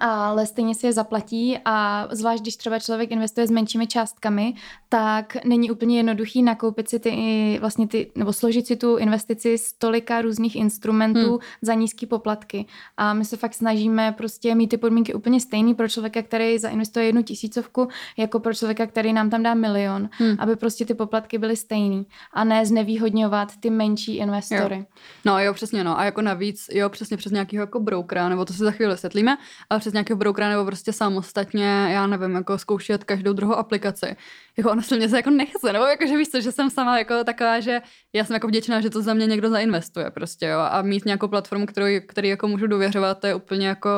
ale 0.00 0.46
stejně 0.46 0.74
si 0.74 0.86
je 0.86 0.92
zaplatí 0.92 1.58
a 1.64 2.08
zvlášť, 2.10 2.42
když 2.42 2.56
třeba 2.56 2.78
člověk 2.78 3.10
investuje 3.10 3.46
s 3.46 3.50
menšími 3.50 3.86
částkami, 3.86 4.54
tak 4.88 5.36
není 5.44 5.70
úplně 5.70 5.96
jednoduchý 5.96 6.42
nakoupit 6.42 6.88
si 6.88 6.98
ty, 6.98 7.58
vlastně 7.60 7.88
ty, 7.88 8.12
nebo 8.14 8.32
složit 8.32 8.66
si 8.66 8.76
tu 8.76 8.96
investici 8.96 9.58
z 9.58 9.72
tolika 9.72 10.22
různých 10.22 10.56
instrumentů 10.56 11.30
hmm. 11.30 11.38
za 11.62 11.74
nízké 11.74 12.06
poplatky. 12.06 12.66
A 12.96 13.14
my 13.14 13.24
se 13.24 13.36
fakt 13.36 13.54
snažíme 13.54 14.12
prostě 14.12 14.54
mít 14.54 14.68
ty 14.68 14.76
podmínky 14.76 15.14
úplně 15.14 15.40
stejný 15.40 15.74
pro 15.74 15.88
člověka, 15.88 16.22
který 16.22 16.58
zainvestuje 16.58 17.06
jednu 17.06 17.22
tisícovku, 17.22 17.88
jako 18.16 18.40
pro 18.40 18.54
člověka, 18.54 18.86
který 18.86 19.12
nám 19.12 19.30
tam 19.30 19.42
dá 19.42 19.54
milion, 19.54 20.08
hmm. 20.12 20.36
aby 20.38 20.56
prostě 20.56 20.84
ty 20.84 20.94
poplatky 20.94 21.38
byly 21.38 21.56
stejný 21.56 22.06
a 22.32 22.44
ne 22.44 22.66
znevýhodňovat 22.66 23.56
ty 23.60 23.70
menší 23.70 24.16
investory. 24.16 24.76
Jo. 24.76 24.84
No 25.24 25.38
jo, 25.38 25.54
přesně 25.54 25.84
no. 25.84 25.98
A 25.98 26.04
jako 26.04 26.22
navíc, 26.22 26.66
jo, 26.72 26.88
přesně 26.88 27.16
přes 27.16 27.32
nějakého 27.32 27.62
jako 27.62 27.80
brokera, 27.80 28.28
nebo 28.28 28.44
to 28.44 28.52
se 28.52 28.64
za 28.64 28.70
chvíli 28.70 28.92
vysvětlíme, 28.92 29.38
ale 29.70 29.80
přes 29.86 29.92
nějakého 29.92 30.16
brokera 30.16 30.48
nebo 30.48 30.64
prostě 30.64 30.92
samostatně, 30.92 31.88
já 31.90 32.06
nevím, 32.06 32.34
jako 32.34 32.58
zkoušet 32.58 33.04
každou 33.04 33.32
druhou 33.32 33.54
aplikaci. 33.54 34.16
Jako 34.56 34.82
se 34.82 34.96
mě 34.96 35.08
se 35.08 35.16
jako 35.16 35.30
nechce, 35.30 35.72
nebo 35.72 35.84
jako, 35.84 36.06
že 36.06 36.16
víš 36.16 36.28
co, 36.28 36.40
že 36.40 36.52
jsem 36.52 36.70
sama 36.70 36.98
jako 36.98 37.24
taková, 37.24 37.60
že 37.60 37.80
já 38.16 38.24
jsem 38.24 38.34
jako 38.34 38.48
vděčná, 38.48 38.80
že 38.80 38.90
to 38.90 39.02
za 39.02 39.14
mě 39.14 39.26
někdo 39.26 39.50
zainvestuje 39.50 40.10
prostě, 40.10 40.46
jo, 40.46 40.58
a 40.58 40.82
mít 40.82 41.04
nějakou 41.04 41.28
platformu, 41.28 41.66
kterou, 41.66 41.86
který 42.06 42.28
jako 42.28 42.48
můžu 42.48 42.66
důvěřovat, 42.66 43.20
to 43.20 43.26
je 43.26 43.34
úplně 43.34 43.68
jako 43.68 43.90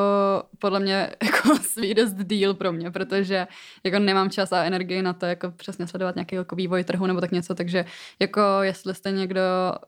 podle 0.59 0.79
mě 0.79 1.09
jako 1.23 1.57
sweetest 1.61 2.15
deal 2.15 2.53
pro 2.53 2.71
mě, 2.71 2.91
protože 2.91 3.47
jako 3.83 3.99
nemám 3.99 4.29
čas 4.29 4.51
a 4.51 4.63
energii 4.63 5.01
na 5.01 5.13
to 5.13 5.25
jako 5.25 5.51
přesně 5.51 5.87
sledovat 5.87 6.15
nějaký 6.15 6.35
jako 6.35 6.55
vývoj 6.55 6.83
trhu 6.83 7.05
nebo 7.05 7.21
tak 7.21 7.31
něco, 7.31 7.55
takže 7.55 7.85
jako 8.19 8.41
jestli 8.61 8.95
jste 8.95 9.11
někdo, 9.11 9.41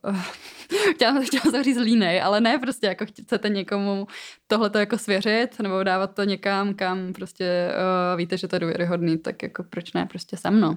chtěla, 0.96 1.22
chtěla 1.22 1.44
jsem 1.52 1.64
říct 1.64 1.80
línej, 1.80 2.22
ale 2.22 2.42
ne 2.42 2.60
prostě 2.60 2.88
jako 2.88 3.06
chcete 3.06 3.50
někomu 3.50 4.08
tohle 4.48 4.70
to 4.70 4.78
jako 4.78 4.98
svěřit 4.98 5.60
nebo 5.60 5.84
dávat 5.84 6.16
to 6.16 6.24
někam, 6.24 6.74
kam 6.74 7.14
prostě 7.14 7.72
uh, 7.72 8.18
víte, 8.18 8.38
že 8.38 8.48
to 8.48 8.56
je 8.56 8.60
důvěryhodný, 8.60 9.18
tak 9.18 9.44
jako 9.44 9.64
proč 9.64 9.94
ne 9.94 10.06
prostě 10.06 10.38
se 10.38 10.52
mnou. 10.52 10.76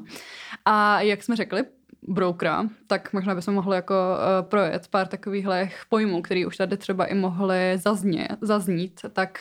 A 0.64 1.00
jak 1.00 1.22
jsme 1.22 1.36
řekli, 1.36 1.64
brokera, 2.08 2.66
tak 2.86 3.12
možná 3.12 3.34
bychom 3.34 3.54
mohli 3.54 3.76
jako 3.76 3.94
uh, 3.94 4.48
projet 4.48 4.88
pár 4.88 5.06
takových 5.06 5.46
pojmů, 5.88 6.22
který 6.22 6.46
už 6.46 6.56
tady 6.56 6.76
třeba 6.76 7.06
i 7.06 7.14
mohly 7.14 7.78
zaznít. 7.78 8.32
zaznít. 8.40 9.00
Tak 9.12 9.38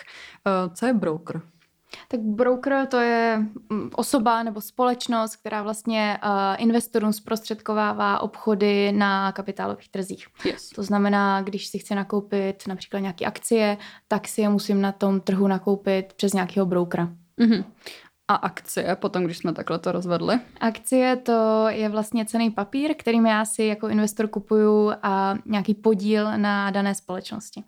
uh, 0.67 0.73
co 0.73 0.85
je 0.85 0.93
broker? 0.93 1.41
Tak 2.07 2.19
broker 2.19 2.87
to 2.87 2.97
je 2.97 3.45
mm, 3.69 3.89
osoba 3.95 4.43
nebo 4.43 4.61
společnost, 4.61 5.35
která 5.35 5.63
vlastně 5.63 6.17
uh, 6.23 6.29
investorům 6.57 7.13
zprostředkovává 7.13 8.19
obchody 8.19 8.91
na 8.91 9.31
kapitálových 9.31 9.89
trzích. 9.89 10.27
Yes. 10.45 10.69
To 10.69 10.83
znamená, 10.83 11.41
když 11.41 11.67
si 11.67 11.79
chci 11.79 11.95
nakoupit 11.95 12.63
například 12.67 12.99
nějaké 12.99 13.25
akcie, 13.25 13.77
tak 14.07 14.27
si 14.27 14.41
je 14.41 14.49
musím 14.49 14.81
na 14.81 14.91
tom 14.91 15.21
trhu 15.21 15.47
nakoupit 15.47 16.13
přes 16.13 16.33
nějakého 16.33 16.65
brokera. 16.65 17.09
Mm-hmm. 17.39 17.63
A 18.27 18.35
akcie, 18.35 18.95
potom, 18.95 19.23
když 19.23 19.37
jsme 19.37 19.53
takhle 19.53 19.79
to 19.79 19.91
rozvedli? 19.91 20.39
Akcie 20.59 21.15
to 21.15 21.65
je 21.69 21.89
vlastně 21.89 22.25
cený 22.25 22.51
papír, 22.51 22.95
kterým 22.97 23.25
já 23.25 23.45
si 23.45 23.63
jako 23.63 23.87
investor 23.87 24.27
kupuju 24.27 24.91
a 25.03 25.35
nějaký 25.45 25.73
podíl 25.73 26.37
na 26.37 26.71
dané 26.71 26.95
společnosti. 26.95 27.63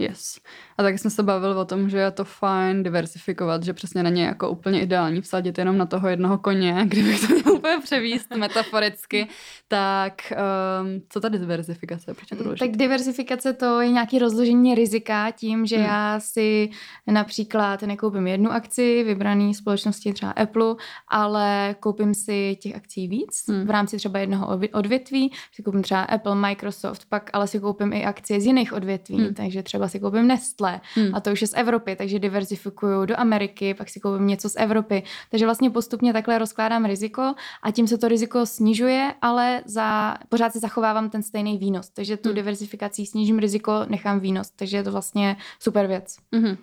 Yes. 0.00 0.40
A 0.78 0.82
tak 0.82 0.98
jsme 0.98 1.10
se 1.10 1.22
bavili 1.22 1.54
o 1.54 1.64
tom, 1.64 1.90
že 1.90 1.98
je 1.98 2.10
to 2.10 2.24
fajn 2.24 2.82
diversifikovat, 2.82 3.62
že 3.62 3.72
přesně 3.72 4.02
není 4.02 4.20
jako 4.20 4.50
úplně 4.50 4.80
ideální 4.80 5.20
vsadit 5.20 5.58
jenom 5.58 5.78
na 5.78 5.86
toho 5.86 6.08
jednoho 6.08 6.38
koně, 6.38 6.82
kdybych 6.84 7.20
to 7.20 7.34
měl 7.34 7.52
úplně 7.54 7.78
převíst 7.82 8.30
metaforicky. 8.36 9.28
Tak 9.68 10.32
um, 10.32 11.02
co 11.08 11.20
ta 11.20 11.28
diversifikace? 11.28 12.14
Proč 12.14 12.30
je 12.30 12.36
to 12.36 12.56
Tak 12.56 12.70
diversifikace 12.70 13.52
to 13.52 13.80
je 13.80 13.90
nějaký 13.90 14.18
rozložení 14.18 14.74
rizika 14.74 15.30
tím, 15.30 15.66
že 15.66 15.76
hmm. 15.76 15.84
já 15.84 16.20
si 16.20 16.70
například 17.06 17.82
nekoupím 17.82 18.26
jednu 18.26 18.52
akci 18.52 19.04
vybraný 19.04 19.54
společnosti 19.54 20.12
třeba 20.12 20.32
Apple, 20.32 20.74
ale 21.08 21.74
koupím 21.80 22.14
si 22.14 22.56
těch 22.60 22.76
akcí 22.76 23.08
víc 23.08 23.44
hmm. 23.48 23.66
v 23.66 23.70
rámci 23.70 23.96
třeba 23.96 24.18
jednoho 24.18 24.58
odvětví, 24.72 25.32
si 25.52 25.62
koupím 25.62 25.82
třeba 25.82 26.02
Apple, 26.02 26.34
Microsoft, 26.34 27.02
pak 27.08 27.30
ale 27.32 27.46
si 27.46 27.60
koupím 27.60 27.92
i 27.92 28.04
akcie 28.04 28.40
z 28.40 28.46
jiných 28.46 28.72
odvětví, 28.72 29.16
hmm. 29.16 29.34
takže 29.34 29.62
třeba 29.62 29.88
si 29.90 30.00
koupím 30.00 30.26
Nestlé 30.26 30.80
hmm. 30.94 31.14
a 31.14 31.20
to 31.20 31.32
už 31.32 31.40
je 31.40 31.46
z 31.46 31.54
Evropy, 31.56 31.96
takže 31.96 32.18
diversifikuju 32.18 33.04
do 33.04 33.20
Ameriky, 33.20 33.74
pak 33.74 33.88
si 33.90 34.00
koupím 34.00 34.26
něco 34.26 34.48
z 34.48 34.56
Evropy. 34.56 35.02
Takže 35.30 35.44
vlastně 35.44 35.70
postupně 35.70 36.12
takhle 36.12 36.38
rozkládám 36.38 36.84
riziko 36.84 37.34
a 37.62 37.70
tím 37.70 37.86
se 37.88 37.98
to 37.98 38.08
riziko 38.08 38.46
snižuje, 38.46 39.14
ale 39.22 39.62
za, 39.66 40.16
pořád 40.28 40.52
si 40.52 40.58
zachovávám 40.58 41.10
ten 41.10 41.22
stejný 41.22 41.58
výnos. 41.58 41.90
Takže 41.90 42.16
tu 42.16 42.28
hmm. 42.28 42.36
diversifikací 42.36 43.06
snížím 43.06 43.38
riziko, 43.38 43.72
nechám 43.88 44.20
výnos. 44.20 44.50
Takže 44.50 44.76
je 44.76 44.82
to 44.82 44.92
vlastně 44.92 45.36
super 45.58 45.86
věc. 45.86 46.16
Hmm. 46.32 46.56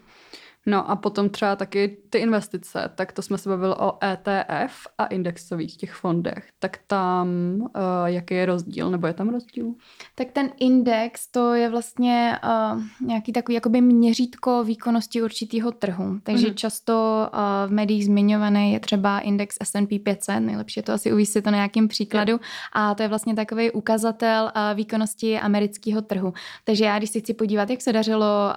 No 0.70 0.92
a 0.92 0.96
potom 0.96 1.30
třeba 1.30 1.56
taky 1.56 1.98
ty 2.10 2.18
investice, 2.18 2.92
tak 2.96 3.12
to 3.12 3.22
jsme 3.22 3.38
se 3.38 3.50
bavili 3.50 3.76
o 3.78 3.98
ETF 4.04 4.88
a 4.98 5.06
indexových 5.06 5.78
těch 5.78 5.94
fondech. 5.94 6.50
Tak 6.60 6.80
tam 6.88 7.28
uh, 7.62 7.70
jaký 8.06 8.34
je 8.34 8.46
rozdíl, 8.46 8.92
nebo 8.92 9.08
je 9.08 9.14
tam 9.14 9.30
rozdíl? 9.30 9.74
Tak 10.16 10.32
ten 10.32 10.50
index, 10.60 11.28
to 11.28 11.54
je 11.54 11.70
vlastně 11.70 12.40
uh, 12.44 12.82
nějaký 13.08 13.34
takový 13.34 13.56
jakoby 13.56 13.82
měřítko 13.82 14.64
výkonnosti 14.64 15.22
určitého 15.22 15.72
trhu. 15.72 16.20
Takže 16.24 16.48
mm. 16.48 16.56
často 16.56 17.28
uh, 17.34 17.40
v 17.70 17.72
médiích 17.72 18.06
zmiňovaný 18.06 18.74
je 18.74 18.80
třeba 18.80 19.20
index 19.20 19.58
S&P 19.64 20.00
500, 20.00 20.40
nejlepší 20.40 20.80
je 20.80 20.84
to 20.84 20.94
asi 20.94 21.14
uvíct 21.14 21.34
si 21.34 21.42
to 21.42 21.52
na 21.52 21.58
nějakým 21.58 21.88
příkladu. 21.88 22.32
Je. 22.32 22.40
A 22.74 22.96
to 22.96 23.04
je 23.04 23.10
vlastně 23.10 23.36
takový 23.36 23.72
ukazatel 23.72 24.44
uh, 24.44 24.78
výkonnosti 24.78 25.40
amerického 25.40 26.02
trhu. 26.02 26.34
Takže 26.64 26.86
já, 26.86 26.98
když 26.98 27.10
si 27.10 27.20
chci 27.20 27.34
podívat, 27.34 27.70
jak 27.70 27.82
se 27.82 27.94
dařilo 27.94 28.50
uh, 28.50 28.54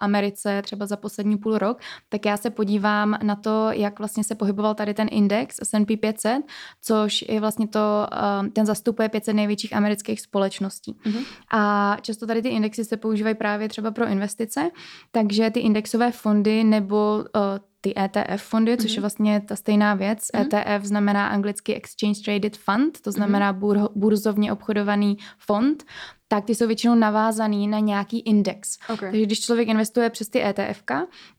Americe 0.00 0.62
třeba 0.62 0.86
za 0.86 0.96
poslední 0.96 1.38
půl 1.38 1.49
půl 1.50 1.58
rok, 1.58 1.78
tak 2.08 2.26
já 2.26 2.36
se 2.36 2.50
podívám 2.50 3.18
na 3.22 3.36
to, 3.36 3.68
jak 3.72 3.98
vlastně 3.98 4.24
se 4.24 4.34
pohyboval 4.34 4.74
tady 4.74 4.94
ten 4.94 5.08
index 5.10 5.56
S&P 5.62 5.96
500, 5.96 6.42
což 6.82 7.24
je 7.28 7.40
vlastně 7.40 7.68
to, 7.68 8.06
um, 8.40 8.50
ten 8.50 8.66
zastupuje 8.66 9.08
500 9.08 9.36
největších 9.36 9.76
amerických 9.76 10.20
společností. 10.20 10.96
Mm-hmm. 11.06 11.24
A 11.52 11.96
často 12.00 12.26
tady 12.26 12.42
ty 12.42 12.48
indexy 12.48 12.84
se 12.84 12.96
používají 12.96 13.34
právě 13.34 13.68
třeba 13.68 13.90
pro 13.90 14.06
investice, 14.06 14.70
takže 15.10 15.50
ty 15.50 15.60
indexové 15.60 16.12
fondy 16.12 16.64
nebo 16.64 17.24
uh, 17.36 17.42
ty 17.80 17.94
ETF 17.96 18.42
fondy, 18.42 18.76
což 18.76 18.90
mm-hmm. 18.90 18.94
je 18.94 19.00
vlastně 19.00 19.40
ta 19.40 19.56
stejná 19.56 19.94
věc. 19.94 20.18
Mm-hmm. 20.18 20.40
ETF 20.40 20.84
znamená 20.84 21.28
anglicky 21.28 21.74
Exchange 21.74 22.20
Traded 22.24 22.56
Fund, 22.56 23.00
to 23.00 23.12
znamená 23.12 23.54
mm-hmm. 23.54 23.88
burzovně 23.94 24.52
obchodovaný 24.52 25.16
fond 25.38 25.84
tak 26.32 26.44
ty 26.44 26.54
jsou 26.54 26.66
většinou 26.66 26.94
navázaný 26.94 27.68
na 27.68 27.78
nějaký 27.78 28.20
index. 28.20 28.78
Okay. 28.88 29.10
Takže 29.10 29.26
když 29.26 29.40
člověk 29.40 29.68
investuje 29.68 30.10
přes 30.10 30.28
ty 30.28 30.44
ETF, 30.44 30.82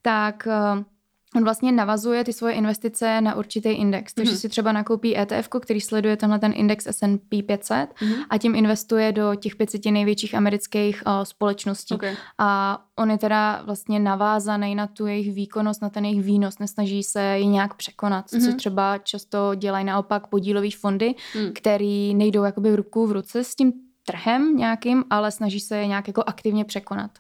tak 0.02 0.48
uh, 0.48 0.84
on 1.36 1.44
vlastně 1.44 1.72
navazuje 1.72 2.24
ty 2.24 2.34
svoje 2.34 2.54
investice 2.54 3.22
na 3.22 3.36
určitý 3.36 3.70
index. 3.70 4.14
Takže 4.14 4.32
mm-hmm. 4.32 4.40
si 4.40 4.50
třeba 4.50 4.72
nakoupí 4.72 5.18
ETF, 5.18 5.50
který 5.62 5.82
sleduje 5.82 6.18
tenhle 6.18 6.40
ten 6.40 6.54
index 6.56 6.88
S&P 6.88 7.44
500 7.44 7.90
mm-hmm. 7.90 8.26
a 8.30 8.38
tím 8.38 8.56
investuje 8.56 9.12
do 9.12 9.36
těch 9.36 9.56
500 9.56 9.86
největších 9.86 10.36
amerických 10.36 11.04
uh, 11.06 11.24
společností. 11.24 11.96
Okay. 11.96 12.16
A 12.38 12.82
on 12.96 13.12
je 13.12 13.18
teda 13.18 13.62
vlastně 13.66 14.00
navázaný 14.00 14.76
na 14.76 14.88
tu 14.88 15.06
jejich 15.06 15.34
výkonnost, 15.34 15.82
na 15.82 15.90
ten 15.90 16.06
jejich 16.06 16.24
výnos, 16.24 16.60
nesnaží 16.60 17.04
se 17.04 17.38
ji 17.40 17.48
nějak 17.48 17.74
překonat, 17.74 18.26
mm-hmm. 18.26 18.52
co 18.52 18.58
třeba 18.58 18.98
často 18.98 19.56
dělají 19.56 19.86
naopak 19.86 20.28
podílové 20.28 20.72
fondy, 20.80 21.16
mm. 21.36 21.52
který 21.54 22.14
nejdou 22.14 22.44
jakoby 22.44 22.72
v 22.72 22.76
ruku 22.76 23.08
v 23.08 23.12
ruce 23.12 23.44
s 23.44 23.56
tím 23.56 23.74
trhem 24.06 24.58
nějakým, 24.58 25.04
ale 25.10 25.32
snaží 25.32 25.60
se 25.60 25.78
je 25.78 25.88
nějak 25.88 26.08
jako 26.08 26.24
aktivně 26.26 26.66
překonat. 26.66 27.12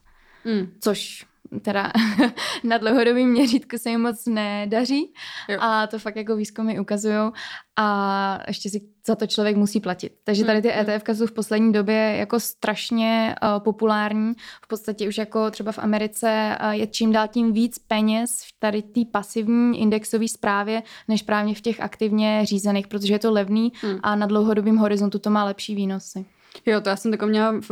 Mm. 0.45 0.67
Což 0.79 1.25
teda 1.61 1.91
na 2.63 2.77
dlouhodobém 2.77 3.29
měřítku 3.29 3.77
se 3.77 3.89
jim 3.89 4.01
moc 4.01 4.25
nedaří 4.25 5.13
jo. 5.49 5.57
a 5.61 5.87
to 5.87 5.99
fakt 5.99 6.15
jako 6.15 6.35
výzkumy 6.35 6.79
ukazují 6.79 7.31
a 7.75 8.39
ještě 8.47 8.69
si 8.69 8.81
za 9.07 9.15
to 9.15 9.27
člověk 9.27 9.55
musí 9.55 9.79
platit. 9.79 10.13
Takže 10.23 10.45
tady 10.45 10.61
ty 10.61 10.69
hmm, 10.69 10.85
hmm. 10.85 10.89
ETF 10.89 11.17
jsou 11.17 11.25
v 11.25 11.31
poslední 11.31 11.73
době 11.73 12.15
jako 12.19 12.39
strašně 12.39 13.35
uh, 13.43 13.63
populární. 13.63 14.33
V 14.63 14.67
podstatě 14.67 15.07
už 15.07 15.17
jako 15.17 15.51
třeba 15.51 15.71
v 15.71 15.79
Americe 15.79 16.57
uh, 16.63 16.69
je 16.71 16.87
čím 16.87 17.11
dál 17.11 17.27
tím 17.27 17.53
víc 17.53 17.79
peněz 17.79 18.29
v 18.47 18.59
tady 18.59 18.81
té 18.81 19.01
pasivní 19.11 19.81
indexové 19.81 20.27
zprávě, 20.27 20.83
než 21.07 21.21
právě 21.21 21.55
v 21.55 21.61
těch 21.61 21.79
aktivně 21.79 22.41
řízených, 22.43 22.87
protože 22.87 23.13
je 23.13 23.19
to 23.19 23.31
levný 23.31 23.71
hmm. 23.81 23.99
a 24.03 24.15
na 24.15 24.25
dlouhodobém 24.25 24.77
horizontu 24.77 25.19
to 25.19 25.29
má 25.29 25.43
lepší 25.43 25.75
výnosy. 25.75 26.25
Jo, 26.65 26.81
to 26.81 26.89
já 26.89 26.95
jsem 26.95 27.11
takovou 27.11 27.29
měla 27.29 27.51
v 27.69 27.71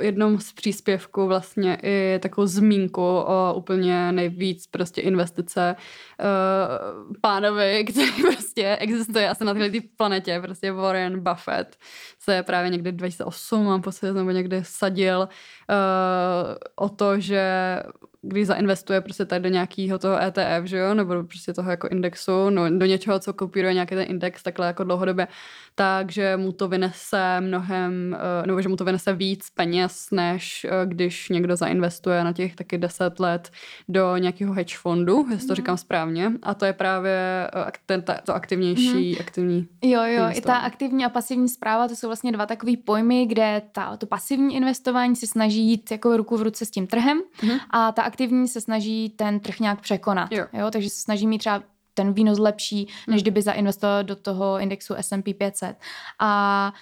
jednom 0.00 0.40
z 0.40 0.52
příspěvků 0.52 1.26
vlastně 1.26 1.78
i 1.82 2.18
takovou 2.22 2.46
zmínku 2.46 3.02
o 3.02 3.54
úplně 3.56 4.12
nejvíc 4.12 4.66
prostě 4.66 5.00
investice 5.00 5.76
uh, 6.20 7.14
pánovi, 7.20 7.84
který 7.90 8.22
prostě 8.22 8.76
existuje 8.76 9.28
asi 9.28 9.44
na 9.44 9.54
této 9.54 9.78
planetě, 9.96 10.40
prostě 10.42 10.72
Warren 10.72 11.20
Buffett 11.20 11.76
se 12.18 12.42
právě 12.42 12.70
někdy 12.70 12.92
2008, 12.92 13.64
mám 13.64 13.82
pocit, 13.82 14.12
nebo 14.12 14.30
někdy 14.30 14.60
sadil 14.64 15.18
uh, 15.20 15.26
o 16.76 16.88
to, 16.88 17.20
že 17.20 17.76
když 18.26 18.46
zainvestuje 18.46 19.00
prostě 19.00 19.24
tady 19.24 19.42
do 19.42 19.48
nějakého 19.48 19.98
toho 19.98 20.22
ETF, 20.22 20.64
že 20.64 20.78
jo, 20.78 20.94
nebo 20.94 21.24
prostě 21.24 21.52
toho 21.52 21.70
jako 21.70 21.88
indexu, 21.88 22.50
no, 22.50 22.78
do 22.78 22.86
něčeho, 22.86 23.18
co 23.18 23.32
kopíruje 23.32 23.74
nějaký 23.74 23.94
ten 23.94 24.06
index 24.08 24.42
takhle 24.42 24.66
jako 24.66 24.84
dlouhodobě, 24.84 25.28
takže 25.74 26.36
mu 26.36 26.52
to 26.52 26.68
vynese 26.68 27.40
mnohem, 27.40 28.16
eh, 28.42 28.46
nebo 28.46 28.62
že 28.62 28.68
mu 28.68 28.76
to 28.76 28.84
vynese 28.84 29.12
víc 29.12 29.50
peněz, 29.50 30.08
než 30.12 30.64
eh, 30.64 30.86
když 30.86 31.28
někdo 31.28 31.56
zainvestuje 31.56 32.24
na 32.24 32.32
těch 32.32 32.54
taky 32.54 32.78
10 32.78 33.20
let 33.20 33.50
do 33.88 34.16
nějakého 34.16 34.54
hedge 34.54 34.76
fondu, 34.76 35.26
jestli 35.30 35.46
to 35.46 35.52
mm. 35.52 35.56
říkám 35.56 35.76
správně, 35.76 36.32
a 36.42 36.54
to 36.54 36.64
je 36.64 36.72
právě 36.72 37.50
eh, 37.54 37.72
ten, 37.86 38.02
ta, 38.02 38.14
to 38.14 38.34
aktivnější, 38.34 39.12
mm. 39.12 39.16
aktivní. 39.20 39.68
Jo, 39.82 40.02
jo, 40.02 40.24
i 40.32 40.40
ta 40.40 40.56
aktivní 40.56 41.04
a 41.04 41.08
pasivní 41.08 41.48
zpráva, 41.48 41.88
to 41.88 41.96
jsou 41.96 42.06
vlastně 42.06 42.32
dva 42.32 42.46
takové 42.46 42.72
pojmy, 42.84 43.26
kde 43.26 43.62
ta, 43.72 43.96
to 43.96 44.06
pasivní 44.06 44.56
investování 44.56 45.16
se 45.16 45.26
snaží 45.26 45.68
jít 45.68 45.90
jako 45.90 46.16
ruku 46.16 46.36
v 46.36 46.42
ruce 46.42 46.66
s 46.66 46.70
tím 46.70 46.86
trhem 46.86 47.22
mm. 47.42 47.50
a 47.70 47.92
ta 47.92 48.02
aktivní 48.14 48.48
se 48.48 48.60
snaží 48.60 49.10
ten 49.10 49.40
trh 49.40 49.60
nějak 49.60 49.80
překonat. 49.80 50.32
Jo. 50.32 50.46
Jo? 50.52 50.70
Takže 50.70 50.90
se 50.90 51.00
snaží 51.00 51.26
mít 51.26 51.38
třeba 51.38 51.62
ten 51.94 52.12
výnos 52.12 52.38
lepší, 52.38 52.86
než 52.86 53.16
hmm. 53.16 53.22
kdyby 53.22 53.42
zainvestoval 53.42 54.04
do 54.04 54.16
toho 54.16 54.58
indexu 54.58 54.94
S&P 54.94 55.34
500. 55.34 55.76
A 56.18 56.72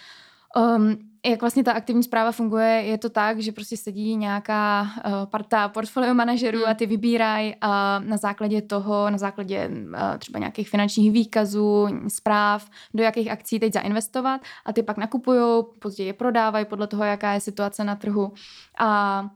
um, 0.57 0.99
jak 1.26 1.41
vlastně 1.41 1.64
ta 1.64 1.72
aktivní 1.72 2.03
zpráva 2.03 2.33
funguje, 2.33 2.68
je 2.68 2.99
to 2.99 3.11
tak, 3.11 3.41
že 3.41 3.53
prostě 3.53 3.76
sedí 3.76 4.16
nějaká 4.16 4.83
uh, 4.83 5.12
parta 5.30 5.68
portfolio 5.68 6.14
manažerů 6.14 6.59
hmm. 6.59 6.68
a 6.68 6.74
ty 6.74 6.87
vybírají 6.87 7.55
uh, 7.55 8.09
na 8.09 8.16
základě 8.16 8.62
toho, 8.62 9.11
na 9.11 9.18
základě 9.18 9.68
uh, 9.68 10.18
třeba 10.18 10.39
nějakých 10.39 10.68
finančních 10.68 11.12
výkazů, 11.12 11.89
zpráv, 12.09 12.70
do 12.95 13.03
jakých 13.03 13.30
akcí 13.30 13.61
teď 13.61 13.72
zainvestovat 13.72 14.41
a 14.64 14.72
ty 14.72 14.83
pak 14.83 14.97
nakupují, 14.97 15.64
později 15.78 16.07
je 16.07 16.12
prodávají 16.12 16.64
podle 16.64 16.87
toho, 16.87 17.05
jaká 17.05 17.33
je 17.33 17.41
situace 17.41 17.85
na 17.85 17.97
trhu. 17.97 18.33
A 18.78 19.30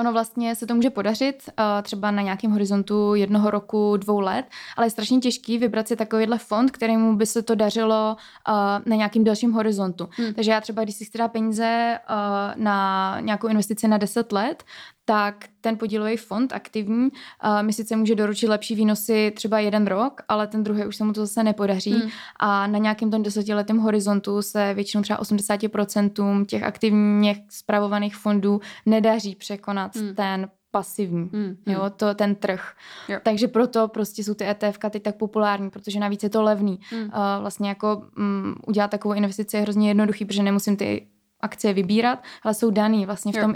Ono 0.00 0.12
vlastně 0.12 0.56
se 0.56 0.66
to 0.66 0.74
může 0.74 0.90
podařit 0.90 1.42
uh, 1.46 1.64
třeba 1.82 2.10
na 2.10 2.22
nějakém 2.22 2.50
horizontu 2.50 3.14
jednoho 3.14 3.50
roku, 3.50 3.96
dvou 3.96 4.20
let, 4.20 4.46
ale 4.76 4.86
je 4.86 4.90
strašně 4.90 5.18
těžký 5.18 5.58
vybrat 5.58 5.88
si 5.88 5.96
takovýhle 5.96 6.38
fond, 6.38 6.70
kterému 6.70 7.16
by 7.16 7.26
se 7.26 7.42
to 7.42 7.54
dařilo 7.54 8.16
uh, 8.48 8.54
na 8.86 8.96
nějakým 8.96 9.24
dalším 9.24 9.52
horizontu. 9.52 10.08
Hmm. 10.10 10.34
Takže 10.34 10.50
já 10.50 10.60
třeba, 10.60 10.84
když 10.84 10.96
si 10.96 11.04
chci 11.04 11.18
dát 11.18 11.28
peníze 11.28 11.98
uh, 12.10 12.62
na 12.62 13.16
nějakou 13.20 13.48
investici 13.48 13.88
na 13.88 13.98
10 13.98 14.32
let, 14.32 14.64
tak 15.04 15.44
ten 15.60 15.78
podílový 15.78 16.16
fond 16.16 16.52
aktivní 16.52 17.08
uh, 17.08 17.62
mi 17.62 17.72
sice 17.72 17.96
může 17.96 18.14
doručit 18.14 18.48
lepší 18.48 18.74
výnosy 18.74 19.32
třeba 19.36 19.58
jeden 19.58 19.86
rok, 19.86 20.22
ale 20.28 20.46
ten 20.46 20.64
druhý 20.64 20.86
už 20.86 20.96
se 20.96 21.04
mu 21.04 21.12
to 21.12 21.20
zase 21.20 21.42
nepodaří 21.42 21.92
hmm. 21.92 22.10
a 22.36 22.66
na 22.66 22.78
nějakém 22.78 23.10
tom 23.10 23.22
desetiletém 23.22 23.78
horizontu 23.78 24.42
se 24.42 24.74
většinou 24.74 25.02
třeba 25.02 25.20
80% 25.20 26.46
těch 26.46 26.62
aktivně 26.62 27.44
spravovaných 27.50 28.16
fondů 28.16 28.60
nedaří 28.86 29.34
překonat 29.34 29.96
hmm. 29.96 30.14
ten 30.14 30.48
pasivní, 30.70 31.30
hmm. 31.32 31.56
jo, 31.66 31.90
to 31.96 32.14
ten 32.14 32.34
trh. 32.34 32.72
Jo. 33.08 33.18
Takže 33.22 33.48
proto 33.48 33.88
prostě 33.88 34.24
jsou 34.24 34.34
ty 34.34 34.44
ETF 34.44 34.78
teď 34.90 35.02
tak 35.02 35.16
populární, 35.16 35.70
protože 35.70 36.00
navíc 36.00 36.22
je 36.22 36.30
to 36.30 36.42
levný. 36.42 36.80
Hmm. 36.90 37.02
Uh, 37.02 37.10
vlastně 37.40 37.68
jako 37.68 38.02
um, 38.18 38.54
udělat 38.66 38.90
takovou 38.90 39.14
investici 39.14 39.56
je 39.56 39.62
hrozně 39.62 39.88
jednoduchý, 39.88 40.24
protože 40.24 40.42
nemusím 40.42 40.76
ty 40.76 41.06
akcie 41.40 41.74
vybírat, 41.74 42.22
ale 42.42 42.54
jsou 42.54 42.70
daný 42.70 43.06
vlastně 43.06 43.32
v 43.32 43.40
tom 43.40 43.52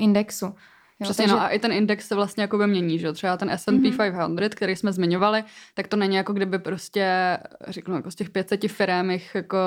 jo. 1.00 1.04
Přesně, 1.04 1.22
takže... 1.22 1.34
no 1.34 1.42
a 1.42 1.48
i 1.48 1.58
ten 1.58 1.72
index 1.72 2.08
se 2.08 2.14
vlastně 2.14 2.42
jako 2.42 2.58
by 2.58 2.66
mění, 2.66 2.98
že 2.98 3.12
třeba 3.12 3.36
ten 3.36 3.50
S&P 3.50 3.72
mm-hmm. 3.72 4.36
500, 4.36 4.54
který 4.54 4.76
jsme 4.76 4.92
zmiňovali, 4.92 5.44
tak 5.74 5.88
to 5.88 5.96
není 5.96 6.16
jako 6.16 6.32
kdyby 6.32 6.58
prostě, 6.58 7.38
řeknu, 7.68 7.94
jako 7.94 8.10
z 8.10 8.14
těch 8.14 8.30
500 8.30 8.70
firm 8.70 9.10
jich 9.10 9.34
jako 9.34 9.58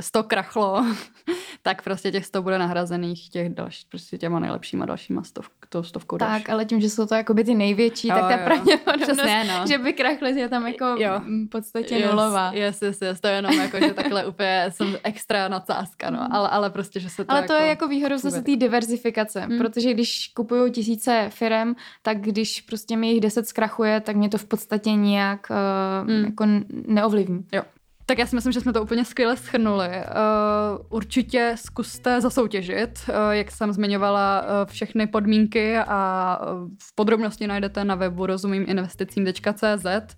100 0.00 0.22
krachlo, 0.22 0.86
tak 1.62 1.82
prostě 1.82 2.12
těch 2.12 2.26
100 2.26 2.42
bude 2.42 2.58
nahrazených 2.58 3.30
těch 3.30 3.48
další, 3.48 3.86
prostě 3.88 4.18
těma 4.18 4.38
nejlepšíma 4.38 4.86
dalšíma 4.86 5.22
stov, 5.22 5.50
tou 5.68 5.82
stovkou 5.82 6.18
Tak, 6.18 6.28
další. 6.28 6.46
ale 6.46 6.64
tím, 6.64 6.80
že 6.80 6.90
jsou 6.90 7.06
to 7.06 7.14
jako 7.14 7.34
by 7.34 7.44
ty 7.44 7.54
největší, 7.54 8.08
jo, 8.08 8.14
tak 8.14 8.38
ta 8.38 8.44
pravděpodobnost, 8.44 9.48
no. 9.48 9.66
že 9.68 9.78
by 9.78 9.92
krachly, 9.92 10.40
je 10.40 10.48
tam 10.48 10.66
jako 10.66 10.84
jo. 10.98 11.20
v 11.46 11.48
podstatě 11.48 11.94
yes, 11.94 12.10
nulová. 12.10 12.50
Yes, 12.54 12.82
yes, 12.82 13.02
yes, 13.02 13.20
to 13.20 13.28
je 13.28 13.34
jenom 13.34 13.52
jako, 13.52 13.80
že 13.80 13.94
takhle 13.94 14.26
úplně 14.26 14.66
jsem 14.68 14.96
extra 15.02 15.48
nadsázka, 15.48 16.10
no, 16.10 16.28
ale, 16.30 16.48
ale 16.48 16.70
prostě, 16.70 17.00
že 17.00 17.10
se 17.10 17.24
to 17.24 17.32
Ale 17.32 17.42
to 17.42 17.52
jako 17.52 17.64
je 17.64 17.68
jako 17.68 17.88
výhodou 17.88 18.18
zase 18.18 18.42
té 18.42 18.56
diverzifikace, 18.56 19.40
hmm. 19.40 19.58
protože 19.58 19.94
když 19.94 20.30
kupuju 20.34 20.68
tisíce 20.78 21.26
firem, 21.30 21.76
tak 22.02 22.20
když 22.20 22.60
prostě 22.60 22.96
mi 22.96 23.10
jich 23.10 23.20
deset 23.20 23.48
zkrachuje, 23.48 24.00
tak 24.00 24.16
mě 24.16 24.28
to 24.28 24.38
v 24.38 24.44
podstatě 24.44 24.92
nijak 24.92 25.46
uh, 25.50 26.08
hmm. 26.10 26.24
jako 26.24 26.44
neovlivní. 26.86 27.44
Jo. 27.52 27.62
Tak 28.06 28.18
já 28.18 28.26
si 28.26 28.36
myslím, 28.36 28.52
že 28.52 28.60
jsme 28.60 28.72
to 28.72 28.82
úplně 28.82 29.04
skvěle 29.04 29.36
schrnuli. 29.36 29.88
Uh, 29.88 30.86
určitě 30.90 31.54
zkuste 31.58 32.20
zasoutěžit, 32.20 33.00
uh, 33.08 33.14
jak 33.30 33.50
jsem 33.50 33.72
zmiňovala, 33.72 34.44
všechny 34.64 35.06
podmínky 35.06 35.78
a 35.78 36.38
v 36.82 36.94
podrobnosti 36.94 37.46
najdete 37.46 37.84
na 37.84 37.94
webu 37.94 38.26
rozumíminvesticím.cz. 38.26 40.16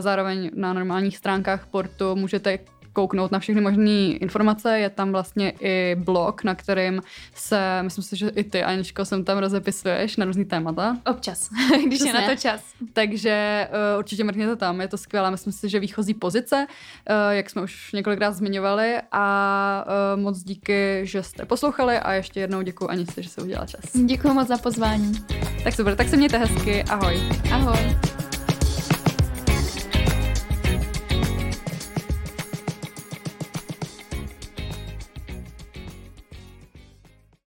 Zároveň 0.00 0.50
na 0.54 0.72
normálních 0.72 1.16
stránkách 1.16 1.66
portu 1.66 2.16
můžete 2.16 2.58
kouknout 2.92 3.32
na 3.32 3.38
všechny 3.38 3.60
možné 3.60 4.16
informace. 4.20 4.78
Je 4.78 4.90
tam 4.90 5.12
vlastně 5.12 5.52
i 5.60 5.96
blog, 5.98 6.44
na 6.44 6.54
kterým 6.54 7.02
se, 7.34 7.82
myslím 7.82 8.04
si, 8.04 8.16
že 8.16 8.28
i 8.28 8.44
ty, 8.44 8.62
Aničko, 8.62 9.04
jsem 9.04 9.24
tam 9.24 9.38
rozepisuješ 9.38 10.16
na 10.16 10.24
různý 10.24 10.44
témata. 10.44 10.96
Občas, 11.10 11.50
když 11.86 11.98
Přesně. 11.98 12.08
je 12.08 12.14
na 12.14 12.28
to 12.28 12.36
čas. 12.36 12.62
Takže 12.92 13.68
uh, 13.70 13.98
určitě 13.98 14.24
mrkněte 14.24 14.56
tam, 14.56 14.80
je 14.80 14.88
to 14.88 14.96
skvělé. 14.96 15.30
Myslím 15.30 15.52
si, 15.52 15.68
že 15.68 15.80
výchozí 15.80 16.14
pozice, 16.14 16.66
uh, 16.66 17.32
jak 17.32 17.50
jsme 17.50 17.62
už 17.62 17.92
několikrát 17.92 18.32
zmiňovali 18.32 18.96
a 19.12 19.84
uh, 20.14 20.22
moc 20.22 20.42
díky, 20.42 21.00
že 21.02 21.22
jste 21.22 21.44
poslouchali 21.44 21.98
a 21.98 22.12
ještě 22.12 22.40
jednou 22.40 22.62
děkuji 22.62 22.86
Aničce, 22.90 23.22
že 23.22 23.28
se 23.28 23.42
udělala 23.42 23.66
čas. 23.66 23.80
Děkuji 24.04 24.34
moc 24.34 24.48
za 24.48 24.58
pozvání. 24.58 25.12
Tak 25.64 25.74
super, 25.74 25.96
tak 25.96 26.08
se 26.08 26.16
mějte 26.16 26.38
hezky, 26.38 26.84
ahoj. 26.84 27.20
Ahoj. 27.52 28.21